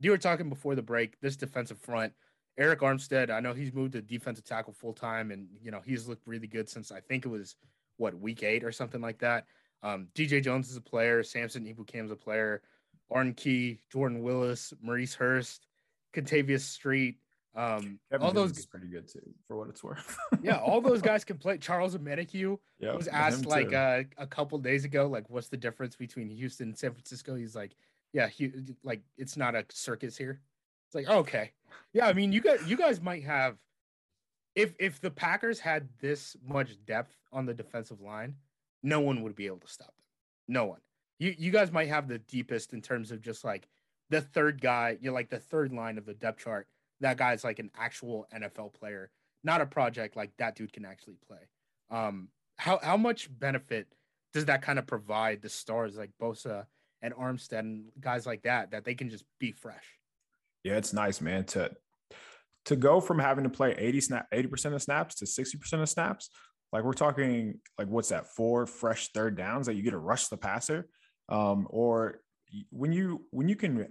you 0.00 0.10
were 0.10 0.18
talking 0.18 0.48
before 0.48 0.74
the 0.74 0.82
break. 0.82 1.20
This 1.20 1.36
defensive 1.36 1.78
front, 1.78 2.12
Arik 2.58 2.78
Armstead. 2.78 3.30
I 3.30 3.40
know 3.40 3.52
he's 3.52 3.72
moved 3.72 3.92
to 3.92 4.02
defensive 4.02 4.44
tackle 4.44 4.72
full 4.72 4.94
time, 4.94 5.30
and 5.30 5.48
you 5.62 5.70
know 5.70 5.80
he's 5.84 6.08
looked 6.08 6.26
really 6.26 6.46
good 6.46 6.68
since 6.68 6.92
I 6.92 7.00
think 7.00 7.24
it 7.24 7.30
was 7.30 7.56
what 7.96 8.18
week 8.18 8.42
eight 8.42 8.64
or 8.64 8.72
something 8.72 9.00
like 9.00 9.18
that. 9.18 9.46
Um, 9.82 10.08
DJ 10.14 10.42
Jones 10.42 10.70
is 10.70 10.76
a 10.76 10.80
player. 10.80 11.22
Samson 11.22 11.64
Ebukam 11.64 12.06
is 12.06 12.10
a 12.10 12.16
player. 12.16 12.62
Arden 13.10 13.34
Key, 13.34 13.80
Jordan 13.92 14.22
Willis, 14.22 14.72
Maurice 14.80 15.14
Hurst, 15.14 15.66
Kentavius 16.14 16.62
Street. 16.62 17.18
Um, 17.56 17.98
Kevin 18.10 18.26
all 18.26 18.32
those 18.32 18.58
is 18.58 18.66
pretty 18.66 18.86
good 18.86 19.08
too, 19.08 19.22
for 19.48 19.56
what 19.56 19.68
it's 19.70 19.82
worth. 19.82 20.16
yeah, 20.42 20.58
all 20.58 20.82
those 20.82 21.00
guys 21.10 21.24
can 21.24 21.38
play. 21.38 21.56
Charles 21.56 21.96
Omenihu 21.96 22.58
yep, 22.78 22.94
was 22.94 23.08
asked 23.08 23.46
like 23.46 23.72
uh, 23.72 24.02
a 24.18 24.26
couple 24.26 24.58
days 24.58 24.84
ago, 24.84 25.06
like, 25.06 25.28
what's 25.30 25.48
the 25.48 25.56
difference 25.56 25.96
between 25.96 26.28
Houston 26.28 26.68
and 26.68 26.78
San 26.78 26.92
Francisco? 26.92 27.34
He's 27.34 27.56
like, 27.56 27.74
yeah, 28.12 28.28
he, 28.28 28.52
like 28.84 29.00
it's 29.16 29.38
not 29.38 29.54
a 29.54 29.64
circus 29.70 30.18
here. 30.18 30.40
It's 30.88 30.94
like 30.94 31.08
okay, 31.08 31.52
yeah. 31.94 32.06
I 32.06 32.12
mean, 32.12 32.30
you 32.30 32.42
guys, 32.42 32.60
you 32.66 32.76
guys 32.76 33.00
might 33.00 33.24
have 33.24 33.56
if 34.54 34.74
if 34.78 35.00
the 35.00 35.10
Packers 35.10 35.58
had 35.58 35.88
this 36.00 36.36
much 36.46 36.76
depth 36.84 37.16
on 37.32 37.46
the 37.46 37.54
defensive 37.54 38.00
line, 38.00 38.34
no 38.82 39.00
one 39.00 39.22
would 39.22 39.34
be 39.34 39.46
able 39.46 39.58
to 39.58 39.68
stop 39.68 39.88
them. 39.96 40.04
No 40.48 40.66
one. 40.66 40.80
You 41.18 41.34
you 41.38 41.50
guys 41.50 41.72
might 41.72 41.88
have 41.88 42.06
the 42.06 42.18
deepest 42.18 42.74
in 42.74 42.82
terms 42.82 43.10
of 43.10 43.22
just 43.22 43.44
like 43.44 43.66
the 44.10 44.20
third 44.20 44.60
guy, 44.60 44.98
You're 45.00 45.12
like 45.12 45.30
the 45.30 45.38
third 45.38 45.72
line 45.72 45.98
of 45.98 46.06
the 46.06 46.14
depth 46.14 46.44
chart 46.44 46.68
that 47.00 47.16
guy's 47.16 47.44
like 47.44 47.58
an 47.58 47.70
actual 47.76 48.26
NFL 48.34 48.74
player, 48.74 49.10
not 49.44 49.60
a 49.60 49.66
project 49.66 50.16
like 50.16 50.30
that 50.38 50.56
dude 50.56 50.72
can 50.72 50.84
actually 50.84 51.16
play. 51.26 51.48
Um, 51.90 52.28
how 52.56 52.78
how 52.82 52.96
much 52.96 53.28
benefit 53.38 53.86
does 54.32 54.46
that 54.46 54.62
kind 54.62 54.78
of 54.78 54.86
provide 54.86 55.42
the 55.42 55.48
stars 55.48 55.96
like 55.96 56.10
Bosa 56.20 56.66
and 57.02 57.14
Armstead 57.14 57.60
and 57.60 57.84
guys 58.00 58.26
like 58.26 58.42
that 58.42 58.70
that 58.70 58.84
they 58.84 58.94
can 58.94 59.10
just 59.10 59.24
be 59.38 59.52
fresh? 59.52 59.84
Yeah, 60.64 60.76
it's 60.76 60.92
nice, 60.92 61.20
man. 61.20 61.44
To 61.44 61.70
to 62.66 62.76
go 62.76 63.00
from 63.00 63.18
having 63.18 63.44
to 63.44 63.50
play 63.50 63.74
80 63.78 64.00
snap 64.00 64.26
80% 64.32 64.74
of 64.74 64.82
snaps 64.82 65.14
to 65.16 65.24
60% 65.24 65.80
of 65.80 65.88
snaps, 65.88 66.30
like 66.72 66.82
we're 66.82 66.92
talking 66.94 67.60
like 67.78 67.88
what's 67.88 68.08
that, 68.08 68.26
four 68.34 68.66
fresh 68.66 69.08
third 69.12 69.36
downs 69.36 69.66
that 69.66 69.74
you 69.74 69.82
get 69.82 69.92
to 69.92 69.98
rush 69.98 70.28
the 70.28 70.36
passer. 70.36 70.88
Um, 71.28 71.66
or 71.70 72.20
when 72.70 72.92
you 72.92 73.24
when 73.30 73.48
you 73.48 73.56
can 73.56 73.86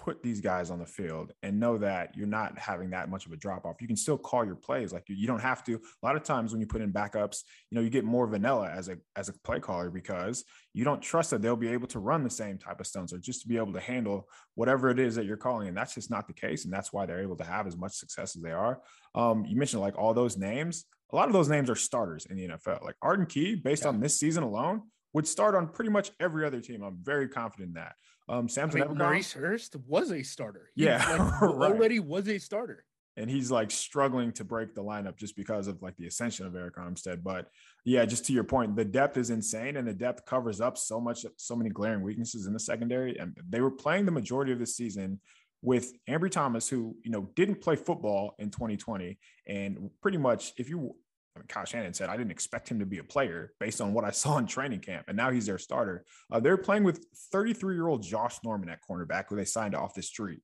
put 0.00 0.22
these 0.22 0.40
guys 0.40 0.70
on 0.70 0.78
the 0.78 0.86
field 0.86 1.30
and 1.42 1.60
know 1.60 1.76
that 1.76 2.16
you're 2.16 2.26
not 2.26 2.58
having 2.58 2.88
that 2.88 3.10
much 3.10 3.26
of 3.26 3.32
a 3.32 3.36
drop 3.36 3.66
off. 3.66 3.82
You 3.82 3.86
can 3.86 3.96
still 3.96 4.16
call 4.16 4.46
your 4.46 4.54
plays. 4.54 4.94
Like 4.94 5.06
you, 5.08 5.14
you, 5.14 5.26
don't 5.26 5.42
have 5.42 5.62
to. 5.64 5.74
A 5.74 6.06
lot 6.06 6.16
of 6.16 6.22
times 6.22 6.52
when 6.52 6.60
you 6.60 6.66
put 6.66 6.80
in 6.80 6.90
backups, 6.90 7.42
you 7.70 7.76
know, 7.76 7.82
you 7.82 7.90
get 7.90 8.04
more 8.04 8.26
vanilla 8.26 8.70
as 8.70 8.88
a 8.88 8.96
as 9.14 9.28
a 9.28 9.34
play 9.44 9.60
caller 9.60 9.90
because 9.90 10.42
you 10.72 10.84
don't 10.84 11.02
trust 11.02 11.30
that 11.30 11.42
they'll 11.42 11.54
be 11.54 11.68
able 11.68 11.86
to 11.88 11.98
run 11.98 12.24
the 12.24 12.30
same 12.30 12.56
type 12.56 12.80
of 12.80 12.86
stunts 12.86 13.12
or 13.12 13.18
just 13.18 13.42
to 13.42 13.48
be 13.48 13.58
able 13.58 13.74
to 13.74 13.80
handle 13.80 14.26
whatever 14.54 14.88
it 14.88 14.98
is 14.98 15.14
that 15.16 15.26
you're 15.26 15.36
calling. 15.36 15.68
And 15.68 15.76
that's 15.76 15.94
just 15.94 16.10
not 16.10 16.26
the 16.26 16.32
case. 16.32 16.64
And 16.64 16.72
that's 16.72 16.94
why 16.94 17.04
they're 17.04 17.20
able 17.20 17.36
to 17.36 17.44
have 17.44 17.66
as 17.66 17.76
much 17.76 17.92
success 17.92 18.34
as 18.34 18.42
they 18.42 18.52
are. 18.52 18.80
Um, 19.14 19.44
you 19.44 19.56
mentioned 19.56 19.82
like 19.82 19.98
all 19.98 20.14
those 20.14 20.38
names. 20.38 20.86
A 21.12 21.16
lot 21.16 21.28
of 21.28 21.34
those 21.34 21.48
names 21.48 21.68
are 21.68 21.76
starters 21.76 22.24
in 22.26 22.36
the 22.36 22.48
NFL. 22.48 22.84
Like 22.84 22.94
Arden 23.02 23.26
Key, 23.26 23.54
based 23.54 23.82
yeah. 23.82 23.88
on 23.88 24.00
this 24.00 24.18
season 24.18 24.44
alone, 24.44 24.82
would 25.12 25.26
start 25.26 25.54
on 25.54 25.68
pretty 25.68 25.90
much 25.90 26.10
every 26.20 26.46
other 26.46 26.60
team. 26.60 26.82
I'm 26.82 26.98
very 27.02 27.28
confident 27.28 27.68
in 27.68 27.74
that. 27.74 27.94
Um, 28.30 28.48
Samson 28.48 28.82
I 28.82 28.86
mean, 28.86 28.96
Maurice 28.96 29.32
Hurst 29.32 29.74
was 29.88 30.12
a 30.12 30.22
starter. 30.22 30.70
He 30.76 30.84
yeah, 30.84 30.98
like, 31.18 31.40
right. 31.42 31.72
already 31.72 31.98
was 31.98 32.28
a 32.28 32.38
starter. 32.38 32.84
And 33.16 33.28
he's 33.28 33.50
like 33.50 33.72
struggling 33.72 34.30
to 34.32 34.44
break 34.44 34.72
the 34.74 34.84
lineup 34.84 35.16
just 35.16 35.36
because 35.36 35.66
of 35.66 35.82
like 35.82 35.96
the 35.96 36.06
ascension 36.06 36.46
of 36.46 36.52
Arik 36.52 36.76
Armstead. 36.78 37.24
But 37.24 37.48
yeah, 37.84 38.04
just 38.04 38.24
to 38.26 38.32
your 38.32 38.44
point, 38.44 38.76
the 38.76 38.84
depth 38.84 39.16
is 39.16 39.30
insane, 39.30 39.76
and 39.76 39.86
the 39.86 39.92
depth 39.92 40.24
covers 40.26 40.60
up 40.60 40.78
so 40.78 41.00
much, 41.00 41.26
so 41.36 41.56
many 41.56 41.70
glaring 41.70 42.02
weaknesses 42.02 42.46
in 42.46 42.52
the 42.52 42.60
secondary. 42.60 43.18
And 43.18 43.36
they 43.48 43.60
were 43.60 43.70
playing 43.70 44.06
the 44.06 44.12
majority 44.12 44.52
of 44.52 44.60
the 44.60 44.66
season 44.66 45.20
with 45.60 45.92
Ambry 46.08 46.30
Thomas, 46.30 46.68
who 46.68 46.96
you 47.04 47.10
know 47.10 47.28
didn't 47.34 47.60
play 47.60 47.74
football 47.74 48.36
in 48.38 48.50
2020, 48.50 49.18
and 49.48 49.90
pretty 50.00 50.18
much 50.18 50.52
if 50.56 50.68
you 50.70 50.94
I 51.36 51.38
mean, 51.38 51.46
Kyle 51.46 51.64
Shanahan 51.64 51.94
said, 51.94 52.08
I 52.08 52.16
didn't 52.16 52.32
expect 52.32 52.68
him 52.68 52.80
to 52.80 52.86
be 52.86 52.98
a 52.98 53.04
player 53.04 53.52
based 53.60 53.80
on 53.80 53.92
what 53.92 54.04
I 54.04 54.10
saw 54.10 54.38
in 54.38 54.46
training 54.46 54.80
camp. 54.80 55.06
And 55.08 55.16
now 55.16 55.30
he's 55.30 55.46
their 55.46 55.58
starter. 55.58 56.04
Uh, 56.30 56.40
they're 56.40 56.56
playing 56.56 56.84
with 56.84 57.06
33 57.32 57.74
year 57.74 57.88
old 57.88 58.02
Josh 58.02 58.38
Norman 58.44 58.68
at 58.68 58.80
cornerback, 58.88 59.24
who 59.28 59.36
they 59.36 59.44
signed 59.44 59.74
off 59.74 59.94
the 59.94 60.02
street. 60.02 60.40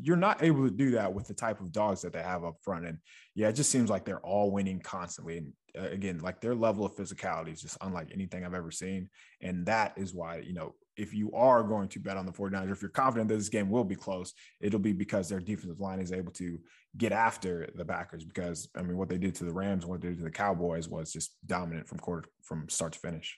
You're 0.00 0.16
not 0.16 0.42
able 0.42 0.64
to 0.64 0.74
do 0.74 0.90
that 0.92 1.14
with 1.14 1.28
the 1.28 1.34
type 1.34 1.60
of 1.60 1.70
dogs 1.70 2.02
that 2.02 2.12
they 2.12 2.22
have 2.22 2.44
up 2.44 2.56
front. 2.62 2.86
And 2.86 2.98
yeah, 3.34 3.48
it 3.48 3.54
just 3.54 3.70
seems 3.70 3.88
like 3.88 4.04
they're 4.04 4.20
all 4.20 4.50
winning 4.50 4.80
constantly. 4.80 5.38
And 5.38 5.52
uh, 5.78 5.88
again, 5.90 6.18
like 6.18 6.40
their 6.40 6.56
level 6.56 6.84
of 6.84 6.96
physicality 6.96 7.52
is 7.52 7.62
just 7.62 7.78
unlike 7.80 8.10
anything 8.12 8.44
I've 8.44 8.54
ever 8.54 8.72
seen. 8.72 9.08
And 9.40 9.64
that 9.66 9.94
is 9.96 10.12
why, 10.12 10.38
you 10.38 10.54
know, 10.54 10.74
if 10.96 11.14
you 11.14 11.32
are 11.32 11.62
going 11.62 11.88
to 11.88 12.00
bet 12.00 12.16
on 12.16 12.26
the 12.26 12.32
49ers, 12.32 12.72
if 12.72 12.82
you're 12.82 12.90
confident 12.90 13.28
that 13.28 13.36
this 13.36 13.48
game 13.48 13.70
will 13.70 13.84
be 13.84 13.94
close, 13.94 14.34
it'll 14.60 14.80
be 14.80 14.92
because 14.92 15.28
their 15.28 15.40
defensive 15.40 15.80
line 15.80 16.00
is 16.00 16.12
able 16.12 16.32
to 16.32 16.58
get 16.96 17.12
after 17.12 17.68
the 17.74 17.84
Packers. 17.84 18.24
Because 18.24 18.68
I 18.76 18.82
mean, 18.82 18.96
what 18.96 19.08
they 19.08 19.18
did 19.18 19.34
to 19.36 19.44
the 19.44 19.52
Rams 19.52 19.86
what 19.86 20.00
they 20.00 20.08
did 20.08 20.18
to 20.18 20.24
the 20.24 20.30
Cowboys 20.30 20.88
was 20.88 21.12
just 21.12 21.32
dominant 21.46 21.88
from 21.88 21.98
quarter 21.98 22.28
from 22.42 22.68
start 22.68 22.92
to 22.94 22.98
finish. 22.98 23.36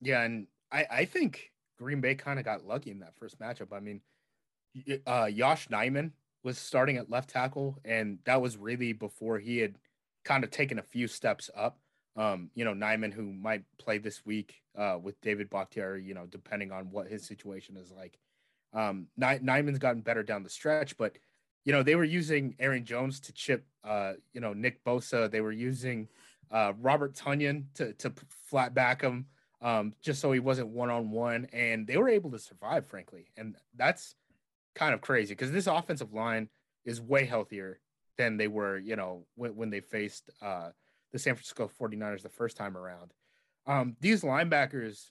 Yeah, 0.00 0.22
and 0.22 0.46
I, 0.70 0.86
I 0.90 1.04
think 1.04 1.50
Green 1.78 2.00
Bay 2.00 2.14
kind 2.14 2.38
of 2.38 2.44
got 2.44 2.64
lucky 2.64 2.90
in 2.90 3.00
that 3.00 3.16
first 3.16 3.38
matchup. 3.40 3.72
I 3.72 3.80
mean, 3.80 4.00
uh, 5.06 5.28
Yosh 5.32 5.68
Nijman 5.68 6.12
was 6.44 6.58
starting 6.58 6.96
at 6.96 7.10
left 7.10 7.30
tackle, 7.30 7.78
and 7.84 8.18
that 8.24 8.40
was 8.40 8.56
really 8.56 8.92
before 8.92 9.38
he 9.38 9.58
had 9.58 9.74
kind 10.24 10.44
of 10.44 10.50
taken 10.50 10.78
a 10.78 10.82
few 10.82 11.08
steps 11.08 11.50
up. 11.56 11.78
Um, 12.16 12.50
you 12.54 12.64
know, 12.64 12.74
Nijman, 12.74 13.12
who 13.12 13.32
might 13.32 13.64
play 13.78 13.98
this 13.98 14.24
week 14.26 14.56
uh, 14.76 14.98
with 15.00 15.20
David 15.20 15.50
Bakhtiari, 15.50 16.04
you 16.04 16.14
know, 16.14 16.26
depending 16.26 16.72
on 16.72 16.90
what 16.90 17.08
his 17.08 17.26
situation 17.26 17.76
is 17.76 17.92
like. 17.92 18.18
Um, 18.72 19.06
Nijman's 19.20 19.78
gotten 19.78 20.02
better 20.02 20.22
down 20.22 20.42
the 20.42 20.50
stretch, 20.50 20.96
but, 20.96 21.16
you 21.68 21.74
know, 21.74 21.82
they 21.82 21.96
were 21.96 22.04
using 22.04 22.54
Aaron 22.58 22.86
Jones 22.86 23.20
to 23.20 23.32
chip, 23.34 23.66
uh, 23.84 24.14
you 24.32 24.40
know, 24.40 24.54
Nick 24.54 24.82
Bosa. 24.84 25.30
They 25.30 25.42
were 25.42 25.52
using 25.52 26.08
uh, 26.50 26.72
Robert 26.80 27.14
Tonyan 27.14 27.64
to, 27.74 27.92
to 27.92 28.10
flat 28.46 28.72
back 28.72 29.02
him 29.02 29.26
um, 29.60 29.92
just 30.00 30.22
so 30.22 30.32
he 30.32 30.40
wasn't 30.40 30.68
one 30.68 30.88
on 30.88 31.10
one. 31.10 31.46
And 31.52 31.86
they 31.86 31.98
were 31.98 32.08
able 32.08 32.30
to 32.30 32.38
survive, 32.38 32.86
frankly. 32.86 33.26
And 33.36 33.54
that's 33.76 34.14
kind 34.74 34.94
of 34.94 35.02
crazy 35.02 35.34
because 35.34 35.52
this 35.52 35.66
offensive 35.66 36.14
line 36.14 36.48
is 36.86 37.02
way 37.02 37.26
healthier 37.26 37.80
than 38.16 38.38
they 38.38 38.48
were, 38.48 38.78
you 38.78 38.96
know, 38.96 39.26
when, 39.34 39.54
when 39.54 39.68
they 39.68 39.80
faced, 39.80 40.30
uh, 40.40 40.70
the 41.12 41.18
San 41.18 41.34
Francisco 41.34 41.70
49ers 41.78 42.22
the 42.22 42.30
first 42.30 42.56
time 42.56 42.78
around. 42.78 43.12
Um, 43.66 43.94
these 44.00 44.22
linebackers, 44.22 45.10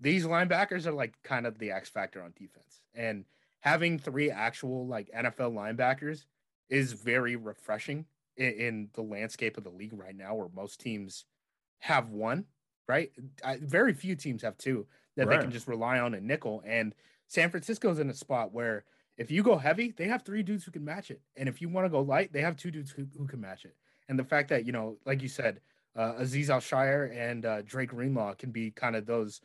these 0.00 0.26
linebackers 0.26 0.86
are 0.86 0.92
like 0.92 1.20
kind 1.24 1.44
of 1.44 1.58
the 1.58 1.72
X 1.72 1.88
factor 1.88 2.22
on 2.22 2.32
defense. 2.38 2.82
And 2.94 3.24
having 3.60 3.98
three 3.98 4.30
actual 4.30 4.86
like 4.86 5.10
NFL 5.16 5.52
linebackers 5.52 6.24
is 6.68 6.92
very 6.92 7.36
refreshing 7.36 8.06
in, 8.36 8.52
in 8.52 8.88
the 8.94 9.02
landscape 9.02 9.56
of 9.56 9.64
the 9.64 9.70
league 9.70 9.94
right 9.94 10.16
now, 10.16 10.34
where 10.34 10.48
most 10.54 10.80
teams 10.80 11.24
have 11.78 12.10
one, 12.10 12.44
right? 12.86 13.10
I, 13.44 13.58
very 13.60 13.94
few 13.94 14.16
teams 14.16 14.42
have 14.42 14.58
two 14.58 14.86
that 15.16 15.26
right. 15.26 15.36
they 15.36 15.42
can 15.42 15.52
just 15.52 15.68
rely 15.68 15.98
on 15.98 16.14
a 16.14 16.20
nickel. 16.20 16.62
And 16.66 16.94
San 17.26 17.50
Francisco's 17.50 17.98
in 17.98 18.10
a 18.10 18.14
spot 18.14 18.52
where 18.52 18.84
if 19.16 19.30
you 19.30 19.42
go 19.42 19.56
heavy, 19.56 19.92
they 19.96 20.06
have 20.06 20.22
three 20.22 20.42
dudes 20.42 20.64
who 20.64 20.70
can 20.70 20.84
match 20.84 21.10
it. 21.10 21.20
And 21.36 21.48
if 21.48 21.60
you 21.60 21.68
want 21.68 21.86
to 21.86 21.90
go 21.90 22.00
light, 22.00 22.32
they 22.32 22.42
have 22.42 22.56
two 22.56 22.70
dudes 22.70 22.90
who, 22.90 23.06
who 23.16 23.26
can 23.26 23.40
match 23.40 23.64
it 23.64 23.74
and 24.08 24.18
the 24.18 24.24
fact 24.24 24.48
that 24.48 24.64
you 24.64 24.72
know, 24.72 24.96
like 25.04 25.22
you 25.22 25.28
said, 25.28 25.60
uh, 25.96 26.14
Azeez 26.20 26.48
Al-Shaair 26.48 27.16
and 27.16 27.44
uh, 27.44 27.62
Dre 27.62 27.86
Greenlaw 27.86 28.34
can 28.34 28.50
be 28.50 28.70
kind 28.70 28.96
of 28.96 29.06
those 29.06 29.40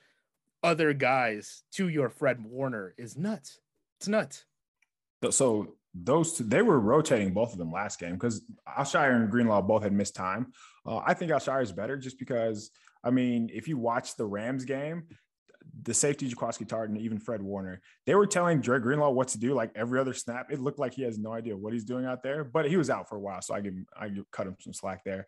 other 0.62 0.94
guys 0.94 1.64
to 1.74 1.90
your 1.90 2.10
Fred 2.10 2.44
Warner 2.44 2.94
is 2.98 3.18
nuts. 3.18 3.60
It's 4.04 4.10
nuts. 4.10 4.44
So 5.32 5.76
those 5.94 6.34
two, 6.34 6.44
they 6.44 6.62
were 6.62 6.78
rotating 6.78 7.34
both 7.34 7.54
of 7.54 7.58
them 7.58 7.72
last 7.72 8.02
game 8.02 8.16
because 8.16 8.44
Al-Shaair 8.68 9.16
and 9.16 9.32
Greenlaw 9.32 9.62
both 9.62 9.84
had 9.84 9.94
missed 9.94 10.14
time. 10.14 10.52
Uh, 10.86 10.98
I 10.98 11.14
think 11.14 11.32
Al-Shaair 11.32 11.64
is 11.64 11.72
better 11.72 11.96
just 11.96 12.20
because, 12.20 12.72
I 13.02 13.12
mean, 13.12 13.50
if 13.54 13.70
you 13.70 13.78
watch 13.78 14.18
the 14.18 14.26
Rams 14.26 14.66
game, 14.66 15.04
the 15.84 15.94
safety 15.94 16.30
Jaquiski 16.30 16.68
Tartt 16.68 16.90
and 16.90 16.98
even 16.98 17.18
Fred 17.18 17.42
Warner, 17.42 17.80
they 18.06 18.14
were 18.16 18.28
telling 18.28 18.60
Dre 18.60 18.78
Greenlaw 18.80 19.12
what 19.12 19.30
to 19.30 19.40
do 19.40 19.54
like 19.54 19.72
every 19.74 20.02
other 20.02 20.14
snap. 20.14 20.52
It 20.52 20.60
looked 20.60 20.80
like 20.80 20.94
he 20.94 21.04
has 21.04 21.18
no 21.18 21.32
idea 21.32 21.56
what 21.56 21.72
he's 21.72 21.86
doing 21.86 22.06
out 22.06 22.24
there, 22.24 22.44
but 22.44 22.68
he 22.68 22.76
was 22.76 22.90
out 22.90 23.08
for 23.08 23.16
a 23.16 23.22
while, 23.22 23.42
so 23.42 23.54
I 23.54 23.62
give 23.62 23.74
him, 23.74 23.88
I 23.98 24.10
cut 24.34 24.48
him 24.48 24.58
some 24.60 24.74
slack 24.74 25.06
there. 25.06 25.28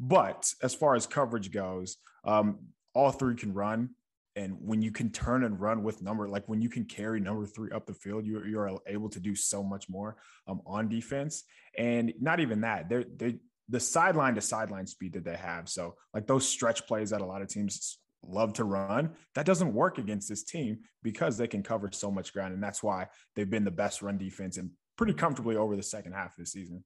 But 0.00 0.50
as 0.62 0.74
far 0.74 0.94
as 0.94 1.06
coverage 1.06 1.50
goes, 1.50 1.98
um, 2.24 2.60
all 2.94 3.10
three 3.10 3.34
can 3.34 3.52
run. 3.52 3.90
And 4.36 4.56
when 4.60 4.82
you 4.82 4.90
can 4.90 5.10
turn 5.10 5.44
and 5.44 5.60
run 5.60 5.82
with 5.82 6.02
number, 6.02 6.28
like 6.28 6.48
when 6.48 6.60
you 6.60 6.68
can 6.68 6.84
carry 6.84 7.20
number 7.20 7.46
three 7.46 7.70
up 7.70 7.86
the 7.86 7.94
field, 7.94 8.26
you, 8.26 8.42
you're 8.44 8.78
able 8.86 9.08
to 9.10 9.20
do 9.20 9.34
so 9.34 9.62
much 9.62 9.88
more 9.88 10.16
um, 10.48 10.60
on 10.66 10.88
defense. 10.88 11.44
And 11.78 12.12
not 12.20 12.40
even 12.40 12.62
that, 12.62 12.88
they're, 12.88 13.04
they 13.16 13.38
the 13.68 13.80
sideline 13.80 14.34
to 14.34 14.40
sideline 14.40 14.86
speed 14.86 15.14
that 15.14 15.24
they 15.24 15.36
have. 15.36 15.68
So, 15.68 15.94
like 16.12 16.26
those 16.26 16.46
stretch 16.46 16.86
plays 16.86 17.10
that 17.10 17.20
a 17.20 17.26
lot 17.26 17.42
of 17.42 17.48
teams 17.48 17.98
love 18.26 18.52
to 18.54 18.64
run, 18.64 19.10
that 19.34 19.46
doesn't 19.46 19.72
work 19.72 19.98
against 19.98 20.28
this 20.28 20.42
team 20.42 20.80
because 21.02 21.36
they 21.36 21.46
can 21.46 21.62
cover 21.62 21.90
so 21.92 22.10
much 22.10 22.32
ground. 22.32 22.54
And 22.54 22.62
that's 22.62 22.82
why 22.82 23.08
they've 23.34 23.48
been 23.48 23.64
the 23.64 23.70
best 23.70 24.02
run 24.02 24.18
defense 24.18 24.56
and 24.56 24.70
pretty 24.96 25.14
comfortably 25.14 25.56
over 25.56 25.76
the 25.76 25.82
second 25.82 26.12
half 26.12 26.32
of 26.32 26.38
the 26.38 26.46
season. 26.46 26.84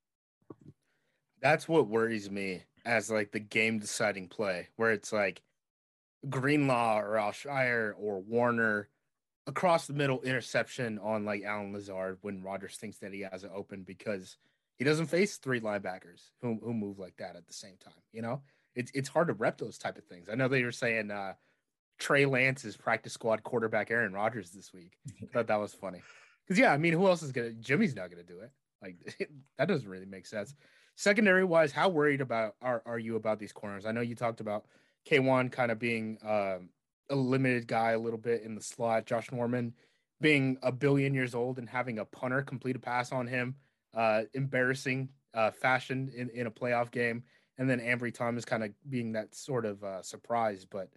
That's 1.41 1.69
what 1.69 1.89
worries 1.89 2.31
me 2.31 2.63
as 2.85 3.11
like 3.11 3.33
the 3.33 3.41
game 3.41 3.79
deciding 3.79 4.29
play, 4.29 4.69
where 4.77 4.93
it's 4.93 5.13
like 5.13 5.43
Greenlaw 6.29 7.01
or 7.01 7.17
Al-Shaair 7.17 7.93
or 7.99 8.21
Warner 8.21 8.89
across 9.47 9.87
the 9.87 9.95
middle 9.95 10.21
interception 10.23 10.99
on 10.99 11.25
like 11.25 11.43
Allen 11.43 11.73
Lazard 11.73 12.19
when 12.21 12.43
Rodgers 12.43 12.77
thinks 12.77 12.99
that 12.99 13.13
he 13.13 13.21
has 13.21 13.45
it 13.45 13.51
open 13.55 13.83
because 13.83 14.37
he 14.77 14.85
doesn't 14.85 15.07
face 15.07 15.37
three 15.37 15.61
linebackers 15.61 16.31
who, 16.43 16.59
who 16.63 16.75
move 16.75 16.99
like 16.99 17.17
that 17.17 17.35
at 17.35 17.47
the 17.47 17.53
same 17.53 17.77
time. 17.83 18.03
You 18.13 18.23
know, 18.23 18.43
it's 18.75 18.93
it's 18.95 19.09
hard 19.09 19.29
to 19.29 19.35
rep 19.35 19.59
those 19.59 19.79
type 19.79 19.99
of 19.99 20.05
things. 20.05 20.29
I 20.31 20.35
know 20.35 20.49
they 20.49 20.63
were 20.63 20.73
saying 20.73 21.11
uh, 21.11 21.33
Trey 21.99 22.27
Lance 22.27 22.65
is 22.65 22.77
practice 22.77 23.15
squad 23.15 23.43
quarterback 23.43 23.91
Aaron 23.91 24.13
Rodgers 24.13 24.51
this 24.51 24.73
week. 24.73 24.99
I 25.23 25.27
thought 25.33 25.47
that 25.49 25.61
was 25.61 25.75
funny 25.75 26.03
because 26.47 26.61
yeah, 26.61 26.73
I 26.73 26.77
mean, 26.77 26.93
who 26.93 27.07
else 27.07 27.23
is 27.23 27.33
gonna? 27.33 27.53
Jimmy's 27.53 27.97
not 27.97 28.11
gonna 28.11 28.23
do 28.23 28.41
it. 28.41 28.51
Like 28.83 29.19
that 29.59 29.69
doesn't 29.69 29.89
really 29.89 30.07
make 30.07 30.27
sense. 30.27 30.55
Secondary 30.95 31.45
wise, 31.45 31.73
how 31.73 31.89
worried 31.89 32.21
about 32.21 32.55
are 32.61 32.83
are 32.85 32.99
you 32.99 33.17
about 33.17 33.39
these 33.39 33.53
corners? 33.53 33.87
I 33.87 33.93
know 33.93 34.01
you 34.01 34.15
talked 34.15 34.41
about 34.41 34.67
K'Waun 35.09 35.51
kind 35.51 35.71
of 35.71 35.79
being 35.79 36.19
uh, 36.25 36.59
a 37.11 37.17
limited 37.17 37.67
guy 37.67 37.93
a 37.93 37.99
little 37.99 38.19
bit 38.19 38.43
in 38.43 38.55
the 38.55 38.61
slot. 38.61 39.07
Josh 39.07 39.31
Norman 39.33 39.75
being 40.21 40.59
a 40.63 40.73
billion 40.73 41.15
years 41.15 41.35
old 41.35 41.59
and 41.59 41.69
having 41.69 41.99
a 41.99 42.05
punter 42.05 42.43
complete 42.43 42.77
a 42.77 42.79
pass 42.79 43.13
on 43.13 43.27
him, 43.27 43.55
uh, 43.95 44.23
embarrassing 44.35 45.09
uh, 45.35 45.51
fashion 45.51 46.11
in, 46.15 46.29
in 46.31 46.47
a 46.47 46.51
playoff 46.51 46.91
game. 46.91 47.23
And 47.57 47.69
then 47.69 47.81
Ambry 47.81 48.13
Thomas 48.13 48.45
kind 48.45 48.65
of 48.65 48.71
being 48.89 49.13
that 49.13 49.35
sort 49.35 49.65
of 49.65 49.83
uh, 49.83 50.03
surprise. 50.03 50.65
But 50.65 50.89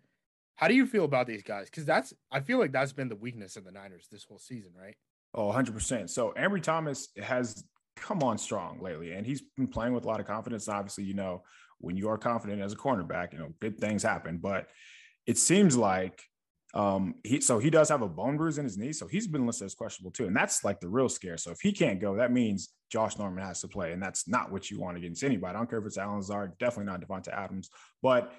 how 0.55 0.67
do 0.67 0.75
you 0.75 0.85
feel 0.85 1.05
about 1.05 1.27
these 1.27 1.43
guys? 1.43 1.69
Because 1.69 1.85
that's, 1.85 2.13
I 2.31 2.39
feel 2.39 2.59
like 2.59 2.71
that's 2.71 2.93
been 2.93 3.09
the 3.09 3.15
weakness 3.15 3.55
of 3.55 3.63
the 3.63 3.71
Niners 3.71 4.07
this 4.11 4.23
whole 4.23 4.39
season, 4.39 4.71
right? 4.79 4.95
Oh, 5.33 5.51
100%. 5.51 6.09
So 6.09 6.33
Ambry 6.37 6.61
Thomas 6.61 7.09
has 7.21 7.63
come 7.95 8.21
on 8.21 8.37
strong 8.37 8.79
lately, 8.81 9.13
and 9.13 9.25
he's 9.25 9.41
been 9.57 9.67
playing 9.67 9.93
with 9.93 10.03
a 10.03 10.07
lot 10.07 10.19
of 10.19 10.27
confidence. 10.27 10.67
Obviously, 10.67 11.03
you 11.03 11.13
know, 11.13 11.43
when 11.81 11.97
you 11.97 12.09
are 12.09 12.17
confident 12.17 12.61
as 12.61 12.73
a 12.73 12.77
cornerback, 12.77 13.33
you 13.33 13.39
know, 13.39 13.53
good 13.59 13.77
things 13.79 14.03
happen. 14.03 14.37
But 14.37 14.67
it 15.27 15.37
seems 15.37 15.75
like 15.75 16.21
um, 16.73 17.15
he 17.23 17.41
so 17.41 17.59
he 17.59 17.69
does 17.69 17.89
have 17.89 18.01
a 18.01 18.07
bone 18.07 18.37
bruise 18.37 18.57
in 18.57 18.63
his 18.63 18.77
knee, 18.77 18.93
so 18.93 19.07
he's 19.07 19.27
been 19.27 19.45
listed 19.45 19.65
as 19.65 19.75
questionable 19.75 20.11
too, 20.11 20.25
and 20.25 20.35
that's 20.35 20.63
like 20.63 20.79
the 20.79 20.87
real 20.87 21.09
scare. 21.09 21.37
So 21.37 21.51
if 21.51 21.59
he 21.59 21.73
can't 21.73 21.99
go, 21.99 22.15
that 22.15 22.31
means 22.31 22.69
Josh 22.89 23.17
Norman 23.17 23.43
has 23.43 23.59
to 23.61 23.67
play, 23.67 23.91
and 23.91 24.01
that's 24.01 24.27
not 24.27 24.51
what 24.51 24.71
you 24.71 24.79
want 24.79 24.97
against 24.97 25.23
anybody. 25.23 25.53
I 25.53 25.57
don't 25.57 25.69
care 25.69 25.79
if 25.79 25.85
it's 25.85 25.97
Allen 25.97 26.17
Lazard, 26.17 26.57
definitely 26.59 26.91
not 26.91 27.01
Davante 27.01 27.27
Adams, 27.27 27.69
but 28.01 28.31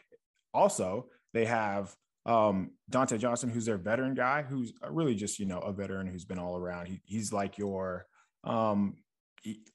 also 0.55 1.09
they 1.35 1.45
have 1.45 1.95
um, 2.25 2.71
Dontae 2.91 3.19
Johnson, 3.19 3.51
who's 3.51 3.67
their 3.67 3.79
veteran 3.79 4.15
guy, 4.15 4.43
who's 4.43 4.73
really 4.89 5.15
just 5.15 5.39
you 5.39 5.47
know 5.47 5.59
a 5.59 5.73
veteran 5.73 6.07
who's 6.07 6.25
been 6.25 6.39
all 6.39 6.57
around. 6.57 6.87
He, 6.87 7.03
he's 7.05 7.33
like 7.33 7.59
your 7.59 8.07
um, 8.45 8.97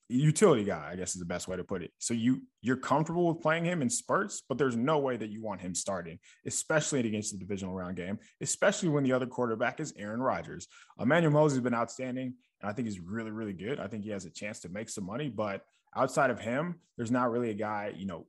utility 0.10 0.64
guy, 0.64 0.90
I 0.92 0.96
guess 0.96 1.14
is 1.14 1.20
the 1.20 1.26
best 1.26 1.48
way 1.48 1.58
to 1.58 1.64
put 1.64 1.84
it. 1.84 1.92
So 1.98 2.14
you 2.14 2.44
you're 2.62 2.78
comfortable 2.78 3.28
with 3.28 3.42
playing 3.42 3.66
him 3.66 3.82
in 3.82 3.90
spurts, 3.90 4.42
but 4.48 4.58
there's 4.58 4.78
no 4.78 5.00
way 5.00 5.18
that 5.18 5.30
you 5.30 5.42
want 5.42 5.62
him 5.62 5.76
starting, 5.76 6.20
especially 6.46 7.00
against 7.02 7.32
the 7.32 7.38
divisional 7.38 7.74
round 7.74 7.98
game, 7.98 8.20
especially 8.42 8.90
when 8.90 9.04
the 9.04 9.14
other 9.14 9.26
quarterback 9.26 9.80
is 9.80 9.94
Aaron 9.98 10.22
Rodgers. 10.22 10.68
Emmanuel 11.00 11.34
Moseley 11.34 11.58
has 11.58 11.64
been 11.64 11.74
outstanding, 11.74 12.34
and 12.62 12.70
I 12.70 12.74
think 12.74 12.88
he's 12.88 13.00
really 13.00 13.32
really 13.32 13.54
good. 13.54 13.80
I 13.80 13.88
think 13.88 14.04
he 14.04 14.12
has 14.12 14.26
a 14.26 14.30
chance 14.30 14.60
to 14.62 14.70
make 14.70 14.90
some 14.90 15.06
money, 15.06 15.30
but 15.30 15.62
outside 15.96 16.30
of 16.30 16.40
him, 16.40 16.76
there's 16.96 17.12
not 17.12 17.32
really 17.32 17.50
a 17.50 17.56
guy, 17.56 17.94
you 17.96 18.06
know, 18.06 18.26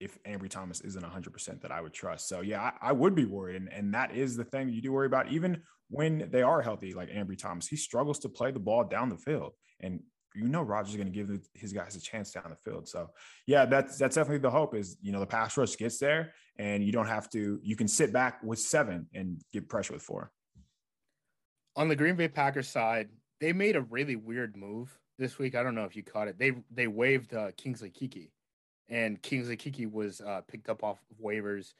if 0.00 0.22
Ambry 0.24 0.50
Thomas 0.50 0.80
isn't 0.80 1.02
100% 1.02 1.62
that 1.62 1.70
I 1.70 1.80
would 1.80 1.92
trust. 1.92 2.28
So 2.28 2.40
yeah, 2.40 2.60
I, 2.60 2.88
I, 2.88 2.92
would 2.92 3.14
be 3.14 3.24
worried, 3.24 3.56
and 3.56 3.72
and 3.72 3.94
that 3.94 4.14
is 4.14 4.36
the 4.36 4.44
thing 4.44 4.68
you 4.68 4.82
do 4.82 4.92
worry 4.92 5.06
about, 5.06 5.30
even 5.30 5.62
when 5.88 6.28
they 6.30 6.42
are 6.42 6.60
healthy, 6.60 6.92
like 6.92 7.10
Ambry 7.10 7.38
Thomas. 7.38 7.68
He 7.68 7.76
struggles 7.76 8.18
to 8.20 8.28
play 8.28 8.50
the 8.50 8.58
ball 8.58 8.84
down 8.84 9.08
the 9.08 9.16
field, 9.16 9.52
and 9.80 10.00
you 10.34 10.48
know 10.48 10.62
Rodgers 10.62 10.96
going 10.96 11.10
to 11.10 11.12
give 11.12 11.30
his 11.54 11.72
guys 11.72 11.96
a 11.96 12.00
chance 12.00 12.32
down 12.32 12.44
the 12.50 12.70
field. 12.70 12.88
So 12.88 13.10
yeah, 13.46 13.64
that's 13.64 13.98
that's 13.98 14.16
definitely 14.16 14.38
the 14.38 14.50
hope 14.50 14.74
is 14.74 14.96
you 15.00 15.12
know 15.12 15.20
the 15.20 15.26
pass 15.26 15.56
rush 15.56 15.76
gets 15.76 15.98
there 15.98 16.32
and 16.56 16.84
you 16.84 16.92
don't 16.92 17.06
have 17.06 17.28
to 17.30 17.60
you 17.62 17.76
can 17.76 17.88
sit 17.88 18.12
back 18.12 18.42
with 18.42 18.58
seven 18.58 19.06
and 19.14 19.40
get 19.52 19.68
pressure 19.68 19.92
with 19.92 20.02
four. 20.02 20.32
On 21.76 21.88
the 21.88 21.96
Green 21.96 22.16
Bay 22.16 22.28
Packers 22.28 22.68
side, 22.68 23.08
they 23.40 23.52
made 23.52 23.76
a 23.76 23.82
really 23.82 24.16
weird 24.16 24.56
move 24.56 24.96
this 25.18 25.38
week. 25.38 25.54
I 25.54 25.62
don't 25.62 25.74
know 25.74 25.84
if 25.84 25.96
you 25.96 26.02
caught 26.02 26.28
it. 26.28 26.38
They 26.38 26.52
they 26.70 26.86
waived 26.86 27.34
uh, 27.34 27.52
Kingsley 27.56 27.90
Keke, 27.90 28.30
and 28.88 29.20
Kingsley 29.22 29.56
Keke 29.56 29.90
was 29.90 30.20
uh, 30.20 30.42
picked 30.48 30.68
up 30.68 30.82
off 30.82 30.98
of 31.10 31.24
waivers 31.24 31.74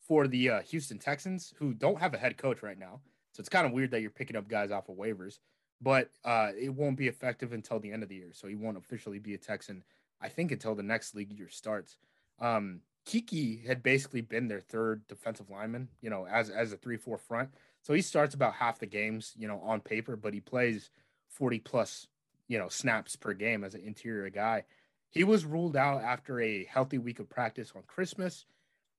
for 0.00 0.26
the 0.26 0.50
uh, 0.50 0.60
Houston 0.62 0.98
Texans, 0.98 1.52
who 1.58 1.74
don't 1.74 2.00
have 2.00 2.14
a 2.14 2.18
head 2.18 2.36
coach 2.36 2.62
right 2.62 2.78
now. 2.78 3.00
So 3.32 3.40
it's 3.40 3.48
kind 3.48 3.66
of 3.66 3.72
weird 3.72 3.92
that 3.92 4.00
you're 4.00 4.10
picking 4.10 4.36
up 4.36 4.48
guys 4.48 4.70
off 4.70 4.88
of 4.88 4.96
waivers 4.96 5.38
but 5.80 6.10
uh, 6.24 6.50
it 6.58 6.70
won't 6.70 6.96
be 6.96 7.08
effective 7.08 7.52
until 7.52 7.80
the 7.80 7.92
end 7.92 8.02
of 8.02 8.08
the 8.08 8.16
year. 8.16 8.30
So 8.32 8.48
he 8.48 8.54
won't 8.54 8.76
officially 8.76 9.18
be 9.18 9.34
a 9.34 9.38
Texan, 9.38 9.82
I 10.20 10.28
think, 10.28 10.52
until 10.52 10.74
the 10.74 10.82
next 10.82 11.14
league 11.14 11.32
year 11.32 11.48
starts. 11.48 11.96
Um, 12.38 12.80
Keke 13.06 13.66
had 13.66 13.82
basically 13.82 14.20
been 14.20 14.48
their 14.48 14.60
third 14.60 15.06
defensive 15.08 15.48
lineman, 15.50 15.88
you 16.02 16.10
know, 16.10 16.26
as 16.26 16.50
as 16.50 16.72
a 16.72 16.76
three 16.76 16.96
four 16.96 17.18
front. 17.18 17.50
So 17.82 17.94
he 17.94 18.02
starts 18.02 18.34
about 18.34 18.54
half 18.54 18.78
the 18.78 18.86
games, 18.86 19.32
you 19.36 19.48
know, 19.48 19.60
on 19.64 19.80
paper, 19.80 20.16
but 20.16 20.34
he 20.34 20.40
plays 20.40 20.90
forty 21.28 21.58
plus, 21.58 22.08
you 22.46 22.58
know, 22.58 22.68
snaps 22.68 23.16
per 23.16 23.32
game 23.32 23.64
as 23.64 23.74
an 23.74 23.80
interior 23.80 24.28
guy. 24.28 24.64
He 25.08 25.24
was 25.24 25.44
ruled 25.44 25.76
out 25.76 26.02
after 26.02 26.40
a 26.40 26.64
healthy 26.66 26.98
week 26.98 27.18
of 27.18 27.28
practice 27.28 27.72
on 27.74 27.82
Christmas. 27.86 28.44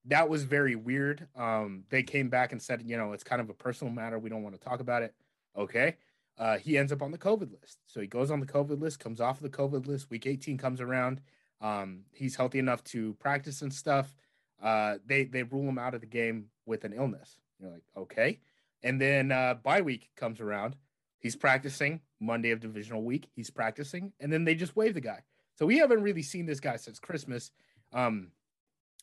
That 0.06 0.30
was 0.30 0.44
very 0.44 0.76
weird. 0.76 1.28
Um, 1.38 1.84
they 1.90 2.02
came 2.02 2.28
back 2.28 2.52
and 2.52 2.62
said, 2.62 2.82
you 2.82 2.98
know, 2.98 3.14
it's 3.14 3.24
kind 3.24 3.40
of 3.40 3.50
a 3.52 3.54
personal 3.54 3.94
matter. 3.94 4.18
We 4.18 4.30
don't 4.30 4.44
want 4.44 4.60
to 4.60 4.68
talk 4.68 4.80
about 4.80 5.04
it. 5.04 5.14
Okay 5.56 5.96
uh, 6.38 6.58
he 6.58 6.78
ends 6.78 6.92
up 6.92 7.02
on 7.02 7.12
the 7.12 7.18
COVID 7.18 7.52
list. 7.62 7.80
So 7.86 8.00
he 8.02 8.08
goes 8.08 8.32
on 8.32 8.40
the 8.40 8.46
COVID 8.46 8.82
list, 8.82 9.00
comes 9.00 9.22
off 9.22 9.40
the 9.40 9.50
COVID 9.50 9.88
list. 9.88 10.10
Week 10.10 10.26
18 10.26 10.58
comes 10.58 10.82
around. 10.82 11.22
Um, 11.62 12.06
he's 12.14 12.36
healthy 12.36 12.60
enough 12.60 12.84
to 12.86 13.14
practice 13.16 13.62
and 13.62 13.74
stuff. 13.74 14.16
Uh, 14.62 14.98
they 15.06 15.26
they 15.26 15.44
rule 15.44 15.68
him 15.68 15.78
out 15.78 15.94
of 15.94 16.02
the 16.02 16.08
game 16.08 16.46
with 16.66 16.84
an 16.84 16.94
illness. 16.94 17.38
You're 17.60 17.72
like, 17.72 17.84
okay. 17.96 18.40
And 18.84 19.00
then 19.00 19.32
uh, 19.32 19.56
bye 19.56 19.82
week 19.82 20.10
comes 20.16 20.40
around. 20.40 20.76
He's 21.20 21.36
practicing 21.36 22.02
Monday 22.20 22.52
of 22.52 22.60
divisional 22.60 23.04
week. 23.04 23.28
He's 23.36 23.52
practicing, 23.52 24.12
and 24.20 24.34
then 24.34 24.44
they 24.44 24.56
just 24.56 24.76
waive 24.76 24.96
the 24.96 25.02
guy. 25.02 25.24
So 25.56 25.66
we 25.68 25.78
haven't 25.78 26.02
really 26.02 26.24
seen 26.24 26.48
this 26.48 26.60
guy 26.60 26.78
since 26.78 27.00
Christmas. 27.00 27.52
Um, 27.94 28.32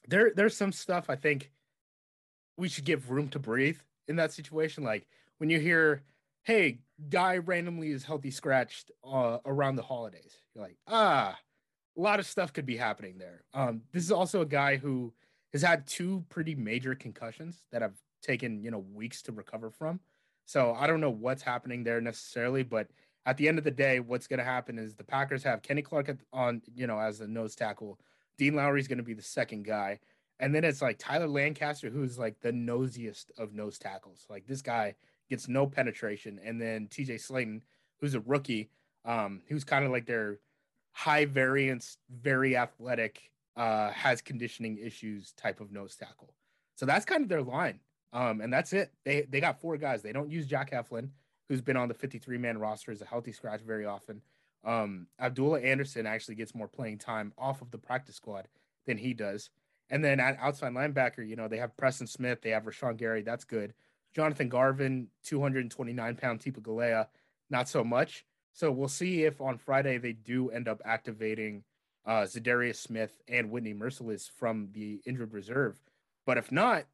there 0.09 0.33
there's 0.35 0.57
some 0.57 0.73
stuff 0.73 1.09
I 1.09 1.17
think 1.17 1.53
we 2.57 2.69
should 2.69 2.85
give 2.85 3.11
room 3.11 3.29
to 3.29 3.39
breathe 3.39 3.79
in 4.09 4.17
that 4.17 4.33
situation. 4.33 4.83
Like 4.83 5.07
when 5.39 5.51
you 5.51 5.61
hear 5.61 6.03
hey, 6.43 6.79
guy 7.09 7.39
randomly 7.39 7.91
is 7.91 8.05
healthy 8.05 8.31
scratched 8.31 8.91
uh, 9.05 9.39
around 9.45 9.77
the 9.77 9.83
holidays. 9.83 10.37
You're 10.55 10.65
like, 10.65 10.77
ah, 10.87 11.39
a 11.97 12.01
lot 12.01 12.19
of 12.19 12.27
stuff 12.27 12.53
could 12.53 12.67
be 12.67 12.77
happening 12.77 13.19
there. 13.19 13.45
Um, 13.55 13.83
this 13.93 14.05
is 14.05 14.13
also 14.13 14.41
a 14.41 14.47
guy 14.47 14.77
who 14.77 15.13
has 15.53 15.63
had 15.63 15.87
two 15.87 16.25
pretty 16.29 16.55
major 16.55 16.95
concussions 16.95 17.63
that 17.73 17.83
have 17.83 17.95
taken 18.23 18.63
you 18.63 18.71
know 18.71 18.85
weeks 18.93 19.23
to 19.23 19.33
recover 19.33 19.71
from. 19.71 20.01
So 20.45 20.75
I 20.79 20.87
don't 20.87 21.01
know 21.01 21.11
what's 21.11 21.43
happening 21.43 21.85
there 21.85 22.01
necessarily, 22.01 22.63
but 22.63 22.89
at 23.27 23.37
the 23.37 23.49
end 23.49 23.59
of 23.59 23.65
the 23.65 23.71
day, 23.71 24.01
what's 24.01 24.27
going 24.27 24.39
to 24.39 24.45
happen 24.45 24.79
is 24.79 24.95
the 24.95 25.05
Packers 25.05 25.43
have 25.43 25.63
Kenny 25.63 25.83
Clark 25.83 26.17
on 26.33 26.63
you 26.75 26.87
know 26.87 26.99
as 26.99 27.19
the 27.19 27.29
nose 27.29 27.55
tackle. 27.55 27.99
Dean 28.39 28.55
Lowry 28.55 28.81
is 28.81 28.89
going 28.89 28.99
to 28.99 29.05
be 29.05 29.15
the 29.15 29.23
second 29.23 29.65
guy, 29.65 29.99
and 30.39 30.55
then 30.55 30.65
it's 30.65 30.83
like 30.83 30.99
Tyler 30.99 31.29
Lancaster, 31.29 31.91
who's 31.91 32.19
like 32.19 32.41
the 32.41 32.53
nosiest 32.53 33.31
of 33.37 33.53
nose 33.55 33.79
tackles. 33.79 34.27
Like 34.31 34.47
this 34.47 34.63
guy 34.63 34.95
gets 35.29 35.49
no 35.49 35.67
penetration, 35.67 36.41
and 36.45 36.61
then 36.61 36.89
TJ 36.89 37.17
Slaton, 37.17 37.63
who's 38.01 38.15
a 38.15 38.21
rookie, 38.21 38.71
um, 39.05 39.43
who's 39.49 39.65
kind 39.65 39.85
of 39.85 39.91
like 39.91 40.07
their 40.07 40.39
high 40.93 41.25
variance, 41.25 41.99
very 42.11 42.57
athletic, 42.57 43.31
uh, 43.57 43.91
has 43.91 44.21
conditioning 44.21 44.79
issues 44.79 45.33
type 45.33 45.61
of 45.61 45.73
nose 45.73 45.97
tackle. 45.97 46.33
So 46.77 46.87
that's 46.87 47.05
kind 47.05 47.23
of 47.23 47.29
their 47.29 47.43
line. 47.43 47.81
Um, 48.13 48.41
and 48.41 48.53
that's 48.53 48.73
it. 48.73 48.93
They 49.05 49.23
they 49.23 49.41
got 49.41 49.61
four 49.61 49.77
guys. 49.77 50.03
They 50.03 50.13
don't 50.13 50.31
use 50.31 50.47
Jack 50.47 50.71
Heflin, 50.71 51.11
who's 51.49 51.61
been 51.61 51.77
on 51.77 51.89
the 51.89 51.95
53 51.95 52.39
man 52.39 52.59
roster 52.59 52.91
as 52.91 53.03
a 53.03 53.07
healthy 53.07 53.33
scratch 53.33 53.61
very 53.61 53.85
often. 53.85 54.23
Um, 54.65 55.07
Abdullah 55.21 55.61
Anderson 55.61 56.07
actually 56.07 56.35
gets 56.37 56.55
more 56.55 56.69
playing 56.69 56.99
time 56.99 57.33
off 57.39 57.63
of 57.63 57.71
the 57.71 57.79
practice 57.79 58.17
squad 58.17 58.49
than 58.87 58.99
he 58.99 59.13
does. 59.13 59.51
And 59.91 60.05
then 60.05 60.21
at 60.21 60.39
outside 60.41 60.73
linebacker, 60.73 61.27
you 61.27 61.37
know, 61.37 61.49
they 61.49 61.59
have 61.59 61.77
Preston 61.77 62.07
Smith, 62.07 62.43
they 62.43 62.51
have 62.51 62.65
Rashan 62.65 62.97
Gary. 62.97 63.23
That's 63.23 63.45
good. 63.45 63.75
Jonathan 64.15 64.49
Garvin, 64.49 65.09
229 65.25 66.17
pound 66.17 66.41
Tipa 66.41 66.61
Galeai, 66.61 67.07
not 67.51 67.69
so 67.69 67.85
much. 67.85 68.25
So 68.53 68.73
we'll 68.73 68.89
see 68.89 69.25
if 69.25 69.41
on 69.41 69.59
Friday 69.59 69.99
they 69.99 70.13
do 70.13 70.51
end 70.51 70.67
up 70.67 70.81
activating 70.85 71.63
uh, 72.05 72.23
Za'Darius 72.23 72.77
Smith 72.77 73.21
and 73.29 73.51
Whitney 73.51 73.75
Mercilus 73.75 74.29
from 74.31 74.69
the 74.73 75.01
injured 75.07 75.33
reserve. 75.33 75.79
But 76.27 76.39
if 76.39 76.51
not, 76.51 76.85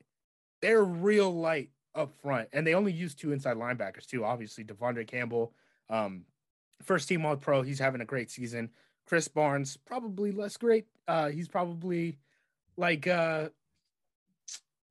they're 0.61 0.85
real 0.85 1.35
light 1.35 1.71
up 1.95 2.13
front, 2.23 2.49
and 2.53 2.67
they 2.67 2.75
only 2.75 2.93
use 2.93 3.15
two 3.15 3.33
inside 3.33 3.57
linebackers 3.57 4.07
too. 4.07 4.25
Obviously, 4.25 4.65
De'Vondre 4.65 5.07
Campbell, 5.07 5.55
um, 5.89 6.25
first 6.83 7.09
team 7.09 7.25
All 7.25 7.37
Pro, 7.37 7.63
he's 7.63 7.79
having 7.79 8.01
a 8.01 8.07
great 8.07 8.31
season. 8.31 8.71
Krys 9.09 9.33
Barnes 9.33 9.77
probably 9.77 10.33
less 10.33 10.57
great. 10.57 10.87
Uh, 11.07 11.29
he's 11.29 11.49
probably 11.49 12.19
like 12.77 13.07
uh 13.07 13.49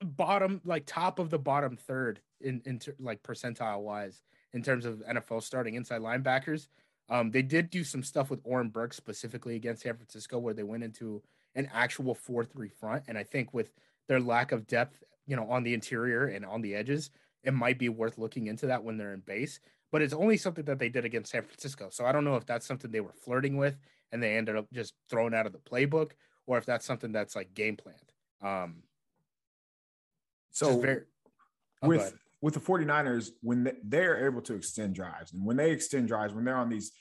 bottom, 0.06 0.62
like 0.66 0.86
top 0.86 1.20
of 1.20 1.30
the 1.30 1.39
bottom 1.39 1.78
third 1.78 2.20
in 2.41 2.62
in 2.66 2.80
ter- 2.80 2.95
like 2.99 3.24
percentile 3.24 3.82
wise 3.82 4.22
in 4.54 4.62
terms 4.62 4.86
of 4.86 5.04
NFL 5.10 5.43
starting 5.43 5.76
inside 5.76 6.01
linebackers. 6.01 6.68
Um, 7.10 7.32
they 7.32 7.41
did 7.41 7.70
do 7.70 7.84
some 7.84 8.04
stuff 8.04 8.30
with 8.30 8.39
Oren 8.43 8.70
Burks 8.70 8.97
specifically 8.97 9.56
against 9.56 9.84
San 9.84 9.95
Francisco 9.95 10.39
where 10.39 10.54
they 10.54 10.64
went 10.64 10.84
into 10.84 11.22
an 11.56 11.70
actual 11.74 12.16
4-3 12.16 12.72
front. 12.72 13.04
And 13.08 13.18
I 13.18 13.24
think 13.24 13.54
with 13.54 13.74
their 14.08 14.20
lack 14.20 14.51
of 14.51 14.68
depth, 14.68 15.04
you 15.28 15.36
know, 15.36 15.49
on 15.49 15.64
the 15.64 15.74
interior 15.74 16.26
and 16.26 16.45
on 16.45 16.62
the 16.62 16.76
edges, 16.76 17.12
it 17.43 17.54
might 17.54 17.78
be 17.78 17.89
worth 17.89 18.18
looking 18.18 18.47
into 18.47 18.68
that 18.68 18.84
when 18.84 18.97
they're 18.97 19.14
in 19.14 19.20
base. 19.20 19.60
But 19.91 20.01
it's 20.01 20.14
only 20.14 20.38
something 20.38 20.66
that 20.66 20.80
they 20.80 20.89
did 20.89 21.06
against 21.06 21.32
San 21.32 21.43
Francisco. 21.43 21.89
So 21.91 22.06
I 22.06 22.12
don't 22.12 22.24
know 22.24 22.36
if 22.36 22.45
that's 22.45 22.66
something 22.66 22.89
they 22.89 23.01
were 23.01 23.14
flirting 23.14 23.58
with 23.58 23.78
and 24.12 24.24
they 24.24 24.36
ended 24.36 24.56
up 24.56 24.68
just 24.74 24.93
thrown 25.10 25.34
out 25.34 25.45
of 25.45 25.51
the 25.54 25.60
playbook, 25.60 26.12
or 26.47 26.58
if 26.58 26.66
that's 26.66 26.86
something 26.86 27.12
that's 27.12 27.36
like 27.36 27.54
game 27.54 27.78
planned. 27.78 27.97
Um, 28.41 28.84
so 30.54 30.80
very, 30.80 31.01
oh, 31.82 31.88
with 31.89 32.14
with 32.41 32.54
the 32.54 32.60
49ers, 32.60 33.30
when 33.41 33.72
they're 33.84 34.26
able 34.28 34.41
to 34.41 34.54
extend 34.54 34.95
drives, 34.95 35.34
and 35.34 35.45
when 35.45 35.58
they 35.58 35.72
extend 35.72 36.08
drives, 36.08 36.34
when 36.34 36.45
they're 36.45 36.58
on 36.58 36.70
these 36.70 36.91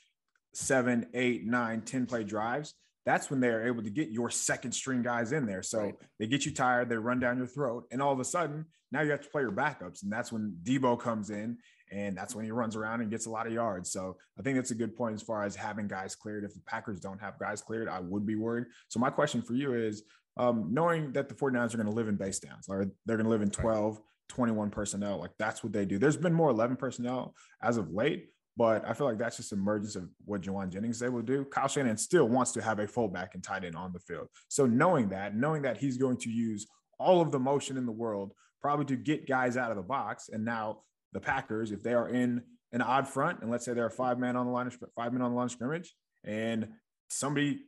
seven, 0.53 1.07
eight, 1.13 1.45
nine, 1.45 1.81
10 1.81 2.05
play 2.05 2.23
drives, 2.23 2.73
that's 3.05 3.29
when 3.29 3.39
they're 3.39 3.67
able 3.67 3.83
to 3.83 3.89
get 3.89 4.09
your 4.09 4.29
second 4.29 4.71
string 4.71 5.01
guys 5.01 5.31
in 5.33 5.45
there. 5.45 5.61
So 5.61 5.79
right. 5.79 5.95
they 6.19 6.27
get 6.27 6.45
you 6.45 6.53
tired, 6.53 6.89
they 6.89 6.95
run 6.95 7.19
down 7.19 7.37
your 7.37 7.47
throat, 7.47 7.85
and 7.91 8.01
all 8.01 8.13
of 8.13 8.19
a 8.19 8.25
sudden 8.25 8.65
now 8.91 9.01
you 9.01 9.11
have 9.11 9.21
to 9.21 9.29
play 9.29 9.41
your 9.41 9.51
backups. 9.51 10.03
And 10.03 10.11
that's 10.11 10.31
when 10.31 10.55
Deebo 10.63 10.99
comes 10.99 11.29
in, 11.29 11.57
and 11.91 12.17
that's 12.17 12.35
when 12.35 12.45
he 12.45 12.51
runs 12.51 12.75
around 12.75 13.01
and 13.01 13.11
gets 13.11 13.25
a 13.25 13.29
lot 13.29 13.45
of 13.45 13.53
yards. 13.53 13.91
So 13.91 14.15
I 14.39 14.43
think 14.43 14.55
that's 14.55 14.71
a 14.71 14.75
good 14.75 14.95
point 14.95 15.15
as 15.15 15.21
far 15.21 15.43
as 15.43 15.55
having 15.55 15.87
guys 15.87 16.15
cleared. 16.15 16.43
If 16.43 16.53
the 16.53 16.61
Packers 16.65 16.99
don't 16.99 17.19
have 17.19 17.37
guys 17.37 17.61
cleared, 17.61 17.89
I 17.89 17.99
would 17.99 18.25
be 18.25 18.35
worried. 18.35 18.65
So 18.87 18.99
my 18.99 19.09
question 19.09 19.41
for 19.41 19.53
you 19.53 19.73
is 19.73 20.03
um, 20.37 20.69
knowing 20.71 21.13
that 21.13 21.29
the 21.29 21.35
49ers 21.35 21.73
are 21.73 21.77
going 21.77 21.89
to 21.89 21.93
live 21.93 22.07
in 22.07 22.15
base 22.15 22.39
downs, 22.39 22.65
or 22.69 22.91
they're 23.05 23.17
going 23.17 23.25
to 23.25 23.31
live 23.31 23.41
in 23.41 23.51
12, 23.51 23.99
21 24.29 24.69
personnel. 24.71 25.19
Like 25.19 25.31
that's 25.37 25.63
what 25.63 25.73
they 25.73 25.85
do. 25.85 25.99
There's 25.99 26.17
been 26.17 26.33
more 26.33 26.49
11 26.49 26.77
personnel 26.77 27.35
as 27.61 27.77
of 27.77 27.91
late, 27.91 28.29
but 28.57 28.87
I 28.87 28.93
feel 28.93 29.07
like 29.07 29.17
that's 29.17 29.37
just 29.37 29.51
emergence 29.51 29.95
of 29.95 30.09
what 30.25 30.41
Jauan 30.41 30.69
Jennings 30.69 30.97
is 30.97 31.03
able 31.03 31.19
to 31.19 31.25
do. 31.25 31.45
Kyle 31.45 31.67
Shanahan 31.67 31.97
still 31.97 32.27
wants 32.27 32.51
to 32.53 32.61
have 32.61 32.79
a 32.79 32.87
fullback 32.87 33.35
and 33.35 33.43
tight 33.43 33.63
end 33.63 33.75
on 33.75 33.93
the 33.93 33.99
field. 33.99 34.27
So 34.47 34.65
knowing 34.65 35.09
that, 35.09 35.35
knowing 35.35 35.63
that 35.63 35.77
he's 35.77 35.97
going 35.97 36.17
to 36.17 36.29
use 36.29 36.67
all 36.99 37.21
of 37.21 37.31
the 37.31 37.39
motion 37.39 37.77
in 37.77 37.85
the 37.85 37.91
world, 37.91 38.33
probably 38.61 38.85
to 38.85 38.95
get 38.95 39.27
guys 39.27 39.57
out 39.57 39.71
of 39.71 39.77
the 39.77 39.83
box. 39.83 40.29
And 40.31 40.45
now 40.45 40.79
the 41.11 41.19
Packers, 41.19 41.71
if 41.71 41.83
they 41.83 41.93
are 41.93 42.07
in 42.07 42.41
an 42.71 42.81
odd 42.81 43.07
front, 43.07 43.41
and 43.41 43.51
let's 43.51 43.65
say 43.65 43.73
they're 43.73 43.89
five 43.89 44.17
man 44.17 44.35
on 44.35 44.45
the 44.45 44.51
line 44.51 44.67
of 44.67 44.75
five 44.95 45.13
men 45.13 45.21
on 45.21 45.31
the 45.31 45.37
line 45.37 45.45
of 45.45 45.51
scrimmage, 45.51 45.93
and 46.23 46.69
somebody 47.09 47.61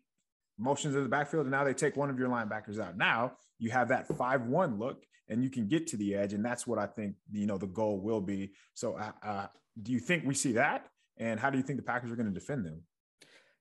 motions 0.58 0.95
in 0.95 1.03
the 1.03 1.10
backfield, 1.10 1.43
and 1.43 1.51
now 1.51 1.64
they 1.64 1.74
take 1.74 1.95
one 1.95 2.10
of 2.10 2.18
your 2.18 2.30
linebackers 2.30 2.80
out. 2.80 2.97
Now 2.97 3.34
you 3.60 3.70
have 3.72 3.89
that 3.89 4.08
five-one 4.08 4.80
look, 4.80 5.03
and 5.28 5.43
you 5.43 5.49
can 5.49 5.68
get 5.68 5.88
to 5.88 5.97
the 5.97 6.16
edge, 6.16 6.34
and 6.34 6.43
that's 6.43 6.66
what 6.68 6.80
I 6.80 6.86
think 6.86 7.16
you 7.32 7.45
know 7.45 7.58
the 7.58 7.68
goal 7.68 7.99
will 7.99 8.22
be. 8.22 8.51
So, 8.74 8.95
uh, 8.95 9.12
uh, 9.24 9.47
do 9.82 9.91
you 9.91 9.99
think 9.99 10.26
we 10.26 10.34
see 10.34 10.53
that? 10.53 10.88
And 11.18 11.39
how 11.39 11.49
do 11.49 11.58
you 11.58 11.64
think 11.64 11.78
the 11.78 11.84
Packers 11.84 12.12
are 12.12 12.16
going 12.16 12.28
to 12.28 12.34
defend 12.34 12.66
them? 12.66 12.82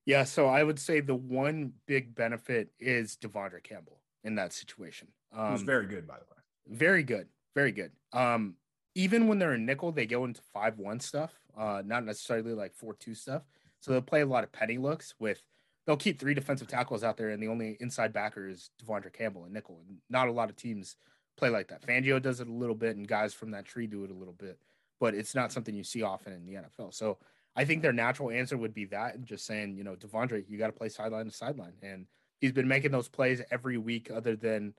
Yeah, 0.07 0.25
so 0.25 0.47
I 0.49 0.63
would 0.63 0.79
say 0.79 1.01
the 1.01 1.15
one 1.15 1.73
big 1.87 2.15
benefit 2.15 2.69
is 2.79 3.17
De'Vondre 3.17 3.63
Campbell 3.63 4.01
in 4.23 4.35
that 4.35 4.53
situation. 4.53 5.09
Um, 5.33 5.53
Who's 5.53 5.63
very 5.63 5.87
good, 5.87 6.07
by 6.07 6.17
the 6.17 6.25
way. 6.25 6.77
Very 6.77 7.03
good, 7.03 7.29
very 7.55 7.73
good. 7.73 7.93
Um, 8.13 8.57
even 8.95 9.29
when 9.29 9.39
they're 9.39 9.55
in 9.55 9.65
nickel, 9.67 9.93
they 9.93 10.07
go 10.07 10.25
into 10.25 10.43
five-one 10.53 11.01
stuff, 11.01 11.33
uh, 11.57 11.83
not 11.85 12.05
necessarily 12.05 12.53
like 12.53 12.75
four-two 12.75 13.15
stuff. 13.15 13.43
So 13.81 13.93
they'll 13.93 14.03
play 14.03 14.21
a 14.21 14.27
lot 14.27 14.45
of 14.45 14.53
penny 14.53 14.79
looks 14.79 15.15
with 15.19 15.43
they'll 15.87 15.97
keep 15.97 16.19
three 16.19 16.35
defensive 16.35 16.69
tackles 16.69 17.05
out 17.05 17.17
there, 17.17 17.31
and 17.31 17.43
the 17.43 17.49
only 17.49 17.77
inside 17.81 18.13
backer 18.13 18.49
is 18.49 18.71
De'Vondre 18.83 19.13
Campbell 19.13 19.45
and 19.45 19.53
nickel. 19.53 19.81
And 19.87 19.99
not 20.09 20.29
a 20.29 20.33
lot 20.33 20.51
of 20.51 20.57
teams 20.57 20.97
play 21.37 21.51
like 21.51 21.69
that. 21.69 21.87
Fangio 21.87 22.21
does 22.21 22.41
it 22.41 22.49
a 22.49 22.53
little 22.53 22.75
bit, 22.75 22.97
and 22.97 23.07
guys 23.07 23.35
from 23.35 23.51
that 23.53 23.65
tree 23.65 23.87
do 23.87 24.05
it 24.05 24.11
a 24.11 24.15
little 24.15 24.35
bit, 24.35 24.59
but 25.01 25.15
it's 25.15 25.35
not 25.35 25.53
something 25.53 25.75
you 25.75 25.85
see 25.85 26.03
often 26.03 26.33
in 26.33 26.47
the 26.47 26.55
NFL. 26.55 26.95
So 26.95 27.19
I 27.57 27.65
think 27.65 27.83
their 27.83 27.93
natural 27.93 28.31
answer 28.31 28.57
would 28.57 28.75
be 28.75 28.87
that, 28.87 29.15
and 29.15 29.27
just 29.27 29.47
saying, 29.47 29.77
you 29.77 29.85
know, 29.85 29.97
De'Vondre, 29.97 30.45
you 30.49 30.59
got 30.59 30.69
to 30.69 30.73
play 30.73 30.89
sideline 30.89 31.27
to 31.27 31.33
sideline, 31.33 31.75
and 31.83 32.07
he's 32.41 32.53
been 32.53 32.69
making 32.69 32.93
those 32.93 33.09
plays 33.09 33.43
every 33.51 33.79
week, 33.79 34.11
other 34.13 34.37
than 34.37 34.75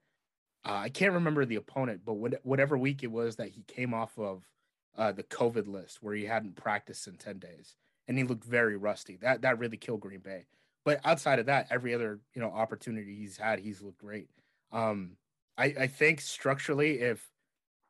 uh, 0.66 0.74
I 0.74 0.89
can't 0.89 1.14
remember 1.14 1.45
the 1.45 1.58
opponent, 1.58 2.01
but 2.03 2.14
whatever 2.43 2.78
week 2.78 3.03
it 3.03 3.12
was 3.12 3.36
that 3.36 3.49
he 3.49 3.62
came 3.64 3.93
off 3.93 4.18
of 4.18 4.43
uh, 4.97 5.12
the 5.12 5.24
COVID 5.24 5.68
list 5.68 6.01
where 6.01 6.16
he 6.16 6.26
hadn't 6.26 6.56
practiced 6.56 7.08
in 7.08 7.18
ten 7.18 7.38
days, 7.38 7.76
and 8.08 8.18
he 8.18 8.24
looked 8.24 8.43
very 8.43 8.76
rusty. 8.76 9.16
That 9.18 9.41
that 9.41 9.60
really 9.60 9.78
killed 9.78 10.01
Green 10.01 10.22
Bay. 10.22 10.45
But 10.86 11.02
outside 11.04 11.40
of 11.40 11.48
that, 11.48 11.68
every 11.72 11.94
other 11.94 12.20
you 12.34 12.42
know 12.42 12.50
opportunity 12.50 13.16
he's 13.16 13.38
had, 13.38 13.60
he's 13.60 13.82
looked 13.82 13.98
great. 13.98 14.30
Um, 14.72 15.18
I, 15.58 15.66
I 15.80 15.88
think 15.88 16.22
structurally, 16.22 17.00
if 17.00 17.28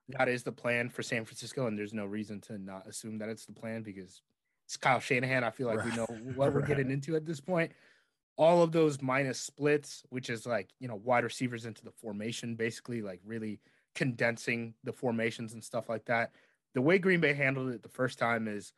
that 0.10 0.30
is 0.30 0.44
the 0.44 0.52
plan 0.52 0.90
for 0.90 1.04
San 1.04 1.26
Francisco, 1.26 1.68
and 1.68 1.78
there's 1.78 1.94
no 1.94 2.06
reason 2.06 2.40
to 2.42 2.58
not 2.58 2.88
assume 2.88 3.18
that 3.20 3.30
it's 3.30 3.46
the 3.46 3.54
plan 3.54 3.84
because 3.84 4.22
it's 4.66 4.78
Kyle 4.78 5.00
Shanahan. 5.00 5.44
I 5.44 5.52
feel 5.52 5.68
like 5.68 5.80
right. 5.80 5.90
we 5.90 5.96
know 5.96 6.06
what 6.36 6.54
we're 6.54 6.62
getting 6.62 6.90
into 6.90 7.16
at 7.16 7.26
this 7.26 7.42
point. 7.42 7.74
All 8.38 8.64
of 8.64 8.72
those 8.72 9.02
minus 9.02 9.40
splits, 9.40 10.04
which 10.10 10.30
is 10.30 10.46
like 10.46 10.70
you 10.80 10.88
know 10.88 10.96
wide 10.96 11.26
receivers 11.26 11.66
into 11.66 11.84
the 11.84 11.92
formation, 11.92 12.56
basically 12.56 13.02
like 13.02 13.20
really 13.26 13.60
condensing 13.94 14.74
the 14.84 14.94
formations 14.94 15.54
and 15.54 15.64
stuff 15.64 15.90
like 15.90 16.06
that. 16.06 16.32
The 16.76 16.82
way 16.82 16.98
Green 16.98 17.22
Bay 17.22 17.34
handled 17.34 17.70
it 17.70 17.84
the 17.84 17.90
first 17.90 18.20
time 18.20 18.48
is 18.48 18.74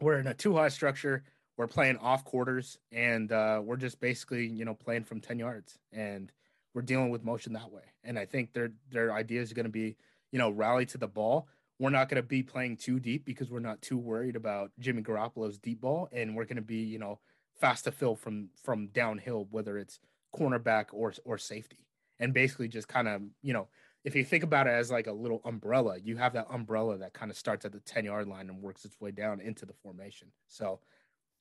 we're 0.00 0.18
in 0.18 0.26
a 0.26 0.34
two 0.34 0.56
high 0.56 0.68
structure 0.68 1.24
we're 1.56 1.66
playing 1.66 1.98
off 1.98 2.24
quarters 2.24 2.78
and 2.90 3.30
uh, 3.30 3.60
we're 3.62 3.76
just 3.76 4.00
basically 4.00 4.46
you 4.46 4.64
know 4.64 4.74
playing 4.74 5.04
from 5.04 5.20
10 5.20 5.38
yards 5.38 5.78
and 5.92 6.32
we're 6.74 6.82
dealing 6.82 7.10
with 7.10 7.24
motion 7.24 7.52
that 7.52 7.70
way. 7.70 7.82
And 8.04 8.18
i 8.18 8.24
think 8.24 8.52
their 8.52 8.72
their 8.90 9.12
idea 9.12 9.40
is 9.40 9.52
going 9.52 9.66
to 9.66 9.70
be 9.70 9.96
you 10.30 10.38
know 10.38 10.50
rally 10.50 10.86
to 10.86 10.98
the 10.98 11.08
ball. 11.08 11.48
We're 11.78 11.90
not 11.90 12.08
going 12.08 12.22
to 12.22 12.26
be 12.26 12.42
playing 12.42 12.76
too 12.76 13.00
deep 13.00 13.24
because 13.24 13.50
we're 13.50 13.58
not 13.58 13.82
too 13.82 13.98
worried 13.98 14.36
about 14.36 14.70
jimmy 14.78 15.02
garoppolo's 15.02 15.58
deep 15.58 15.80
ball 15.80 16.08
and 16.12 16.34
we're 16.34 16.44
going 16.44 16.56
to 16.56 16.62
be 16.62 16.82
you 16.82 16.98
know 16.98 17.20
fast 17.60 17.84
to 17.84 17.92
fill 17.92 18.16
from 18.16 18.48
from 18.62 18.88
downhill 18.88 19.46
whether 19.50 19.78
it's 19.78 20.00
cornerback 20.34 20.86
or 20.92 21.12
or 21.24 21.38
safety. 21.38 21.78
And 22.18 22.32
basically 22.32 22.68
just 22.68 22.88
kind 22.88 23.08
of 23.08 23.22
you 23.42 23.52
know 23.52 23.68
if 24.04 24.16
you 24.16 24.24
think 24.24 24.42
about 24.42 24.66
it 24.66 24.70
as 24.70 24.90
like 24.90 25.06
a 25.06 25.12
little 25.12 25.40
umbrella 25.44 25.96
you 26.02 26.16
have 26.16 26.32
that 26.32 26.46
umbrella 26.50 26.98
that 26.98 27.12
kind 27.12 27.30
of 27.30 27.36
starts 27.36 27.64
at 27.64 27.72
the 27.72 27.80
10 27.80 28.04
yard 28.04 28.26
line 28.26 28.48
and 28.48 28.62
works 28.62 28.84
its 28.84 29.00
way 29.00 29.10
down 29.10 29.40
into 29.40 29.66
the 29.66 29.74
formation. 29.82 30.28
So 30.48 30.80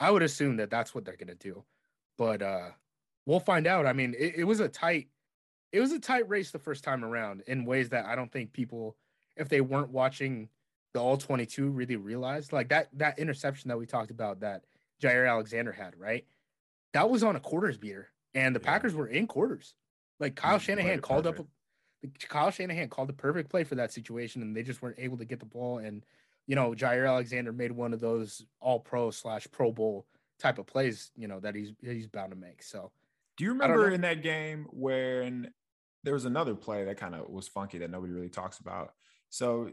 I 0.02 0.10
would 0.10 0.24
assume 0.24 0.58
that 0.58 0.72
that's 0.72 0.96
what 0.96 1.06
they're 1.06 1.16
gonna 1.16 1.36
do, 1.36 1.64
but 2.18 2.42
uh, 2.42 2.70
we'll 3.28 3.40
find 3.40 3.68
out. 3.68 3.86
I 3.86 3.94
mean, 3.94 4.16
it, 4.18 4.34
it 4.38 4.44
was 4.46 4.60
a 4.60 4.68
tight, 4.68 5.10
it 5.72 5.80
was 5.80 5.92
a 5.92 6.00
tight 6.00 6.28
race 6.28 6.50
the 6.50 6.58
first 6.58 6.84
time 6.84 7.06
around 7.06 7.44
in 7.46 7.66
ways 7.66 7.90
that 7.90 8.08
I 8.08 8.16
don't 8.16 8.32
think 8.32 8.52
people, 8.52 8.98
if 9.38 9.48
they 9.48 9.62
weren't 9.62 9.92
watching 9.92 10.50
the 10.96 11.00
all 11.00 11.18
22, 11.18 11.70
really 11.70 11.98
realized. 11.98 12.52
Like 12.52 12.70
that 12.70 12.90
that 12.94 13.20
interception 13.20 13.70
that 13.70 13.78
we 13.78 13.86
talked 13.86 14.10
about 14.10 14.40
that 14.40 14.64
Jaire 15.02 15.30
Alexander 15.30 15.72
had, 15.72 15.94
right? 16.00 16.26
That 16.94 17.08
was 17.12 17.24
on 17.24 17.36
a 17.36 17.40
quarters 17.40 17.78
beater, 17.78 18.10
and 18.34 18.56
the 18.56 18.60
yeah. 18.60 18.72
Packers 18.72 18.96
were 18.96 19.08
in 19.08 19.28
quarters. 19.28 19.76
Like 20.20 20.36
Kyle 20.36 20.58
Shanahan 20.58 21.00
called 21.00 21.26
perfect. 21.26 21.42
up. 21.42 21.48
Kyle 22.28 22.50
Shanahan 22.50 22.90
called 22.90 23.08
the 23.08 23.14
perfect 23.14 23.52
play 23.52 23.64
for 23.64 23.76
that 23.76 23.94
situation, 23.94 24.42
and 24.42 24.58
they 24.58 24.64
just 24.64 24.82
weren't 24.82 24.98
able 24.98 25.20
to 25.20 25.26
get 25.26 25.40
the 25.40 25.46
ball 25.46 25.78
and 25.78 26.04
you 26.48 26.56
know, 26.56 26.72
Jaire 26.72 27.08
Alexander 27.08 27.54
made 27.54 27.72
one 27.72 27.94
of 27.94 28.00
those 28.00 28.46
all 28.60 28.80
pro 28.80 29.12
slash 29.12 29.48
pro 29.52 29.72
bowl 29.72 30.06
type 30.40 30.58
of 30.58 30.68
plays, 30.68 31.12
you 31.16 31.28
know, 31.28 31.40
that 31.40 31.56
he's 31.56 31.72
he's 31.82 32.08
bound 32.08 32.32
to 32.32 32.38
make. 32.38 32.64
So 32.64 32.92
do 33.38 33.44
you 33.46 33.52
remember 33.52 33.90
in 33.90 34.02
that 34.02 34.22
game 34.22 34.68
when 34.72 35.52
there 36.04 36.14
was 36.14 36.26
another 36.26 36.56
play 36.56 36.84
that 36.86 36.98
kind 36.98 37.16
of 37.16 37.30
was 37.30 37.48
funky 37.48 37.78
that 37.80 37.90
nobody 37.90 38.14
really 38.14 38.30
talks 38.30 38.60
about? 38.60 38.94
So 39.30 39.70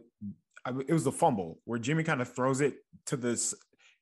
I, 0.65 0.71
it 0.87 0.93
was 0.93 1.05
the 1.05 1.13
fumble 1.13 1.61
where 1.65 1.79
Jimmy 1.79 2.05
kind 2.05 2.21
of 2.21 2.33
throws 2.33 2.61
it 2.61 2.77
to 3.07 3.17
this. 3.17 3.55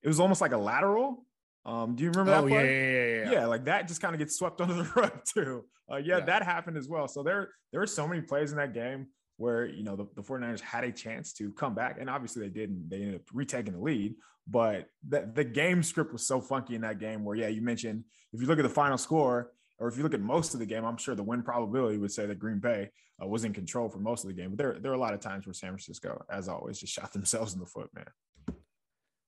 It 0.03 0.09
was 0.09 0.21
almost 0.21 0.41
like 0.41 0.53
a 0.53 0.59
lateral. 0.59 1.25
Um, 1.65 1.97
do 1.97 2.05
you 2.05 2.11
remember 2.11 2.33
oh, 2.33 2.43
that? 2.43 2.51
Yeah, 2.51 2.63
yeah, 2.63 2.71
yeah, 2.71 3.25
yeah, 3.25 3.33
yeah. 3.33 3.47
like 3.47 3.65
that 3.65 3.89
just 3.89 4.01
kind 4.01 4.15
of 4.15 4.19
gets 4.19 4.37
swept 4.37 4.61
under 4.61 4.75
the 4.75 4.91
rug 4.95 5.21
too. 5.25 5.65
Uh, 5.91 5.97
yeah, 5.97 6.19
yeah, 6.19 6.25
that 6.25 6.43
happened 6.43 6.77
as 6.77 6.89
well. 6.89 7.09
So 7.09 7.23
there, 7.23 7.51
there 7.73 7.81
were 7.81 7.87
so 7.87 8.07
many 8.07 8.21
plays 8.21 8.51
in 8.51 8.59
that 8.59 8.75
game 8.75 9.07
where 9.37 9.67
you 9.67 9.83
know 9.83 9.97
the, 9.97 10.07
the 10.15 10.23
49ers 10.23 10.61
had 10.61 10.85
a 10.85 10.93
chance 10.93 11.33
to 11.35 11.51
come 11.53 11.75
back 11.75 11.99
and 12.01 12.09
obviously 12.09 12.43
they 12.43 12.49
didn't. 12.49 12.89
They 12.89 12.97
ended 12.97 13.17
up 13.17 13.23
retaking 13.33 13.75
the 13.75 13.81
lead 13.81 14.15
but 14.49 14.89
the, 15.09 15.29
the 15.35 15.45
game 15.45 15.83
script 15.83 16.13
was 16.13 16.27
so 16.27 16.41
funky 16.41 16.75
in 16.75 16.81
that 16.81 16.99
game 16.99 17.25
where 17.25 17.37
yeah 17.37 17.49
you 17.49 17.61
mentioned 17.61 18.05
if 18.33 18.41
you 18.41 18.47
look 18.47 18.59
at 18.59 18.63
the 18.63 18.69
final 18.69 18.99
score 18.99 19.51
or 19.79 19.89
if 19.89 19.97
you 19.97 20.03
look 20.03 20.15
at 20.15 20.21
most 20.21 20.55
of 20.55 20.61
the 20.61 20.67
game 20.67 20.85
i'm 20.85 20.97
sure 20.97 21.15
the 21.15 21.23
win 21.23 21.43
probability 21.43 21.99
would 21.99 22.13
say 22.13 22.27
that 22.27 22.39
green 22.39 22.59
bay 22.59 22.89
uh, 23.23 23.27
was 23.27 23.45
in 23.45 23.53
control 23.53 23.89
for 23.89 23.99
most 23.99 24.25
of 24.25 24.29
the 24.29 24.35
game 24.35 24.51
but 24.51 24.59
there, 24.59 24.79
there 24.81 24.93
are 24.93 24.95
a 24.95 25.01
lot 25.01 25.15
of 25.15 25.21
times 25.21 25.47
where 25.47 25.55
san 25.55 25.71
francisco 25.71 26.25
as 26.31 26.49
always 26.49 26.79
just 26.79 26.93
shot 26.93 27.13
themselves 27.13 27.55
in 27.55 27.61
the 27.61 27.67
foot 27.67 27.91
man. 27.95 28.07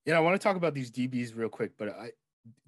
Yeah 0.04 0.16
i 0.16 0.20
want 0.20 0.40
to 0.40 0.42
talk 0.42 0.56
about 0.56 0.74
these 0.74 0.90
dbs 0.90 1.36
real 1.36 1.48
quick 1.48 1.72
but 1.76 1.88
I, 1.88 2.11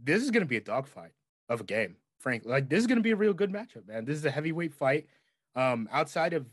this 0.02 0.22
is 0.22 0.30
going 0.30 0.42
to 0.42 0.48
be 0.48 0.56
a 0.56 0.60
dogfight 0.60 1.12
of 1.48 1.60
a 1.60 1.64
game 1.64 1.96
frank. 2.18 2.42
Like 2.44 2.68
this 2.68 2.80
is 2.80 2.86
going 2.86 2.98
to 2.98 3.02
be 3.02 3.12
a 3.12 3.16
real 3.16 3.32
good 3.32 3.50
matchup 3.50 3.88
man. 3.88 4.04
This 4.04 4.18
is 4.18 4.24
a 4.24 4.30
heavyweight 4.30 4.74
fight 4.74 5.06
um 5.56 5.88
outside 5.90 6.32
of 6.32 6.46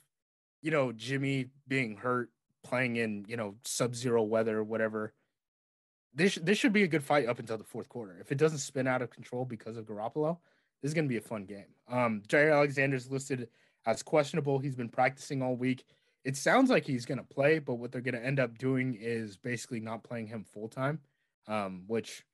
you 0.62 0.72
know, 0.72 0.92
Jimmy 0.92 1.48
being 1.68 1.98
hurt 1.98 2.30
playing 2.64 2.98
in 2.98 3.26
you 3.28 3.38
know 3.38 3.56
sub-zero 3.64 4.24
weather 4.24 4.58
or 4.58 4.64
whatever. 4.64 5.14
This 6.14 6.36
this 6.36 6.58
should 6.58 6.74
be 6.74 6.84
a 6.84 6.88
good 6.88 7.04
fight 7.04 7.28
up 7.28 7.40
until 7.40 7.58
the 7.58 7.64
fourth 7.64 7.90
quarter. 7.90 8.18
If 8.20 8.32
it 8.32 8.38
doesn't 8.38 8.60
spin 8.60 8.88
out 8.88 9.02
of 9.02 9.10
control 9.10 9.46
because 9.46 9.78
of 9.78 9.86
Garoppolo, 9.86 10.38
this 10.82 10.90
is 10.90 10.94
going 10.94 11.06
to 11.06 11.10
be 11.10 11.18
a 11.18 11.22
fun 11.22 11.46
game. 11.46 11.68
Um, 11.90 12.24
Jaire 12.28 12.54
Alexander's 12.54 13.10
listed 13.10 13.50
as 13.86 14.04
questionable. 14.04 14.60
He's 14.60 14.76
been 14.76 14.90
practicing 14.90 15.42
all 15.42 15.56
week. 15.56 15.86
It 16.24 16.36
sounds 16.36 16.70
like 16.70 16.86
he's 16.86 17.06
going 17.06 17.20
to 17.20 17.24
play, 17.24 17.60
but 17.60 17.76
what 17.76 17.92
they're 17.92 18.02
going 18.02 18.16
to 18.16 18.26
end 18.26 18.40
up 18.40 18.58
doing 18.58 18.98
is 19.00 19.38
basically 19.38 19.80
not 19.80 20.04
playing 20.04 20.28
him 20.28 20.44
full 20.44 20.68
time, 20.68 21.00
um, 21.48 21.84
which 21.88 22.26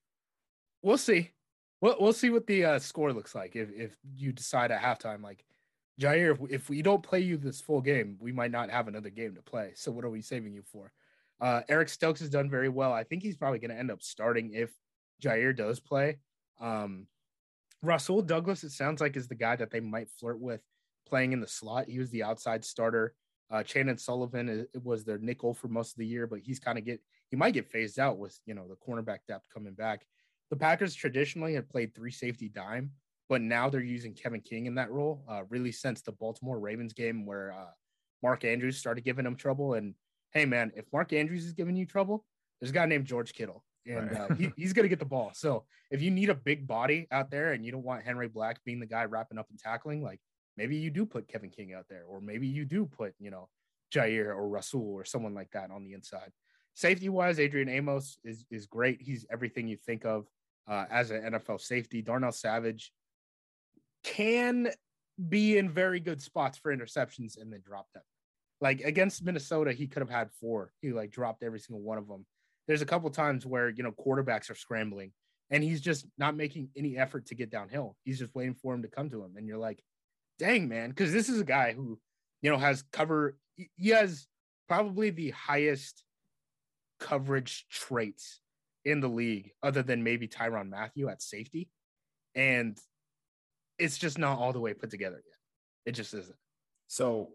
we'll 0.82 0.98
see. 0.98 1.32
We'll, 1.80 1.98
we'll 2.00 2.14
see 2.14 2.32
what 2.32 2.48
the 2.48 2.66
uh, 2.66 2.80
score 2.80 3.14
looks 3.14 3.36
like 3.36 3.56
if, 3.56 3.70
if 3.72 3.96
you 4.16 4.32
decide 4.32 4.72
at 4.72 4.82
halftime, 4.82 5.22
like, 5.22 5.46
Jaire, 6.00 6.34
if, 6.34 6.52
if 6.52 6.70
we 6.70 6.82
don't 6.82 7.04
play 7.04 7.20
you 7.20 7.38
this 7.38 7.62
full 7.62 7.82
game, 7.82 8.18
we 8.20 8.32
might 8.32 8.52
not 8.52 8.70
have 8.70 8.88
another 8.88 9.10
game 9.10 9.36
to 9.36 9.42
play. 9.42 9.72
So 9.76 9.92
what 9.92 10.06
are 10.06 10.10
we 10.10 10.22
saving 10.22 10.54
you 10.54 10.64
for? 10.64 10.92
Uh, 11.40 11.62
Eric 11.70 11.90
Stokes 11.90 12.20
has 12.20 12.30
done 12.30 12.50
very 12.50 12.70
well. 12.70 12.94
I 12.94 13.04
think 13.04 13.22
he's 13.22 13.36
probably 13.36 13.60
going 13.60 13.72
to 13.72 13.78
end 13.78 13.92
up 13.92 14.02
starting 14.02 14.54
if 14.54 14.72
Jaire 15.22 15.56
does 15.56 15.80
play. 15.80 16.20
Um, 16.60 17.08
Rasul 17.82 18.22
Douglas, 18.22 18.64
it 18.64 18.72
sounds 18.72 19.02
like, 19.02 19.18
is 19.18 19.28
the 19.28 19.36
guy 19.36 19.56
that 19.56 19.70
they 19.70 19.82
might 19.82 20.10
flirt 20.10 20.40
with 20.40 20.62
playing 21.08 21.34
in 21.34 21.42
the 21.42 21.48
slot. 21.48 21.90
He 21.90 22.00
was 22.00 22.10
the 22.10 22.24
outside 22.24 22.64
starter. 22.64 23.14
Uh, 23.52 23.62
Chandon 23.62 23.98
Sullivan 23.98 24.50
is, 24.50 24.66
was 24.84 25.04
their 25.04 25.20
nickel 25.20 25.54
for 25.54 25.68
most 25.68 25.92
of 25.92 25.98
the 25.98 26.08
year, 26.08 26.26
but 26.26 26.40
he's 26.40 26.60
kind 26.60 26.78
of 26.78 26.86
get 26.86 27.02
he 27.30 27.36
might 27.36 27.54
get 27.54 27.68
phased 27.68 28.00
out 28.00 28.18
with 28.18 28.40
you 28.46 28.56
know 28.56 28.68
the 28.68 28.76
cornerback 28.76 29.20
depth 29.28 29.48
coming 29.54 29.74
back. 29.74 30.08
The 30.50 30.56
Packers 30.56 30.96
traditionally 30.96 31.54
have 31.56 31.70
played 31.70 31.94
three 31.94 32.12
safety 32.12 32.50
dime, 32.50 32.92
but 33.30 33.42
now 33.42 33.70
they're 33.70 33.82
using 33.82 34.14
Kevin 34.14 34.42
King 34.42 34.66
in 34.66 34.76
that 34.76 34.92
role. 34.92 35.24
Uh, 35.28 35.44
really 35.50 35.72
since 35.72 36.02
the 36.02 36.12
Baltimore 36.12 36.60
Ravens 36.60 36.94
game 36.94 37.26
where 37.26 37.54
uh, 37.54 37.72
Mark 38.22 38.46
Andrews 38.46 38.78
started 38.78 39.04
giving 39.04 39.26
him 39.26 39.36
trouble. 39.36 39.74
And 39.74 39.96
hey, 40.32 40.46
man, 40.46 40.72
if 40.76 40.86
Mark 40.92 41.14
Andrews 41.14 41.46
is 41.46 41.54
giving 41.54 41.76
you 41.76 41.86
trouble, 41.86 42.26
there's 42.60 42.72
a 42.72 42.74
guy 42.74 42.86
named 42.86 43.06
George 43.06 43.34
Kittle, 43.34 43.64
and 43.86 44.12
right. 44.12 44.32
uh, 44.32 44.34
he, 44.36 44.52
he's 44.56 44.74
going 44.74 44.84
to 44.84 44.90
get 44.90 45.00
the 45.00 45.06
ball. 45.06 45.32
So 45.34 45.66
if 45.92 46.02
you 46.02 46.10
need 46.10 46.30
a 46.30 46.36
big 46.36 46.66
body 46.66 47.08
out 47.12 47.30
there 47.30 47.52
and 47.54 47.66
you 47.66 47.72
don't 47.72 47.84
want 47.84 48.04
Henry 48.04 48.28
Black 48.28 48.64
being 48.64 48.80
the 48.80 48.86
guy 48.86 49.06
wrapping 49.06 49.38
up 49.38 49.48
and 49.50 49.60
tackling, 49.60 50.02
like 50.02 50.20
maybe 50.58 50.78
you 50.78 50.90
do 50.90 51.06
put 51.06 51.28
Kevin 51.28 51.50
King 51.50 51.74
out 51.74 51.86
there, 51.90 52.06
or 52.08 52.22
maybe 52.22 52.48
you 52.48 52.66
do 52.66 52.86
put, 52.86 53.14
you 53.20 53.32
know, 53.32 53.50
Jaire 53.94 54.28
or 54.28 54.48
Rasul 54.48 54.94
or 54.94 55.06
someone 55.06 55.34
like 55.34 55.52
that 55.52 55.72
on 55.72 55.84
the 55.84 55.94
inside. 55.94 56.32
Safety 56.74 57.10
wise, 57.10 57.40
Adrian 57.40 57.70
Amos 57.70 58.18
is 58.24 58.46
is 58.50 58.66
great. 58.66 59.00
He's 59.00 59.26
everything 59.32 59.68
you 59.68 59.78
think 59.78 60.06
of 60.06 60.26
uh, 60.68 60.86
as 60.90 61.12
an 61.12 61.22
NFL 61.34 61.62
safety. 61.62 62.02
Darnell 62.02 62.32
Savage 62.32 62.92
can 64.04 64.70
be 65.30 65.58
in 65.58 65.70
very 65.70 66.00
good 66.00 66.22
spots 66.22 66.58
for 66.58 66.76
interceptions 66.76 67.40
and 67.40 67.52
then 67.52 67.62
drop 67.66 67.88
them. 67.94 68.04
Like 68.62 68.82
against 68.82 69.24
Minnesota, 69.24 69.74
he 69.74 69.88
could 69.88 70.02
have 70.02 70.10
had 70.10 70.32
four. 70.40 70.72
He 70.82 70.92
like 70.92 71.12
dropped 71.12 71.44
every 71.44 71.60
single 71.60 71.82
one 71.82 71.98
of 71.98 72.08
them. 72.08 72.26
There's 72.68 72.82
a 72.82 72.86
couple 72.86 73.10
times 73.10 73.46
where 73.46 73.70
you 73.70 73.84
know 73.84 73.92
quarterbacks 73.92 74.50
are 74.50 74.56
scrambling 74.56 75.12
and 75.50 75.64
he's 75.64 75.82
just 75.82 76.08
not 76.18 76.36
making 76.36 76.70
any 76.76 76.98
effort 76.98 77.28
to 77.28 77.36
get 77.36 77.52
downhill. 77.52 77.96
He's 78.04 78.20
just 78.20 78.34
waiting 78.34 78.56
for 78.56 78.74
him 78.74 78.82
to 78.82 78.88
come 78.88 79.10
to 79.12 79.24
him, 79.24 79.34
and 79.38 79.48
you're 79.48 79.58
like, 79.58 79.84
dang 80.40 80.68
man, 80.68 80.90
because 80.90 81.12
this 81.12 81.30
is 81.30 81.40
a 81.40 81.46
guy 81.46 81.74
who 81.74 82.00
you 82.42 82.50
know 82.50 82.58
has 82.58 82.84
cover. 82.92 83.38
He 83.56 83.90
has 83.90 84.28
probably 84.68 85.12
the 85.12 85.30
highest 85.32 86.04
coverage 87.00 87.68
traits 87.70 88.40
in 88.84 89.00
the 89.00 89.08
league, 89.08 89.52
other 89.62 89.84
than 89.84 90.04
maybe 90.04 90.28
Tyrann 90.28 90.70
Mathieu 90.70 91.10
at 91.10 91.22
safety, 91.22 91.70
and 92.34 92.78
it's 93.84 93.98
just 93.98 94.18
not 94.18 94.40
all 94.40 94.54
the 94.54 94.60
way 94.60 94.74
put 94.74 94.90
together 94.90 95.18
yet. 95.18 95.38
It 95.86 95.92
just 95.92 96.14
isn't. 96.14 96.36
So, 96.88 97.30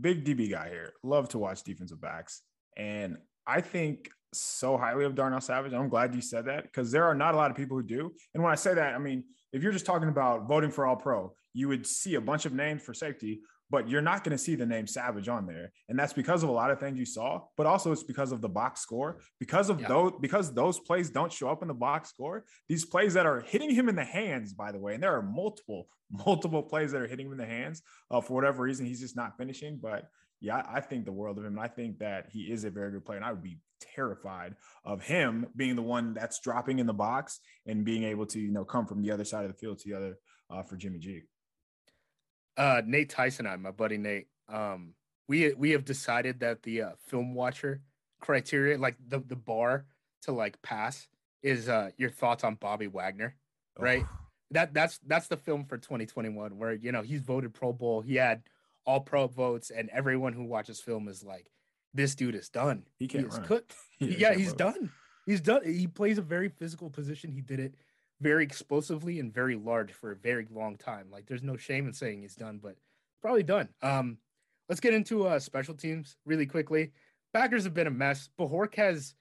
big 0.00 0.24
DB 0.24 0.50
guy 0.50 0.68
here. 0.68 0.92
Love 1.02 1.28
to 1.30 1.38
watch 1.38 1.62
defensive 1.62 2.00
backs, 2.00 2.42
and 2.76 3.16
I 3.46 3.60
think 3.60 4.10
so 4.32 4.76
highly 4.76 5.04
of 5.04 5.14
Darnell 5.14 5.40
Savage. 5.40 5.72
I'm 5.72 5.88
glad 5.88 6.14
you 6.14 6.20
said 6.20 6.46
that 6.46 6.64
because 6.64 6.90
there 6.90 7.04
are 7.04 7.14
not 7.14 7.34
a 7.34 7.36
lot 7.36 7.50
of 7.50 7.56
people 7.56 7.76
who 7.76 7.84
do. 7.84 8.12
And 8.34 8.42
when 8.42 8.50
I 8.50 8.56
say 8.56 8.74
that, 8.74 8.94
I 8.94 8.98
mean 8.98 9.24
if 9.54 9.62
you're 9.62 9.72
just 9.72 9.86
talking 9.86 10.08
about 10.08 10.48
voting 10.48 10.70
for 10.70 10.84
All 10.84 10.96
Pro, 10.96 11.32
you 11.52 11.68
would 11.68 11.86
see 11.86 12.16
a 12.16 12.20
bunch 12.20 12.44
of 12.44 12.52
names 12.52 12.82
for 12.82 12.92
safety, 12.92 13.40
but 13.70 13.88
you're 13.88 14.02
not 14.02 14.24
going 14.24 14.36
to 14.36 14.42
see 14.42 14.54
the 14.54 14.66
name 14.66 14.86
Savage 14.86 15.28
on 15.28 15.46
there. 15.46 15.72
And 15.88 15.98
that's 15.98 16.12
because 16.12 16.42
of 16.42 16.48
a 16.48 16.52
lot 16.52 16.70
of 16.70 16.78
things 16.78 16.98
you 16.98 17.06
saw, 17.06 17.42
but 17.56 17.66
also 17.66 17.92
it's 17.92 18.02
because 18.02 18.32
of 18.32 18.40
the 18.40 18.48
box 18.48 18.80
score. 18.80 19.20
Because 19.40 19.70
of 19.70 19.80
yeah. 19.80 19.88
those, 19.88 20.12
because 20.20 20.52
those 20.52 20.78
plays 20.78 21.10
don't 21.10 21.32
show 21.32 21.48
up 21.48 21.62
in 21.62 21.68
the 21.68 21.74
box 21.74 22.10
score, 22.10 22.44
these 22.68 22.84
plays 22.84 23.14
that 23.14 23.26
are 23.26 23.40
hitting 23.40 23.70
him 23.70 23.88
in 23.88 23.96
the 23.96 24.04
hands, 24.04 24.52
by 24.52 24.72
the 24.72 24.78
way, 24.78 24.94
and 24.94 25.02
there 25.02 25.16
are 25.16 25.22
multiple, 25.22 25.88
multiple 26.10 26.62
plays 26.62 26.92
that 26.92 27.00
are 27.00 27.08
hitting 27.08 27.26
him 27.26 27.32
in 27.32 27.38
the 27.38 27.46
hands. 27.46 27.82
Uh, 28.10 28.20
for 28.20 28.34
whatever 28.34 28.62
reason, 28.62 28.86
he's 28.86 29.00
just 29.00 29.16
not 29.16 29.36
finishing. 29.36 29.78
But 29.82 30.04
yeah, 30.40 30.62
I 30.70 30.80
think 30.80 31.04
the 31.04 31.12
world 31.12 31.38
of 31.38 31.44
him. 31.44 31.54
And 31.54 31.60
I 31.60 31.68
think 31.68 31.98
that 32.00 32.26
he 32.30 32.42
is 32.42 32.64
a 32.64 32.70
very 32.70 32.92
good 32.92 33.04
player. 33.04 33.16
And 33.16 33.24
I 33.24 33.32
would 33.32 33.42
be 33.42 33.58
terrified 33.80 34.54
of 34.84 35.02
him 35.02 35.46
being 35.56 35.74
the 35.74 35.82
one 35.82 36.14
that's 36.14 36.40
dropping 36.40 36.78
in 36.78 36.86
the 36.86 36.92
box 36.92 37.40
and 37.66 37.84
being 37.84 38.04
able 38.04 38.26
to, 38.26 38.38
you 38.38 38.52
know, 38.52 38.64
come 38.64 38.86
from 38.86 39.02
the 39.02 39.10
other 39.10 39.24
side 39.24 39.44
of 39.46 39.52
the 39.52 39.58
field 39.58 39.78
to 39.78 39.88
the 39.88 39.96
other 39.96 40.18
uh, 40.50 40.62
for 40.62 40.76
Jimmy 40.76 40.98
G. 40.98 41.22
Uh, 42.56 42.82
Nate 42.84 43.10
Tyson, 43.10 43.46
and 43.46 43.54
I, 43.54 43.56
my 43.56 43.70
buddy 43.70 43.98
Nate, 43.98 44.28
um, 44.48 44.94
we 45.28 45.52
we 45.54 45.70
have 45.70 45.84
decided 45.84 46.40
that 46.40 46.62
the 46.62 46.82
uh, 46.82 46.90
film 47.06 47.34
watcher 47.34 47.80
criteria, 48.20 48.78
like 48.78 48.96
the 49.08 49.18
the 49.20 49.36
bar 49.36 49.86
to 50.22 50.32
like 50.32 50.60
pass, 50.62 51.08
is 51.42 51.68
uh, 51.68 51.90
your 51.96 52.10
thoughts 52.10 52.44
on 52.44 52.54
Bobby 52.56 52.86
Wagner, 52.86 53.34
right? 53.78 54.04
Oh. 54.04 54.18
That 54.50 54.72
that's 54.72 55.00
that's 55.06 55.28
the 55.28 55.36
film 55.36 55.64
for 55.64 55.78
2021 55.78 56.58
where 56.58 56.74
you 56.74 56.92
know 56.92 57.02
he's 57.02 57.22
voted 57.22 57.54
Pro 57.54 57.72
Bowl. 57.72 58.02
He 58.02 58.16
had 58.16 58.42
all 58.86 59.00
pro 59.00 59.26
votes, 59.26 59.70
and 59.70 59.88
everyone 59.90 60.32
who 60.32 60.44
watches 60.44 60.80
film 60.80 61.08
is 61.08 61.24
like, 61.24 61.46
this 61.92 62.14
dude 62.14 62.34
is 62.34 62.48
done. 62.48 62.84
He 62.98 63.08
can't 63.08 63.32
he 63.32 63.40
cooked. 63.40 63.74
he 63.98 64.16
yeah, 64.16 64.34
he's 64.34 64.48
run. 64.48 64.56
done. 64.56 64.92
He's 65.26 65.40
done. 65.40 65.62
He 65.64 65.86
plays 65.86 66.18
a 66.18 66.22
very 66.22 66.48
physical 66.48 66.90
position. 66.90 67.30
He 67.32 67.40
did 67.40 67.60
it 67.60 67.74
very 68.20 68.44
explosively 68.44 69.20
and 69.20 69.32
very 69.32 69.56
large 69.56 69.92
for 69.92 70.12
a 70.12 70.16
very 70.16 70.46
long 70.50 70.76
time. 70.76 71.06
Like 71.10 71.26
there's 71.26 71.42
no 71.42 71.56
shame 71.56 71.86
in 71.86 71.92
saying 71.92 72.22
he's 72.22 72.36
done, 72.36 72.60
but 72.62 72.76
probably 73.20 73.42
done. 73.42 73.68
Um, 73.82 74.18
let's 74.68 74.80
get 74.80 74.94
into 74.94 75.26
uh 75.26 75.38
special 75.38 75.74
teams 75.74 76.16
really 76.24 76.46
quickly. 76.46 76.92
Packers 77.32 77.64
have 77.64 77.74
been 77.74 77.86
a 77.86 77.90
mess. 77.90 78.28
Bojorquez, 78.38 79.14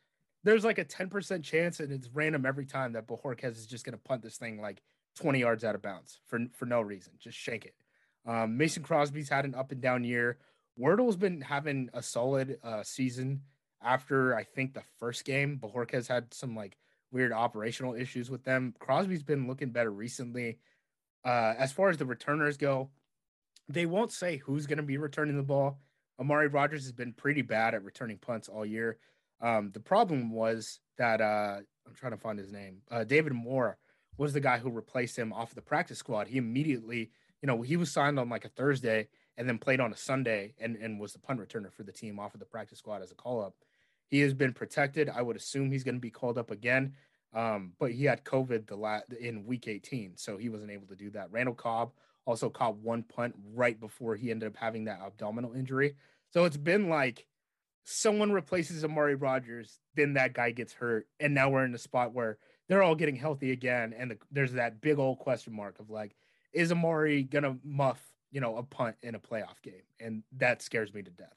there's 0.44 0.64
like 0.64 0.78
a 0.78 0.86
10% 0.86 1.44
chance, 1.44 1.80
and 1.80 1.92
it's 1.92 2.10
random 2.14 2.46
every 2.46 2.66
time 2.66 2.94
that 2.94 3.08
Bojorquez 3.08 3.58
is 3.58 3.66
just 3.66 3.86
gonna 3.86 3.98
punt 3.98 4.22
this 4.22 4.38
thing 4.38 4.62
like 4.62 4.82
20 5.16 5.40
yards 5.40 5.64
out 5.64 5.76
of 5.76 5.82
bounds 5.82 6.20
for 6.26 6.40
for 6.54 6.66
no 6.66 6.82
reason. 6.82 7.14
Just 7.20 7.38
shank 7.38 7.66
it. 7.66 7.76
Um, 8.26 8.58
Mason 8.58 8.84
Crosby's 8.84 9.30
had 9.30 9.46
an 9.46 9.56
up 9.56 9.72
and 9.72 9.82
down 9.82 10.04
year. 10.04 10.38
Wordle's 10.78 11.18
been 11.18 11.42
having 11.42 11.90
a 11.94 12.02
solid 12.02 12.58
uh, 12.64 12.84
season 12.84 13.42
after 13.82 14.36
I 14.36 14.44
think 14.44 14.74
the 14.74 14.84
first 15.00 15.26
game. 15.26 15.60
Bojorquez 15.62 16.08
had 16.08 16.34
some 16.34 16.56
like 16.56 16.78
weird 17.14 17.32
operational 17.32 17.94
issues 17.94 18.30
with 18.30 18.44
them. 18.44 18.74
Crosby's 18.80 19.24
been 19.24 19.48
looking 19.48 19.70
better 19.70 19.92
recently. 19.92 20.58
Uh, 21.24 21.54
as 21.58 21.72
far 21.72 21.90
as 21.90 21.98
the 21.98 22.06
returners 22.06 22.58
go, 22.58 22.90
they 23.70 23.86
won't 23.86 24.12
say 24.12 24.38
who's 24.38 24.68
going 24.68 24.78
to 24.78 24.84
be 24.84 24.98
returning 24.98 25.38
the 25.38 25.44
ball. 25.44 25.80
Amari 26.20 26.48
Rodgers 26.48 26.84
has 26.84 26.92
been 26.92 27.14
pretty 27.14 27.42
bad 27.42 27.74
at 27.74 27.84
returning 27.84 28.18
punts 28.18 28.50
all 28.50 28.66
year. 28.66 28.98
Um, 29.42 29.72
the 29.74 29.80
problem 29.80 30.32
was 30.32 30.80
that 30.98 31.22
uh, 31.22 31.58
I'm 31.88 31.94
trying 31.96 32.12
to 32.12 32.18
find 32.18 32.38
his 32.38 32.52
name. 32.52 32.82
Uh, 32.92 33.04
David 33.04 33.34
Moore 33.34 33.78
was 34.18 34.34
the 34.34 34.40
guy 34.40 34.58
who 34.58 34.70
replaced 34.70 35.18
him 35.18 35.32
off 35.32 35.56
the 35.56 35.62
practice 35.62 36.00
squad. 36.00 36.28
He 36.28 36.38
immediately 36.38 37.12
you 37.44 37.48
know, 37.48 37.62
he 37.62 37.76
was 37.76 37.92
signed 37.92 38.18
on 38.18 38.30
like 38.30 38.46
a 38.46 38.50
Thursday 38.50 39.10
and 39.38 39.48
then 39.48 39.58
played 39.58 39.82
on 39.82 39.92
a 39.92 39.98
Sunday 39.98 40.56
and, 40.60 40.78
and 40.78 40.98
was 40.98 41.12
the 41.12 41.20
punt 41.20 41.42
returner 41.42 41.72
for 41.72 41.84
the 41.84 41.92
team 41.92 42.18
off 42.18 42.34
of 42.34 42.40
the 42.40 42.46
practice 42.46 42.80
squad 42.80 43.02
as 43.02 43.12
a 43.12 43.16
call 43.16 43.44
up. 43.44 43.54
He 44.08 44.20
has 44.22 44.34
been 44.34 44.54
protected. 44.54 45.10
I 45.10 45.22
would 45.22 45.36
assume 45.36 45.72
he's 45.72 45.84
going 45.84 45.96
to 45.96 46.02
be 46.02 46.12
called 46.12 46.38
up 46.38 46.52
again. 46.52 46.94
Um, 47.34 47.74
but 47.80 47.92
he 47.92 48.06
had 48.06 48.24
COVID 48.24 48.68
the 48.68 48.76
la- 48.76 49.02
in 49.20 49.46
week 49.46 49.68
18, 49.68 50.14
so 50.18 50.38
he 50.38 50.50
wasn't 50.50 50.72
able 50.72 50.88
to 50.88 50.96
do 50.96 51.10
that. 51.12 51.32
Randall 51.32 51.56
Cobb 51.56 51.92
also 52.26 52.50
caught 52.50 52.78
one 52.78 53.04
punt 53.04 53.36
right 53.54 53.80
before 53.80 54.16
he 54.16 54.32
ended 54.32 54.48
up 54.48 54.56
having 54.56 54.86
that 54.86 55.02
abdominal 55.02 55.54
injury. 55.54 55.96
So 56.32 56.46
it's 56.46 56.58
been 56.58 56.90
like 56.90 57.26
someone 57.84 58.32
replaces 58.32 58.84
Amari 58.86 59.16
Rodgers, 59.16 59.80
then 59.96 60.14
that 60.14 60.34
guy 60.34 60.52
gets 60.52 60.74
hurt, 60.74 61.08
and 61.20 61.34
now 61.34 61.50
we're 61.50 61.66
in 61.66 61.76
a 61.76 61.80
spot 61.80 62.14
where 62.14 62.38
they're 62.70 62.84
all 62.84 62.96
getting 62.96 63.16
healthy 63.16 63.52
again, 63.52 63.94
and 63.98 64.12
the, 64.12 64.18
there's 64.32 64.54
that 64.54 64.80
big 64.80 65.00
old 65.00 65.20
question 65.20 65.54
mark 65.54 65.80
of 65.80 65.90
like, 65.90 66.16
is 66.54 66.72
Amari 66.72 67.24
gonna 67.24 67.58
muff, 67.64 68.02
you 68.32 68.40
know, 68.40 68.58
a 68.58 68.64
punt 68.64 68.96
in 69.02 69.16
a 69.16 69.20
playoff 69.20 69.62
game? 69.64 69.84
And 70.00 70.24
that 70.38 70.62
scares 70.62 70.94
me 70.94 71.02
to 71.02 71.12
death. 71.12 71.36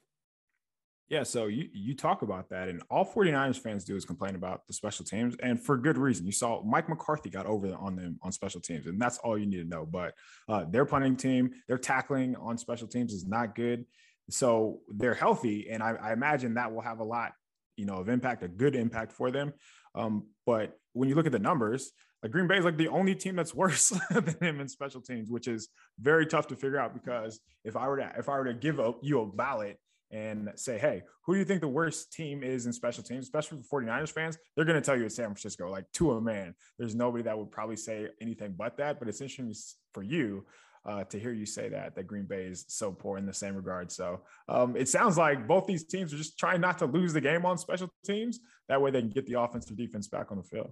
Yeah, 1.09 1.23
so 1.23 1.47
you 1.47 1.69
you 1.71 1.95
talk 1.95 2.21
about 2.21 2.49
that, 2.49 2.67
and 2.67 2.83
all 2.89 3.05
49ers 3.05 3.57
fans 3.57 3.85
do 3.85 3.95
is 3.95 4.03
complain 4.03 4.35
about 4.35 4.67
the 4.67 4.73
special 4.73 5.05
teams, 5.05 5.35
and 5.41 5.61
for 5.61 5.77
good 5.77 5.97
reason. 5.97 6.25
You 6.25 6.33
saw 6.33 6.61
Mike 6.63 6.89
McCarthy 6.89 7.29
got 7.29 7.45
over 7.45 7.73
on 7.75 7.95
them 7.95 8.19
on 8.21 8.33
special 8.33 8.59
teams, 8.59 8.87
and 8.87 8.99
that's 8.99 9.17
all 9.19 9.37
you 9.37 9.45
need 9.45 9.57
to 9.57 9.63
know. 9.63 9.85
But 9.85 10.13
uh, 10.49 10.65
their 10.69 10.85
punting 10.85 11.15
team, 11.15 11.51
their 11.69 11.77
tackling 11.77 12.35
on 12.35 12.57
special 12.57 12.89
teams 12.89 13.13
is 13.13 13.25
not 13.25 13.55
good. 13.55 13.85
So 14.29 14.81
they're 14.93 15.13
healthy, 15.13 15.69
and 15.69 15.81
I, 15.81 15.91
I 15.91 16.11
imagine 16.11 16.55
that 16.55 16.73
will 16.73 16.81
have 16.81 16.99
a 16.99 17.05
lot, 17.05 17.31
you 17.77 17.85
know, 17.85 17.95
of 17.95 18.09
impact, 18.09 18.43
a 18.43 18.49
good 18.49 18.75
impact 18.75 19.13
for 19.13 19.31
them. 19.31 19.53
Um, 19.95 20.27
but 20.45 20.77
when 20.91 21.07
you 21.07 21.15
look 21.15 21.25
at 21.25 21.31
the 21.31 21.39
numbers, 21.39 21.93
like 22.21 22.33
Green 22.33 22.47
Bay 22.47 22.57
is 22.57 22.65
like 22.65 22.77
the 22.77 22.89
only 22.89 23.15
team 23.15 23.37
that's 23.37 23.55
worse 23.55 23.89
than 24.11 24.35
him 24.41 24.59
in 24.59 24.67
special 24.67 24.99
teams, 24.99 25.29
which 25.31 25.47
is 25.47 25.69
very 26.01 26.25
tough 26.25 26.47
to 26.47 26.57
figure 26.57 26.79
out 26.79 26.93
because 26.93 27.39
if 27.63 27.77
I 27.77 27.87
were 27.87 27.97
to 27.97 28.11
if 28.17 28.27
I 28.27 28.37
were 28.37 28.45
to 28.45 28.53
give 28.53 28.79
a, 28.79 28.93
you 29.01 29.21
a 29.21 29.25
ballot 29.25 29.79
and 30.11 30.51
say, 30.55 30.77
hey, 30.77 31.03
who 31.23 31.33
do 31.33 31.39
you 31.39 31.45
think 31.45 31.61
the 31.61 31.67
worst 31.67 32.13
team 32.13 32.43
is 32.43 32.65
in 32.65 32.73
special 32.73 33.03
teams, 33.03 33.25
especially 33.25 33.61
for 33.61 33.81
49ers 33.81 34.11
fans? 34.11 34.37
They're 34.55 34.65
going 34.65 34.81
to 34.81 34.85
tell 34.85 34.97
you 34.97 35.05
it's 35.05 35.15
San 35.15 35.25
Francisco, 35.25 35.69
like 35.69 35.91
to 35.93 36.11
a 36.13 36.21
man. 36.21 36.55
There's 36.77 36.95
nobody 36.95 37.23
that 37.23 37.37
would 37.37 37.51
probably 37.51 37.75
say 37.75 38.07
anything 38.21 38.55
but 38.57 38.77
that. 38.77 38.99
But 38.99 39.09
it's 39.09 39.21
interesting 39.21 39.53
for 39.93 40.03
you 40.03 40.45
uh, 40.85 41.03
to 41.03 41.19
hear 41.19 41.33
you 41.33 41.45
say 41.45 41.67
that 41.69 41.95
that 41.95 42.07
Green 42.07 42.23
Bay 42.23 42.45
is 42.45 42.63
so 42.69 42.91
poor 42.91 43.17
in 43.17 43.25
the 43.25 43.33
same 43.33 43.55
regard. 43.55 43.91
So 43.91 44.21
um, 44.47 44.77
it 44.77 44.87
sounds 44.87 45.17
like 45.17 45.47
both 45.47 45.67
these 45.67 45.83
teams 45.83 46.13
are 46.13 46.17
just 46.17 46.39
trying 46.39 46.61
not 46.61 46.77
to 46.79 46.85
lose 46.85 47.13
the 47.13 47.21
game 47.21 47.45
on 47.45 47.57
special 47.57 47.89
teams. 48.05 48.39
That 48.69 48.81
way 48.81 48.91
they 48.91 49.01
can 49.01 49.09
get 49.09 49.25
the 49.25 49.39
offense 49.39 49.69
or 49.69 49.75
defense 49.75 50.07
back 50.07 50.31
on 50.31 50.37
the 50.37 50.43
field. 50.43 50.71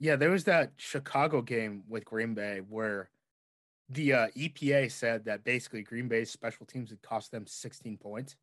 Yeah, 0.00 0.16
there 0.16 0.30
was 0.30 0.44
that 0.44 0.72
Chicago 0.76 1.40
game 1.40 1.84
with 1.88 2.04
Green 2.04 2.34
Bay 2.34 2.60
where 2.68 3.08
the 3.88 4.12
uh, 4.12 4.28
EPA 4.36 4.90
said 4.90 5.24
that 5.26 5.44
basically 5.44 5.82
Green 5.82 6.08
Bay's 6.08 6.30
special 6.30 6.66
teams 6.66 6.90
had 6.90 7.02
cost 7.02 7.30
them 7.30 7.46
16 7.46 7.96
points. 7.98 8.36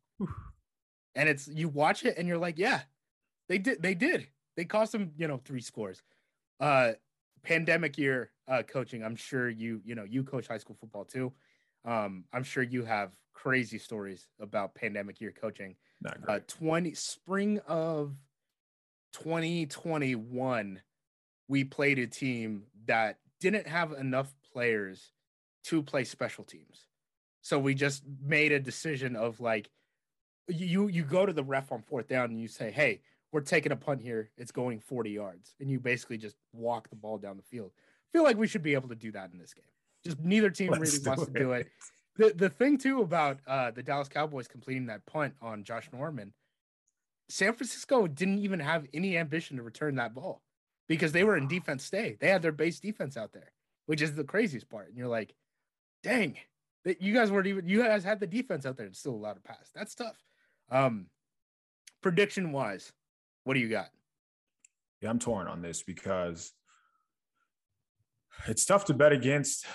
and 1.14 1.28
it's 1.28 1.48
you 1.48 1.68
watch 1.68 2.04
it 2.04 2.16
and 2.16 2.26
you're 2.26 2.38
like, 2.38 2.58
yeah, 2.58 2.82
they 3.48 3.58
did. 3.58 3.82
They 3.82 3.94
did. 3.94 4.28
They 4.56 4.64
cost 4.64 4.92
them, 4.92 5.12
you 5.16 5.28
know, 5.28 5.40
three 5.44 5.60
scores. 5.60 6.02
Uh, 6.60 6.92
pandemic 7.42 7.98
year 7.98 8.30
uh, 8.48 8.62
coaching. 8.62 9.04
I'm 9.04 9.16
sure 9.16 9.48
you, 9.48 9.80
you 9.84 9.94
know, 9.94 10.04
you 10.04 10.24
coach 10.24 10.48
high 10.48 10.58
school 10.58 10.76
football 10.80 11.04
too. 11.04 11.32
Um, 11.84 12.24
I'm 12.32 12.44
sure 12.44 12.62
you 12.62 12.84
have 12.84 13.12
crazy 13.34 13.78
stories 13.78 14.26
about 14.40 14.74
pandemic 14.74 15.20
year 15.20 15.32
coaching. 15.38 15.76
Uh, 16.26 16.40
20 16.48 16.94
spring 16.94 17.60
of 17.66 18.14
2021, 19.12 20.80
we 21.48 21.64
played 21.64 21.98
a 21.98 22.06
team 22.06 22.62
that 22.86 23.18
didn't 23.40 23.66
have 23.66 23.92
enough 23.92 24.34
players 24.52 25.12
to 25.64 25.82
play 25.82 26.04
special 26.04 26.44
teams. 26.44 26.86
So 27.42 27.58
we 27.58 27.74
just 27.74 28.02
made 28.22 28.52
a 28.52 28.60
decision 28.60 29.16
of 29.16 29.40
like 29.40 29.68
you 30.48 30.88
you 30.88 31.04
go 31.04 31.26
to 31.26 31.32
the 31.32 31.44
ref 31.44 31.72
on 31.72 31.82
fourth 31.82 32.08
down 32.08 32.30
and 32.30 32.40
you 32.40 32.48
say, 32.48 32.70
"Hey, 32.70 33.00
we're 33.32 33.40
taking 33.40 33.72
a 33.72 33.76
punt 33.76 34.00
here. 34.00 34.30
It's 34.36 34.52
going 34.52 34.80
40 34.80 35.10
yards." 35.10 35.54
And 35.60 35.70
you 35.70 35.80
basically 35.80 36.18
just 36.18 36.36
walk 36.52 36.88
the 36.90 36.96
ball 36.96 37.18
down 37.18 37.36
the 37.36 37.42
field. 37.42 37.72
I 37.76 38.16
feel 38.16 38.24
like 38.24 38.36
we 38.36 38.46
should 38.46 38.62
be 38.62 38.74
able 38.74 38.88
to 38.88 38.94
do 38.94 39.12
that 39.12 39.30
in 39.32 39.38
this 39.38 39.52
game. 39.54 39.64
Just 40.04 40.20
neither 40.20 40.50
team 40.50 40.70
Let's 40.70 40.92
really 40.92 41.06
wants 41.06 41.22
it. 41.24 41.34
to 41.34 41.38
do 41.38 41.52
it. 41.52 41.68
The 42.16 42.32
the 42.34 42.48
thing 42.50 42.78
too 42.78 43.00
about 43.02 43.40
uh, 43.46 43.70
the 43.72 43.82
Dallas 43.82 44.08
Cowboys 44.08 44.48
completing 44.48 44.86
that 44.86 45.04
punt 45.04 45.34
on 45.42 45.64
Josh 45.64 45.88
Norman, 45.92 46.32
San 47.28 47.54
Francisco 47.54 48.06
didn't 48.06 48.38
even 48.38 48.60
have 48.60 48.86
any 48.94 49.18
ambition 49.18 49.56
to 49.56 49.62
return 49.62 49.96
that 49.96 50.14
ball 50.14 50.42
because 50.88 51.12
they 51.12 51.24
were 51.24 51.36
in 51.36 51.48
defense 51.48 51.84
stay. 51.84 52.16
They 52.20 52.28
had 52.28 52.42
their 52.42 52.52
base 52.52 52.80
defense 52.80 53.16
out 53.16 53.32
there, 53.32 53.52
which 53.86 54.02
is 54.02 54.14
the 54.14 54.24
craziest 54.24 54.68
part. 54.68 54.88
And 54.88 54.96
you're 54.96 55.08
like, 55.08 55.34
dang, 56.04 56.36
that 56.84 57.02
you 57.02 57.12
guys 57.12 57.32
weren't 57.32 57.48
even 57.48 57.66
you 57.66 57.82
guys 57.82 58.04
had 58.04 58.20
the 58.20 58.26
defense 58.26 58.66
out 58.66 58.76
there 58.76 58.86
and 58.86 58.94
still 58.94 59.14
allowed 59.14 59.34
to 59.34 59.40
pass. 59.40 59.70
That's 59.74 59.94
tough. 59.94 60.22
Um, 60.70 61.06
prediction 62.02 62.52
wise, 62.52 62.92
what 63.42 63.54
do 63.54 63.60
you 63.60 63.68
got? 63.68 63.88
Yeah, 65.00 65.10
I'm 65.10 65.18
torn 65.18 65.48
on 65.48 65.62
this 65.62 65.82
because 65.82 66.52
it's 68.46 68.64
tough 68.64 68.84
to 68.86 68.94
bet 68.94 69.12
against 69.12 69.66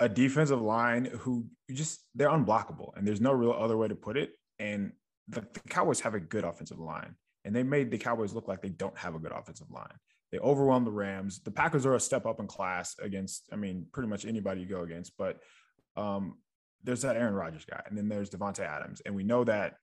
a 0.00 0.08
defensive 0.08 0.60
line 0.60 1.06
who 1.20 1.46
just 1.72 2.00
they're 2.14 2.28
unblockable 2.28 2.90
and 2.96 3.06
there's 3.06 3.20
no 3.20 3.32
real 3.32 3.52
other 3.52 3.76
way 3.76 3.88
to 3.88 3.94
put 3.94 4.16
it. 4.16 4.32
And 4.58 4.92
the, 5.28 5.40
the 5.40 5.60
Cowboys 5.68 6.00
have 6.00 6.14
a 6.14 6.20
good 6.20 6.44
offensive 6.44 6.78
line, 6.78 7.14
and 7.44 7.54
they 7.54 7.62
made 7.62 7.90
the 7.90 7.98
Cowboys 7.98 8.32
look 8.32 8.48
like 8.48 8.62
they 8.62 8.70
don't 8.70 8.96
have 8.98 9.14
a 9.14 9.18
good 9.18 9.32
offensive 9.32 9.70
line. 9.70 9.94
They 10.32 10.38
overwhelmed 10.38 10.86
the 10.86 10.92
Rams. 10.92 11.40
The 11.40 11.50
Packers 11.50 11.86
are 11.86 11.94
a 11.94 12.00
step 12.00 12.26
up 12.26 12.40
in 12.40 12.46
class 12.46 12.96
against, 12.98 13.44
I 13.52 13.56
mean, 13.56 13.86
pretty 13.92 14.08
much 14.08 14.26
anybody 14.26 14.60
you 14.60 14.66
go 14.66 14.82
against. 14.82 15.16
But 15.16 15.38
um, 15.98 16.36
there's 16.84 17.02
that 17.02 17.16
Aaron 17.16 17.34
Rodgers 17.34 17.64
guy, 17.64 17.82
and 17.86 17.98
then 17.98 18.08
there's 18.08 18.30
Davante 18.30 18.60
Adams, 18.60 19.02
and 19.04 19.14
we 19.14 19.24
know 19.24 19.44
that 19.44 19.74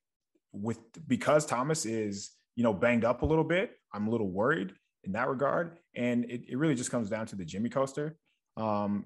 with 0.54 0.80
because 1.08 1.46
Thomas 1.46 1.86
is 1.86 2.32
you 2.56 2.64
know 2.64 2.74
banged 2.74 3.04
up 3.04 3.22
a 3.22 3.26
little 3.26 3.44
bit, 3.44 3.72
I'm 3.94 4.08
a 4.08 4.10
little 4.10 4.30
worried 4.30 4.74
in 5.04 5.12
that 5.12 5.28
regard, 5.28 5.78
and 5.96 6.26
it, 6.26 6.44
it 6.50 6.58
really 6.58 6.76
just 6.76 6.92
comes 6.92 7.10
down 7.10 7.28
to 7.28 7.36
the 7.36 7.46
Jimmy 7.46 7.70
coaster. 7.70 8.18
Um, 8.56 9.06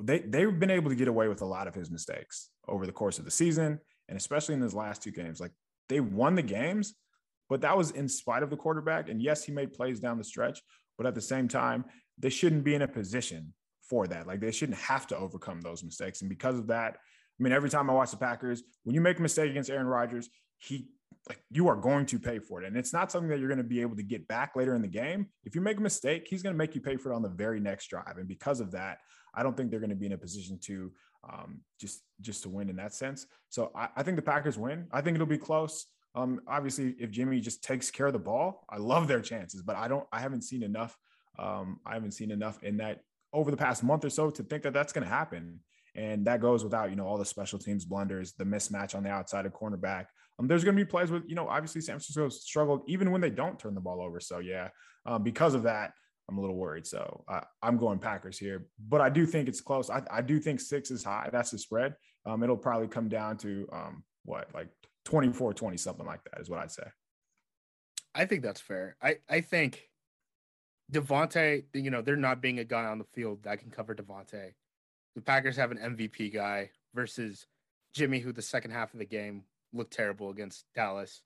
they 0.00 0.20
they've 0.20 0.58
been 0.58 0.70
able 0.70 0.90
to 0.90 0.96
get 0.96 1.08
away 1.08 1.28
with 1.28 1.40
a 1.40 1.46
lot 1.46 1.66
of 1.66 1.74
his 1.74 1.90
mistakes 1.90 2.50
over 2.68 2.86
the 2.86 2.92
course 2.92 3.18
of 3.18 3.24
the 3.24 3.30
season, 3.30 3.80
and 4.08 4.18
especially 4.18 4.54
in 4.54 4.60
his 4.60 4.74
last 4.74 5.02
two 5.02 5.10
games. 5.10 5.40
Like 5.40 5.52
they 5.88 6.00
won 6.00 6.34
the 6.34 6.42
games, 6.42 6.94
but 7.48 7.62
that 7.62 7.76
was 7.76 7.92
in 7.92 8.08
spite 8.08 8.42
of 8.42 8.50
the 8.50 8.56
quarterback. 8.56 9.08
And 9.08 9.22
yes, 9.22 9.42
he 9.42 9.52
made 9.52 9.72
plays 9.72 10.00
down 10.00 10.18
the 10.18 10.24
stretch, 10.24 10.60
but 10.98 11.06
at 11.06 11.14
the 11.14 11.22
same 11.22 11.48
time, 11.48 11.86
they 12.18 12.28
shouldn't 12.28 12.64
be 12.64 12.74
in 12.74 12.82
a 12.82 12.88
position 12.88 13.54
for 13.88 14.06
that. 14.06 14.26
Like 14.26 14.40
they 14.40 14.52
shouldn't 14.52 14.78
have 14.78 15.06
to 15.08 15.16
overcome 15.16 15.60
those 15.60 15.82
mistakes. 15.82 16.20
And 16.20 16.28
because 16.28 16.58
of 16.58 16.66
that, 16.68 16.94
I 16.94 17.42
mean, 17.42 17.52
every 17.52 17.70
time 17.70 17.88
I 17.88 17.92
watch 17.92 18.10
the 18.10 18.16
Packers, 18.16 18.62
when 18.84 18.94
you 18.94 19.00
make 19.00 19.18
a 19.18 19.22
mistake 19.22 19.50
against 19.50 19.70
Aaron 19.70 19.86
Rodgers, 19.86 20.28
he 20.58 20.88
like 21.28 21.40
you 21.50 21.68
are 21.68 21.76
going 21.76 22.06
to 22.06 22.18
pay 22.18 22.38
for 22.38 22.62
it. 22.62 22.66
And 22.66 22.76
it's 22.76 22.92
not 22.92 23.12
something 23.12 23.28
that 23.28 23.38
you're 23.38 23.48
going 23.48 23.58
to 23.58 23.64
be 23.64 23.80
able 23.80 23.96
to 23.96 24.02
get 24.02 24.26
back 24.28 24.56
later 24.56 24.74
in 24.74 24.82
the 24.82 24.88
game. 24.88 25.26
If 25.44 25.54
you 25.54 25.60
make 25.60 25.76
a 25.76 25.80
mistake, 25.80 26.26
he's 26.28 26.42
going 26.42 26.54
to 26.54 26.58
make 26.58 26.74
you 26.74 26.80
pay 26.80 26.96
for 26.96 27.12
it 27.12 27.14
on 27.14 27.22
the 27.22 27.28
very 27.28 27.60
next 27.60 27.88
drive. 27.88 28.16
And 28.16 28.26
because 28.26 28.60
of 28.60 28.70
that, 28.72 28.98
I 29.34 29.42
don't 29.42 29.56
think 29.56 29.70
they're 29.70 29.80
going 29.80 29.90
to 29.90 29.96
be 29.96 30.06
in 30.06 30.12
a 30.12 30.18
position 30.18 30.58
to 30.62 30.92
um, 31.30 31.60
just 31.80 32.02
just 32.20 32.42
to 32.44 32.48
win 32.48 32.70
in 32.70 32.76
that 32.76 32.94
sense. 32.94 33.26
So 33.48 33.70
I, 33.74 33.88
I 33.96 34.02
think 34.02 34.16
the 34.16 34.22
Packers 34.22 34.58
win. 34.58 34.86
I 34.92 35.00
think 35.00 35.16
it'll 35.16 35.26
be 35.26 35.38
close. 35.38 35.86
Um, 36.14 36.40
obviously, 36.48 36.96
if 36.98 37.10
Jimmy 37.10 37.40
just 37.40 37.62
takes 37.62 37.90
care 37.90 38.06
of 38.06 38.12
the 38.12 38.18
ball, 38.18 38.64
I 38.68 38.78
love 38.78 39.06
their 39.08 39.20
chances, 39.20 39.62
but 39.62 39.76
I 39.76 39.88
don't. 39.88 40.06
I 40.12 40.20
haven't 40.20 40.42
seen 40.42 40.62
enough. 40.62 40.96
Um, 41.38 41.80
I 41.86 41.94
haven't 41.94 42.12
seen 42.12 42.30
enough 42.30 42.62
in 42.62 42.78
that 42.78 43.02
over 43.32 43.50
the 43.50 43.56
past 43.56 43.82
month 43.82 44.04
or 44.04 44.10
so 44.10 44.30
to 44.30 44.42
think 44.42 44.62
that 44.62 44.72
that's 44.72 44.92
going 44.92 45.04
to 45.04 45.10
happen. 45.10 45.60
And 45.94 46.24
that 46.26 46.40
goes 46.40 46.62
without, 46.62 46.90
you 46.90 46.96
know, 46.96 47.06
all 47.06 47.18
the 47.18 47.24
special 47.24 47.58
teams 47.58 47.84
blunders, 47.84 48.32
the 48.34 48.44
mismatch 48.44 48.94
on 48.94 49.02
the 49.02 49.10
outside 49.10 49.46
of 49.46 49.52
cornerback. 49.52 50.06
Um, 50.38 50.46
there's 50.46 50.62
going 50.62 50.76
to 50.76 50.84
be 50.84 50.88
plays 50.88 51.10
with, 51.10 51.24
you 51.26 51.34
know, 51.34 51.48
obviously 51.48 51.80
San 51.80 51.94
Francisco 51.94 52.28
struggled 52.28 52.82
even 52.86 53.10
when 53.10 53.20
they 53.20 53.30
don't 53.30 53.58
turn 53.58 53.74
the 53.74 53.80
ball 53.80 54.00
over. 54.00 54.20
So 54.20 54.38
yeah, 54.38 54.68
um, 55.06 55.22
because 55.22 55.54
of 55.54 55.64
that, 55.64 55.92
I'm 56.28 56.38
a 56.38 56.40
little 56.40 56.56
worried. 56.56 56.86
So 56.86 57.24
uh, 57.26 57.40
I'm 57.62 57.78
going 57.78 57.98
Packers 57.98 58.38
here, 58.38 58.66
but 58.88 59.00
I 59.00 59.08
do 59.08 59.26
think 59.26 59.48
it's 59.48 59.60
close. 59.60 59.90
I, 59.90 60.02
I 60.10 60.20
do 60.20 60.38
think 60.38 60.60
six 60.60 60.90
is 60.90 61.02
high. 61.02 61.30
That's 61.32 61.50
the 61.50 61.58
spread. 61.58 61.94
Um, 62.26 62.42
it'll 62.42 62.56
probably 62.56 62.88
come 62.88 63.08
down 63.08 63.38
to 63.38 63.66
um, 63.72 64.04
what, 64.24 64.48
like 64.54 64.68
24, 65.06 65.54
20, 65.54 65.76
something 65.78 66.06
like 66.06 66.20
that 66.24 66.40
is 66.40 66.50
what 66.50 66.60
I'd 66.60 66.70
say. 66.70 66.84
I 68.14 68.26
think 68.26 68.42
that's 68.42 68.60
fair. 68.60 68.96
I, 69.02 69.16
I 69.28 69.40
think 69.40 69.87
Davante, 70.92 71.64
you 71.74 71.90
know, 71.90 72.02
they're 72.02 72.16
not 72.16 72.40
being 72.40 72.58
a 72.58 72.64
guy 72.64 72.84
on 72.84 72.98
the 72.98 73.04
field 73.04 73.42
that 73.42 73.60
can 73.60 73.70
cover 73.70 73.94
Davante. 73.94 74.54
The 75.14 75.20
Packers 75.20 75.56
have 75.56 75.70
an 75.70 75.78
MVP 75.78 76.32
guy 76.32 76.70
versus 76.94 77.46
Jimmy, 77.92 78.20
who 78.20 78.32
the 78.32 78.42
second 78.42 78.70
half 78.70 78.92
of 78.92 78.98
the 78.98 79.04
game 79.04 79.44
looked 79.72 79.92
terrible 79.92 80.30
against 80.30 80.64
Dallas. 80.74 81.22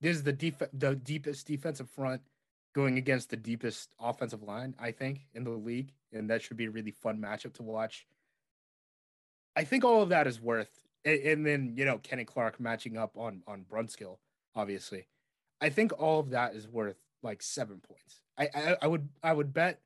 This 0.00 0.16
is 0.16 0.22
the 0.24 0.32
def- 0.32 0.70
the 0.72 0.96
deepest 0.96 1.46
defensive 1.46 1.88
front 1.90 2.22
going 2.74 2.98
against 2.98 3.30
the 3.30 3.36
deepest 3.36 3.94
offensive 4.00 4.42
line, 4.42 4.74
I 4.78 4.90
think, 4.90 5.26
in 5.34 5.44
the 5.44 5.50
league, 5.50 5.92
and 6.12 6.28
that 6.30 6.42
should 6.42 6.56
be 6.56 6.66
a 6.66 6.70
really 6.70 6.90
fun 6.90 7.18
matchup 7.18 7.54
to 7.54 7.62
watch. 7.62 8.06
I 9.54 9.64
think 9.64 9.84
all 9.84 10.02
of 10.02 10.10
that 10.10 10.26
is 10.26 10.40
worth, 10.40 10.80
and, 11.04 11.20
and 11.20 11.46
then 11.46 11.74
you 11.76 11.84
know 11.84 11.98
Kenny 11.98 12.24
Clark 12.24 12.60
matching 12.60 12.96
up 12.96 13.16
on 13.16 13.42
on 13.46 13.64
Brunskill, 13.64 14.18
obviously. 14.54 15.08
I 15.60 15.70
think 15.70 15.92
all 15.98 16.20
of 16.20 16.30
that 16.30 16.54
is 16.54 16.68
worth 16.68 16.98
like 17.22 17.42
seven 17.42 17.80
points. 17.80 18.20
I, 18.38 18.48
I, 18.54 18.76
I 18.82 18.86
would 18.86 19.08
I 19.22 19.32
would 19.32 19.52
bet 19.52 19.80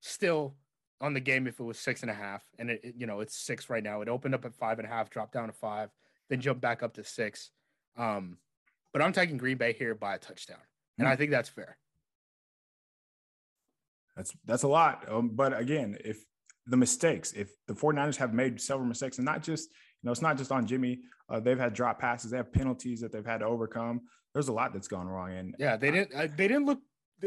still 0.00 0.54
on 1.00 1.14
the 1.14 1.20
game 1.20 1.46
if 1.46 1.60
it 1.60 1.62
was 1.62 1.78
six 1.78 2.02
and 2.02 2.10
a 2.10 2.14
half, 2.14 2.42
and 2.58 2.70
it, 2.70 2.80
it, 2.82 2.94
you 2.96 3.06
know 3.06 3.20
it's 3.20 3.36
six 3.36 3.68
right 3.68 3.82
now. 3.82 4.00
It 4.00 4.08
opened 4.08 4.34
up 4.34 4.44
at 4.44 4.54
five 4.54 4.78
and 4.78 4.86
a 4.86 4.90
half, 4.90 5.10
dropped 5.10 5.32
down 5.32 5.48
to 5.48 5.52
five, 5.52 5.90
then 6.28 6.40
jumped 6.40 6.62
back 6.62 6.82
up 6.82 6.94
to 6.94 7.04
six. 7.04 7.50
Um, 7.96 8.38
but 8.92 9.02
I'm 9.02 9.12
taking 9.12 9.36
Green 9.36 9.56
Bay 9.56 9.72
here 9.72 9.94
by 9.94 10.14
a 10.14 10.18
touchdown, 10.18 10.58
and 10.98 11.06
mm. 11.06 11.10
I 11.10 11.16
think 11.16 11.30
that's 11.30 11.48
fair. 11.48 11.76
That's 14.16 14.32
that's 14.44 14.62
a 14.62 14.68
lot. 14.68 15.04
Um, 15.10 15.30
but 15.34 15.58
again, 15.58 15.98
if 16.04 16.24
the 16.66 16.76
mistakes, 16.76 17.32
if 17.32 17.50
the 17.66 17.74
49ers 17.74 18.16
have 18.16 18.32
made 18.32 18.60
several 18.60 18.88
mistakes, 18.88 19.18
and 19.18 19.24
not 19.24 19.42
just 19.42 19.68
you 19.68 20.08
know, 20.08 20.12
it's 20.12 20.22
not 20.22 20.38
just 20.38 20.52
on 20.52 20.66
Jimmy. 20.66 21.00
Uh, 21.28 21.40
they've 21.40 21.58
had 21.58 21.74
drop 21.74 21.98
passes, 21.98 22.30
they 22.30 22.36
have 22.36 22.52
penalties 22.52 23.00
that 23.00 23.10
they've 23.10 23.26
had 23.26 23.38
to 23.38 23.46
overcome. 23.46 24.02
There's 24.32 24.48
a 24.48 24.52
lot 24.52 24.72
that's 24.72 24.88
gone 24.88 25.08
wrong, 25.08 25.32
and 25.32 25.54
yeah, 25.58 25.76
they 25.76 25.90
didn't 25.90 26.14
uh, 26.14 26.28
they 26.36 26.46
didn't 26.46 26.66
look 26.66 26.80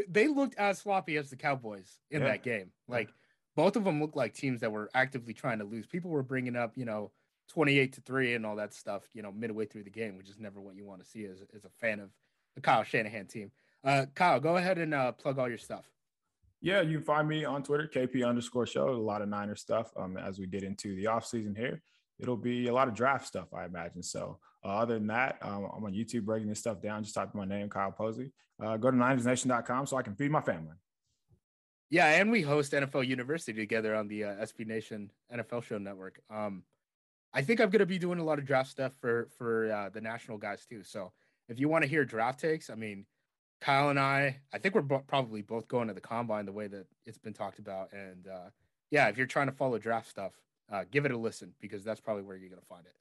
they 0.07 0.27
looked 0.27 0.55
as 0.55 0.79
sloppy 0.79 1.17
as 1.17 1.29
the 1.29 1.35
Cowboys 1.35 1.99
in 2.11 2.21
yeah. 2.21 2.29
that 2.29 2.43
game. 2.43 2.71
Like 2.87 3.09
both 3.55 3.75
of 3.75 3.83
them 3.83 3.99
looked 3.99 4.15
like 4.15 4.33
teams 4.33 4.61
that 4.61 4.71
were 4.71 4.89
actively 4.93 5.33
trying 5.33 5.59
to 5.59 5.65
lose. 5.65 5.87
People 5.87 6.11
were 6.11 6.23
bringing 6.23 6.55
up, 6.55 6.73
you 6.75 6.85
know, 6.85 7.11
28 7.49 7.93
to 7.93 8.01
3 8.01 8.35
and 8.35 8.45
all 8.45 8.55
that 8.55 8.73
stuff, 8.73 9.03
you 9.13 9.21
know, 9.21 9.31
midway 9.31 9.65
through 9.65 9.83
the 9.83 9.89
game, 9.89 10.17
which 10.17 10.29
is 10.29 10.39
never 10.39 10.61
what 10.61 10.75
you 10.75 10.85
want 10.85 11.03
to 11.03 11.09
see 11.09 11.25
as, 11.25 11.43
as 11.55 11.65
a 11.65 11.69
fan 11.79 11.99
of 11.99 12.09
the 12.55 12.61
Kyle 12.61 12.83
Shanahan 12.83 13.25
team. 13.25 13.51
Uh, 13.83 14.05
Kyle, 14.13 14.39
go 14.39 14.57
ahead 14.57 14.77
and 14.77 14.93
uh, 14.93 15.11
plug 15.13 15.39
all 15.39 15.49
your 15.49 15.57
stuff. 15.57 15.89
Yeah, 16.61 16.81
you 16.81 16.97
can 16.97 17.05
find 17.05 17.27
me 17.27 17.45
on 17.45 17.63
Twitter, 17.63 17.89
KP 17.91 18.27
underscore 18.27 18.65
show. 18.65 18.89
A 18.89 18.91
lot 18.91 19.21
of 19.21 19.29
Niner 19.29 19.55
stuff 19.55 19.91
um, 19.97 20.17
as 20.17 20.39
we 20.39 20.45
get 20.45 20.63
into 20.63 20.95
the 20.95 21.05
offseason 21.05 21.57
here. 21.57 21.81
It'll 22.19 22.37
be 22.37 22.67
a 22.67 22.73
lot 22.73 22.89
of 22.89 22.93
draft 22.93 23.25
stuff, 23.25 23.53
I 23.53 23.63
imagine. 23.63 24.03
So 24.03 24.39
uh, 24.63 24.67
other 24.67 24.95
than 24.95 25.07
that, 25.07 25.37
um, 25.41 25.69
I'm 25.75 25.83
on 25.83 25.93
YouTube 25.93 26.25
breaking 26.25 26.49
this 26.49 26.59
stuff 26.59 26.81
down. 26.81 27.03
Just 27.03 27.15
type 27.15 27.33
my 27.33 27.45
name, 27.45 27.69
Kyle 27.69 27.91
Posey. 27.91 28.31
Uh, 28.61 28.77
go 28.77 28.91
to 28.91 28.97
NinersNation.com 28.97 29.85
so 29.85 29.97
I 29.97 30.01
can 30.01 30.15
feed 30.15 30.31
my 30.31 30.41
family. 30.41 30.73
Yeah, 31.89 32.07
and 32.07 32.29
we 32.29 32.41
host 32.41 32.73
NFL 32.73 33.07
University 33.07 33.59
together 33.59 33.95
on 33.95 34.07
the 34.07 34.25
uh, 34.25 34.35
SB 34.35 34.67
Nation 34.67 35.11
NFL 35.33 35.63
Show 35.63 35.77
Network. 35.79 36.19
Um, 36.29 36.63
I 37.33 37.41
think 37.41 37.59
I'm 37.59 37.69
gonna 37.69 37.85
be 37.85 37.97
doing 37.97 38.19
a 38.19 38.23
lot 38.23 38.37
of 38.39 38.45
draft 38.45 38.69
stuff 38.69 38.91
for 38.99 39.29
for 39.37 39.71
uh, 39.71 39.89
the 39.89 40.01
national 40.01 40.37
guys 40.37 40.65
too. 40.65 40.83
So 40.83 41.11
if 41.47 41.59
you 41.59 41.67
want 41.69 41.83
to 41.83 41.89
hear 41.89 42.05
draft 42.05 42.39
takes, 42.39 42.69
I 42.69 42.75
mean, 42.75 43.05
Kyle 43.61 43.89
and 43.89 43.99
I, 43.99 44.39
I 44.53 44.57
think 44.59 44.75
we're 44.75 44.99
probably 45.01 45.41
both 45.41 45.67
going 45.67 45.87
to 45.87 45.93
the 45.93 46.01
combine 46.01 46.45
the 46.45 46.51
way 46.51 46.67
that 46.67 46.85
it's 47.05 47.17
been 47.17 47.33
talked 47.33 47.59
about. 47.59 47.91
And 47.91 48.27
uh, 48.27 48.49
yeah, 48.91 49.07
if 49.07 49.17
you're 49.17 49.27
trying 49.27 49.47
to 49.47 49.53
follow 49.53 49.77
draft 49.79 50.09
stuff, 50.09 50.33
uh, 50.71 50.83
give 50.91 51.05
it 51.05 51.11
a 51.11 51.17
listen 51.17 51.53
because 51.59 51.83
that's 51.83 51.99
probably 51.99 52.23
where 52.23 52.37
you're 52.37 52.49
gonna 52.49 52.61
find 52.67 52.85
it. 52.85 52.95